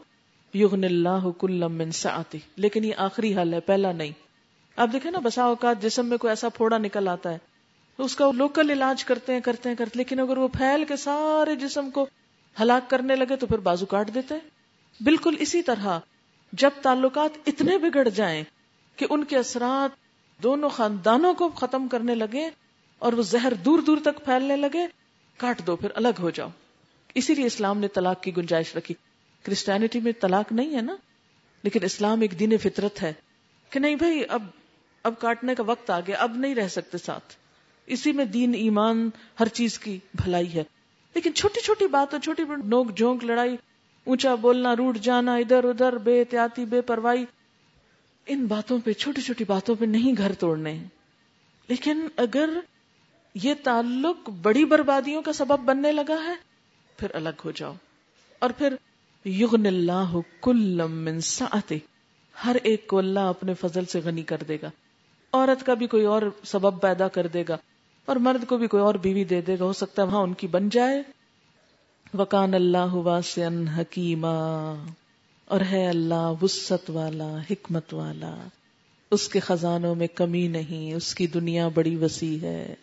یغن 0.54 0.84
اللہ 0.84 1.30
کل 1.40 1.92
سعتی۔ 1.92 2.38
لیکن 2.56 2.84
یہ 2.84 2.92
آخری 2.98 3.36
حل 3.36 3.54
ہے، 3.54 3.60
پہلا 3.60 3.92
نہیں۔ 3.92 4.12
آپ 4.76 4.90
دیکھیں 4.94 5.12
نا، 5.12 5.20
بسا 5.20 5.44
اوقات 5.44 5.82
جسم 5.82 6.06
میں 6.06 6.18
کوئی 6.18 6.32
ایسا 6.32 6.50
پھوڑا 6.50 6.78
نکل 6.78 7.08
آتا 7.08 7.32
ہے۔ 7.32 7.38
اس 8.04 8.16
کا 8.16 8.32
لوکل 8.32 8.72
علاج 8.72 9.04
کرتے 9.04 9.34
ہیں 9.34 9.40
کرتے 9.40 9.70
ہیں، 9.70 9.76
کرتے 9.76 9.98
لیکن 9.98 10.20
اگر 10.20 10.38
وہ 10.38 10.48
پھیل 10.48 10.86
کے 10.86 10.96
سارے 10.96 11.56
جسم 11.56 11.90
کو 11.90 12.08
ہلاک 12.62 12.90
کرنے 12.90 13.16
لگے 13.16 13.36
تو 13.36 13.48
پھر 13.48 13.58
بازو 13.58 13.86
کاٹ 13.86 14.14
دیتے 14.14 14.34
ہیں۔ 14.34 14.50
بالکل 15.04 15.36
اسی 15.40 15.62
طرح 15.62 16.00
جب 16.54 16.70
تعلقات 16.82 17.30
اتنے 17.48 17.78
بگڑ 17.78 18.10
جائیں 18.10 18.44
کہ 18.96 19.06
ان 19.10 19.24
کے 19.24 19.38
اثرات 19.38 19.98
دونوں 20.44 20.70
خاندانوں 20.70 21.34
کو 21.34 21.50
ختم 21.50 21.88
کرنے 21.88 22.16
لگے 22.16 22.50
اور 23.00 23.14
وہ 23.14 23.22
زہر 23.22 23.54
دور 23.54 23.80
دور 23.80 23.98
تک 24.04 24.26
پھیلنے 24.26 24.56
لگے، 24.56 24.88
کاٹ 25.38 25.68
دو، 25.68 25.76
پھر 25.76 25.90
الگ 25.96 26.20
ہو 26.20 26.30
جاؤ۔ 26.30 26.50
اسی 27.16 27.36
لیے 27.36 27.46
اسلام 27.46 27.78
نے 27.78 27.88
طلاق 27.88 28.24
کی 28.24 28.38
گنجائش 28.38 28.76
رکھی۔ 28.76 28.96
کرسچینٹی 29.44 30.00
میں 30.00 30.12
طلاق 30.22 30.52
نہیں 30.52 30.76
ہے 30.76 30.82
نا، 30.82 30.96
لیکن 31.64 31.84
اسلام 31.84 32.22
ایک 32.22 32.40
دین 32.40 32.58
فطرت 32.58 33.02
ہے 33.02 33.14
کہ 33.70 33.80
نہیں 33.80 33.96
بھائی، 33.96 34.24
اب 34.30 34.44
اب 35.04 35.14
کاٹنے 35.20 35.56
کا 35.56 35.64
وقت 35.64 35.90
آ 35.90 36.00
گیا، 36.00 36.18
اب 36.18 36.38
نہیں 36.38 36.56
رہ 36.56 36.68
سکتے 36.68 36.98
ساتھ۔ 36.98 37.49
اسی 37.90 38.12
میں 38.12 38.26
دین 38.26 38.54
ایمان 38.54 39.10
ہر 39.40 39.48
چیز 39.48 39.80
کی 39.80 40.00
بھلائی 40.14 40.54
ہے۔ 40.54 40.64
لیکن 41.16 41.34
چھوٹی 41.34 41.62
چھوٹی 41.62 41.88
باتوں 41.88 42.20
چھوٹی 42.20 42.44
نوک 42.66 42.98
جھونک 42.98 43.24
لڑائی، 43.24 43.58
اونچا 44.04 44.36
بولنا، 44.36 44.76
روٹ 44.76 44.98
جانا، 44.98 45.36
ادھر 45.36 45.64
ادھر، 45.64 45.98
بے 45.98 46.20
احتیاطی، 46.20 46.66
بے 46.66 46.82
پرواہی، 46.82 47.26
ان 48.28 48.46
باتوں 48.46 48.80
پہ، 48.84 48.94
چھوٹی 48.94 49.22
چھوٹی 49.22 49.44
باتوں 49.44 49.76
پہ 49.76 49.86
نہیں 49.86 50.14
گھر 50.18 50.34
توڑنے 50.34 50.84
لیکن 51.68 52.08
اگر 52.18 52.50
یہ 53.34 53.54
تعلق 53.64 54.30
بڑی 54.30 54.66
بربادیوں 54.66 55.22
کا 55.22 55.34
سبب 55.34 55.60
بننے 55.60 55.92
لگا 55.92 56.24
ہے، 56.24 56.34
پھر 56.98 57.16
الگ 57.16 57.42
ہو 57.46 57.52
جاؤ۔ 57.52 57.74
اور 58.40 58.50
پھر 58.50 58.76
یغن 59.26 59.66
اللہ 59.66 60.18
کل 60.42 60.82
من 60.88 61.22
سعتے 61.22 61.78
ہر 62.46 62.56
ایک 62.64 62.88
کو 62.88 62.98
اللہ 62.98 63.20
اپنے 63.20 63.54
فضل 63.54 63.86
سے 63.86 64.00
غنی 64.00 64.24
کر 64.24 64.38
دے 64.48 64.58
گا۔ 64.62 64.70
عورت 65.34 65.66
کا 65.66 65.74
بھی 65.74 65.88
کوئی 65.88 66.06
اور 66.06 66.22
سبب 66.44 66.82
پیدا 66.82 67.08
کر 67.08 67.28
دے 67.28 67.44
گا۔ 67.50 67.58
اور 68.10 68.18
مرد 68.18 68.46
کو 68.48 68.58
بھی 68.58 68.68
کوئی 68.68 68.84
اور 68.84 68.96
بیوی 68.96 69.24
دے 69.24 69.42
دے 69.42 69.56
گا، 69.60 69.64
ہو 69.64 69.74
سکتا 69.74 70.02
ہے 70.02 70.08
وہاں 70.08 70.20
ان 70.20 70.34
کی 70.34 70.48
بن 70.48 70.70
جائے۔ 70.70 71.04
وکان 72.18 72.54
اللہ 72.54 72.94
واسع 72.94 73.42
حکیمہ 73.78 74.76
اور 75.46 75.62
ہے 75.72 75.90
اللہ 75.90 76.34
وسط 76.42 76.90
والا، 76.90 77.38
حکمت 77.50 77.94
والا۔ 77.94 78.36
اس 79.12 79.30
کے 79.30 79.40
خزانوں 79.40 79.96
میں 79.96 80.08
کمی 80.08 80.48
نہیں، 80.48 80.94
اس 80.94 81.16
کی 81.16 81.28
دنیا 81.28 81.68
بڑی 81.68 81.96
وسیع 81.96 82.38
ہے۔ 82.42 82.76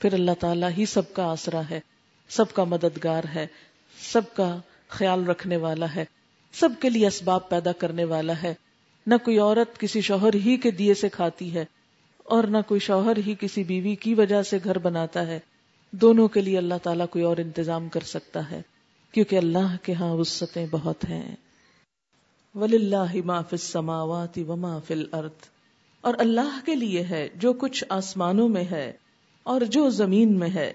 پھر 0.00 0.12
اللہ 0.12 0.30
تعالیٰ 0.40 0.70
ہی 0.78 0.86
سب 0.86 1.12
کا 1.12 1.24
آسرا 1.24 1.60
ہے، 1.70 1.80
سب 2.28 2.52
کا 2.52 2.64
مددگار 2.64 3.24
ہے، 3.34 3.46
سب 4.00 4.22
کا 4.34 4.58
خیال 4.88 5.26
رکھنے 5.26 5.56
والا 5.56 5.86
ہے، 5.96 6.04
سب 6.52 6.68
کے 6.80 6.90
لیے 6.90 7.06
اسباب 7.06 7.48
پیدا 7.48 7.72
کرنے 7.72 8.04
والا 8.04 8.32
ہے۔ 8.42 8.54
نہ 9.06 9.14
کوئی 9.24 9.38
عورت 9.38 9.80
کسی 9.80 10.00
شوہر 10.00 10.34
ہی 10.34 10.56
کے 10.56 10.70
دیے 10.70 10.94
سے 10.94 11.08
کھاتی 11.08 11.54
ہے 11.54 11.64
اور 12.28 12.44
نہ 12.44 12.58
کوئی 12.66 12.80
شوہر 12.80 13.16
ہی 13.16 13.34
کسی 13.40 13.64
بیوی 13.64 13.94
کی 13.94 14.14
وجہ 14.14 14.42
سے 14.42 14.58
گھر 14.64 14.78
بناتا 14.78 15.26
ہے۔ 15.26 15.40
دونوں 15.90 16.28
کے 16.28 16.40
لیے 16.40 16.58
اللہ 16.58 16.74
تعالیٰ 16.82 17.06
کوئی 17.10 17.24
اور 17.24 17.36
انتظام 17.36 17.88
کر 17.88 18.00
سکتا 18.00 18.50
ہے، 18.50 18.62
کیونکہ 19.12 19.36
اللہ 19.36 19.76
کے 19.82 19.92
ہاں 19.92 20.14
وسطیں 20.14 20.66
بہت 20.70 21.04
ہیں۔ 21.04 21.36
ولی 22.54 22.76
اللہ 22.76 23.12
فی 23.12 23.36
السماوات 23.52 24.38
وما 24.48 24.78
فی 24.78 24.94
الارض 24.94 25.48
اور 26.00 26.14
اللہ 26.18 26.58
کے 26.66 26.74
لیے 26.74 27.04
ہے 27.04 27.28
جو 27.34 27.52
کچھ 27.52 27.84
آسمانوں 27.88 28.48
میں 28.48 28.64
ہے 28.64 28.92
اور 29.42 29.60
جو 29.60 29.90
زمین 29.90 30.38
میں 30.38 30.50
ہے۔ 30.54 30.72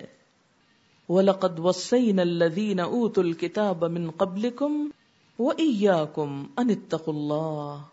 وَلَقَدْ 1.09 1.59
وَصَّيْنَا 1.59 2.21
الَّذِينَ 2.21 2.81
أُوتُوا 2.81 3.25
الْكِتَابَ 3.25 3.87
مِن 3.87 4.11
قَبْلِكُمْ 4.11 4.87
وَإِيَّاكُمْ 5.39 6.61
أَنِ 6.61 6.75
اتَّقُوا 6.75 7.13
اللَّهِ۔ 7.15 7.92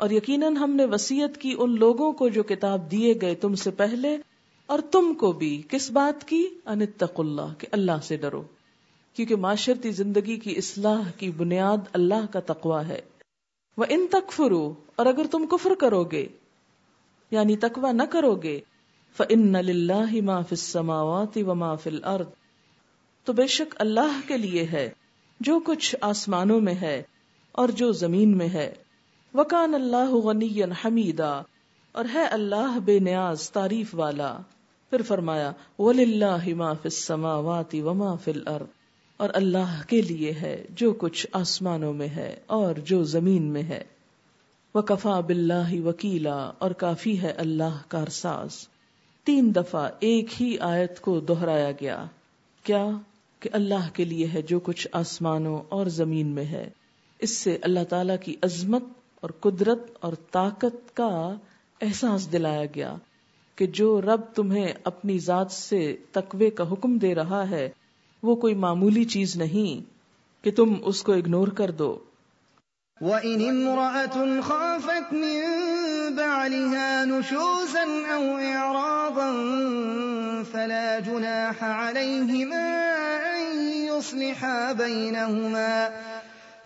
اور 0.00 0.10
یقیناً 0.10 0.56
ہم 0.56 0.74
نے 0.76 0.84
وسیعت 0.84 1.36
کی 1.36 1.54
ان 1.58 1.78
لوگوں 1.78 2.10
کو 2.12 2.28
جو 2.28 2.42
کتاب 2.42 2.90
دیے 2.90 3.14
گئے 3.20 3.34
تم 3.36 3.54
سے 3.54 3.70
پہلے، 3.78 4.16
اور 4.68 4.78
تم 4.92 5.12
کو 5.14 5.32
بھی 5.32 5.50
کس 5.68 5.90
بات 5.90 6.24
کی؟ 6.28 6.42
ان 6.66 6.82
اتقوا 6.82 7.24
اللہ، 7.24 7.54
کہ 7.58 7.66
اللہ 7.72 8.02
سے 8.02 8.16
ڈرو، 8.16 8.42
کیونکہ 9.16 9.36
معاشرتی 9.36 9.90
زندگی 9.92 10.36
کی 10.36 10.54
اصلاح 10.56 11.10
کی 11.18 11.30
بنیاد 11.36 11.88
اللہ 11.92 12.26
کا 12.32 12.40
تقوا 12.46 12.86
ہے۔ 12.88 13.00
وہ 13.78 13.84
ان 13.88 14.06
تک 14.10 14.32
فرو 14.32 14.62
اور 14.96 15.06
اگر 15.06 15.26
تم 15.30 15.46
کفر 15.46 15.74
کرو 15.80 16.02
گے 16.04 16.26
یعنی 17.32 17.56
تقوا 17.56 17.92
نہ 17.92 18.02
کرو 18.10 18.34
گے 18.42 18.58
فن 19.16 19.56
اللہ 19.56 20.12
ما 20.24 20.40
فی 20.40 20.54
السماوات 20.54 21.38
و 21.46 21.54
ما 21.54 21.74
فی 21.76 21.90
الارض 21.90 22.26
تو 23.26 23.32
بے 23.32 23.46
شک 23.54 23.74
اللہ 23.78 24.20
کے 24.28 24.36
لیے 24.38 24.66
ہے، 24.72 24.88
جو 25.40 25.58
کچھ 25.66 25.94
آسمانوں 26.02 26.60
میں 26.60 26.74
ہے 26.80 27.02
اور 27.54 27.68
جو 27.76 27.90
زمین 27.98 28.36
میں 28.38 28.48
ہے۔ 28.48 28.72
وکان 29.34 29.74
اللہ 29.74 30.10
غنی 30.10 30.62
حمیدا، 30.62 31.42
اور 31.92 32.04
ہے 32.14 32.24
اللہ 32.24 32.78
بے 32.84 32.98
نیاز 32.98 33.50
تعریف 33.50 33.94
والا۔ 33.94 34.38
پھر 34.90 35.02
فرمایا، 35.02 35.52
وَلِلَّهِ 35.78 36.52
مَا 36.52 36.72
فِي 36.72 36.80
السَّمَاوَاتِ 36.84 37.80
وَمَا 37.80 38.14
فِي 38.14 38.32
الْأَرْضِ، 38.32 38.66
اور 39.16 39.28
اللہ 39.32 39.82
کے 39.86 40.02
لیے 40.02 40.32
ہے 40.32 40.66
جو 40.70 40.92
کچھ 40.92 41.26
آسمانوں 41.32 41.92
میں 41.92 42.08
ہے 42.08 42.36
اور 42.46 42.74
جو 42.74 43.04
زمین 43.04 43.42
میں 43.42 43.62
ہے۔ 43.62 43.84
وہ 44.74 44.80
کفا 44.80 45.20
بلّہ 45.20 45.80
وکیلا، 45.84 46.50
اور 46.58 46.70
کافی 46.70 47.22
ہے 47.22 47.30
اللہ 47.30 47.78
کارساز 47.88 48.68
تین 49.24 49.54
دفعہ 49.54 49.90
ایک 50.00 50.42
ہی 50.42 50.58
آیت 50.58 51.00
کو 51.00 51.20
دہرایا 51.20 51.70
گیا۔ 51.70 52.04
کیا؟ 52.62 52.86
کہ 53.40 53.50
اللہ 53.52 53.88
کے 53.92 54.04
لیے 54.04 54.28
ہے 54.34 54.42
جو 54.42 54.60
کچھ 54.60 54.88
آسمانوں 54.92 55.58
اور 55.68 55.86
زمین 55.86 56.26
میں 56.26 56.44
ہے۔ 56.44 56.70
اس 57.18 57.30
سے 57.30 57.58
اللہ 57.62 57.84
تعالی 57.88 58.12
کی 58.24 58.36
عظمت 58.42 58.82
اور 59.20 59.30
قدرت 59.40 59.78
اور 60.00 60.12
طاقت 60.32 60.96
کا 60.96 61.36
احساس 61.80 62.32
دلایا 62.32 62.64
گیا 62.74 62.94
کہ 63.56 63.66
جو 63.66 64.00
رب 64.00 64.20
تمہیں 64.34 64.72
اپنی 64.84 65.18
ذات 65.18 65.52
سے 65.52 65.96
تقوی 66.12 66.50
کا 66.50 66.64
حکم 66.72 66.98
دے 66.98 67.14
رہا 67.14 67.50
ہے، 67.50 67.68
وہ 68.22 68.34
کوئی 68.34 68.54
معمولی 68.54 69.04
چیز 69.04 69.36
نہیں 69.36 69.90
کہ 70.44 70.50
تم 70.50 70.76
اس 70.84 71.02
کو 71.02 71.12
اگنور 71.12 71.48
کر 71.48 71.70
دو۔ 71.70 71.98
وَإِنِ 73.00 73.48
امْرَأَةٌ 73.48 74.40
خَافَتْ 74.42 75.12
مِن 75.12 75.40
بَعْلِهَا 76.16 77.04
نُشُوزًا 77.04 77.84
أَوْ 78.14 78.40
إِعْرَاضًا 78.42 79.30
فَلَا 80.52 80.98
جُنَاحَ 80.98 81.64
عَلَيْهِمَا 81.64 82.66
أَن 83.34 83.68
يُصْلِحَا 83.68 84.72
بَيْنَهُمَا 84.72 85.88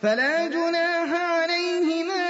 فَلَا 0.00 0.46
جُنَاحَ 0.48 1.10
عَلَيْهِمَا 1.16 2.23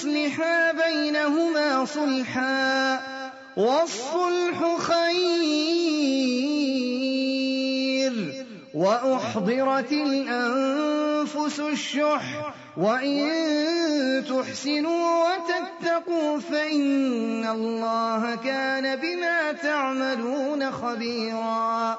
يُصْلِحَا 0.00 0.72
بَيْنَهُمَا 0.72 1.84
صُلْحًا 1.84 3.00
وَالصُّلْحُ 3.56 4.76
خَيْرٌ 4.76 6.00
وأحضرت 8.74 9.92
الأنفس 9.92 11.60
الشح 11.60 12.54
وإن 12.76 14.24
تحسنوا 14.28 15.28
وتتقوا 15.28 16.40
فإن 16.40 17.44
الله 17.48 18.34
كان 18.34 18.96
بما 18.96 19.52
تعملون 19.52 20.72
خبيرا 20.72 21.98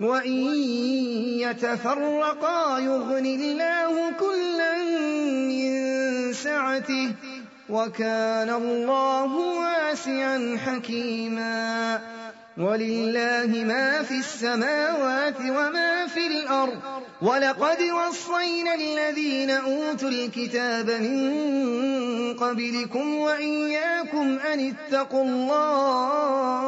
وإن 0.00 0.54
يتفرقا 1.40 2.78
يغن 2.78 3.26
الله 3.26 4.10
كلا 4.20 4.76
من 5.48 6.32
سعته 6.32 7.12
وكان 7.68 8.50
الله 8.50 9.36
واسعا 9.36 10.58
حكيما 10.66 12.00
ولله 12.58 13.64
ما 13.64 14.02
في 14.02 14.18
السماوات 14.18 15.40
وما 15.40 16.06
في 16.06 16.26
الأرض 16.26 16.78
ولقد 17.22 17.82
وصينا 17.82 18.74
الذين 18.74 19.50
أوتوا 19.50 20.08
الكتاب 20.08 20.90
من 20.90 22.34
قبلكم 22.34 23.14
وإياكم 23.16 24.38
أن 24.52 24.74
اتقوا 24.74 25.24
الله 25.24 26.58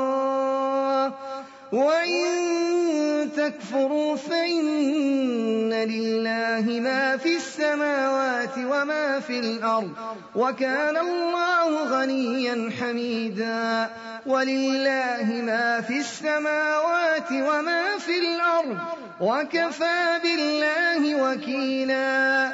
وإن 1.73 3.31
تكفروا 3.37 4.17
فإن 4.17 5.73
لله 5.73 6.81
ما 6.81 7.17
في 7.17 7.37
السماوات 7.37 8.59
وما 8.59 9.21
في 9.21 9.39
الأرض 9.41 9.93
وكان 10.35 10.97
الله 10.97 11.85
غنيا 12.01 12.71
حميدا 12.81 13.91
ولله 14.27 15.43
ما 15.47 15.81
في 15.81 15.99
السماوات 15.99 17.33
وما 17.33 17.99
في 17.99 18.19
الأرض 18.19 18.79
وكفى 19.21 20.19
بالله 20.23 21.03
وكيلا 21.23 22.51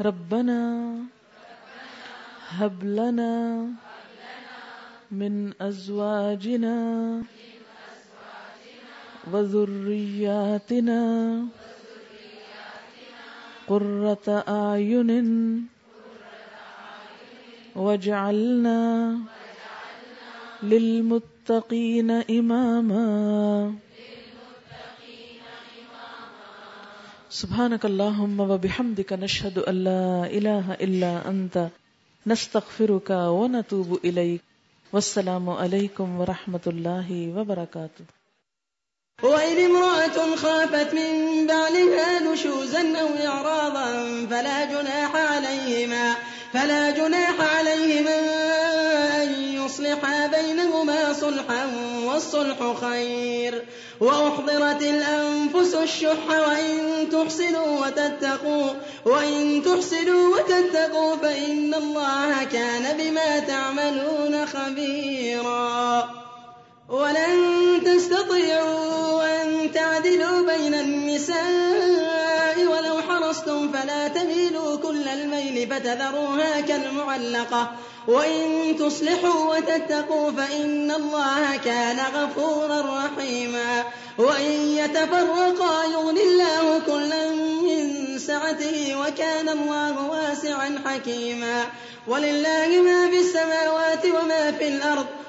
ربنا 0.00 0.94
هب 2.48 2.84
لنا 2.84 3.66
من 5.10 5.52
أزواجنا 5.60 6.76
وذرياتنا 9.32 11.00
قرة 13.68 14.44
أعين 14.48 15.10
واجعلنا 17.76 18.80
للمتقين 20.62 22.10
إماما 22.10 23.06
سبحانك 27.30 27.84
اللهم 27.84 28.40
وبحمدك 28.40 29.12
نشهد 29.12 29.58
أن 29.58 29.74
لا 29.84 30.26
إله 30.26 30.72
إلا 30.72 31.28
أنت 31.30 31.68
نستغفرك 32.26 33.10
ونتوب 33.10 33.98
إليك 34.04 34.45
والسلام 34.92 35.48
علیکم 35.48 36.20
ورحمۃ 36.20 36.66
اللہ 36.66 37.10
وبرکاتہ۔ 37.10 38.02
وإن 39.22 39.58
امرأة 39.64 40.34
خافت 40.36 40.94
من 40.94 41.46
بعلها 41.48 42.18
نشوزا 42.20 42.82
أو 43.00 43.08
إعراضا 43.26 44.24
فلا 44.28 44.64
جناح 44.70 45.16
عليهما 45.16 46.14
فلا 46.52 46.90
جناح 46.96 47.42
عليهما 47.58 48.55
أن 50.04 50.26
يصلحا 50.26 50.26
بينهما 50.26 51.12
صلحا 51.12 51.70
والصلح 52.04 52.74
خير. 52.80 53.64
وأحضرت 54.00 54.82
الأنفس 54.82 55.74
الشح 55.74 56.28
وإن 56.28 57.08
تحسنوا 57.12 57.86
وتتقوا، 57.86 58.68
وإن 59.04 59.62
تحسنوا 59.64 60.36
وتتقوا 60.36 61.16
فإن 61.16 61.74
الله 61.74 62.44
كان 62.44 62.96
بما 62.98 63.38
تعملون 63.38 64.46
خبيرا. 64.46 66.10
ولن 66.88 67.80
تستطيعوا 67.84 69.42
أن 69.42 69.72
تعدلوا 69.72 70.56
بين 70.56 70.74
النساء 70.74 72.15
ولو 73.46 73.58
حرصتم 73.58 73.72
فلا 73.72 74.08
تميلوا 74.08 74.76
كل 74.76 75.08
الميل 75.08 75.70
فتذروها 75.70 76.60
كالمعلقة. 76.60 77.70
وإن 78.08 78.76
تصلحوا 78.78 79.56
وتتقوا 79.56 80.30
فإن 80.30 80.90
الله 80.90 81.56
كان 81.56 81.98
غفورا 82.14 83.06
رحيما. 83.06 83.84
وإن 84.18 84.50
يتفرقا 84.50 85.84
يغني 85.84 86.22
الله 86.22 86.78
كلا 86.86 87.30
من 87.30 88.18
سعته 88.18 88.96
وكان 89.00 89.48
الله 89.48 90.10
واسعا 90.10 90.82
حكيما. 90.86 91.64
ولله 92.06 92.82
ما 92.84 93.10
في 93.10 93.20
السماوات 93.20 94.06
وما 94.06 94.52
في 94.58 94.68
الأرض. 94.68 95.06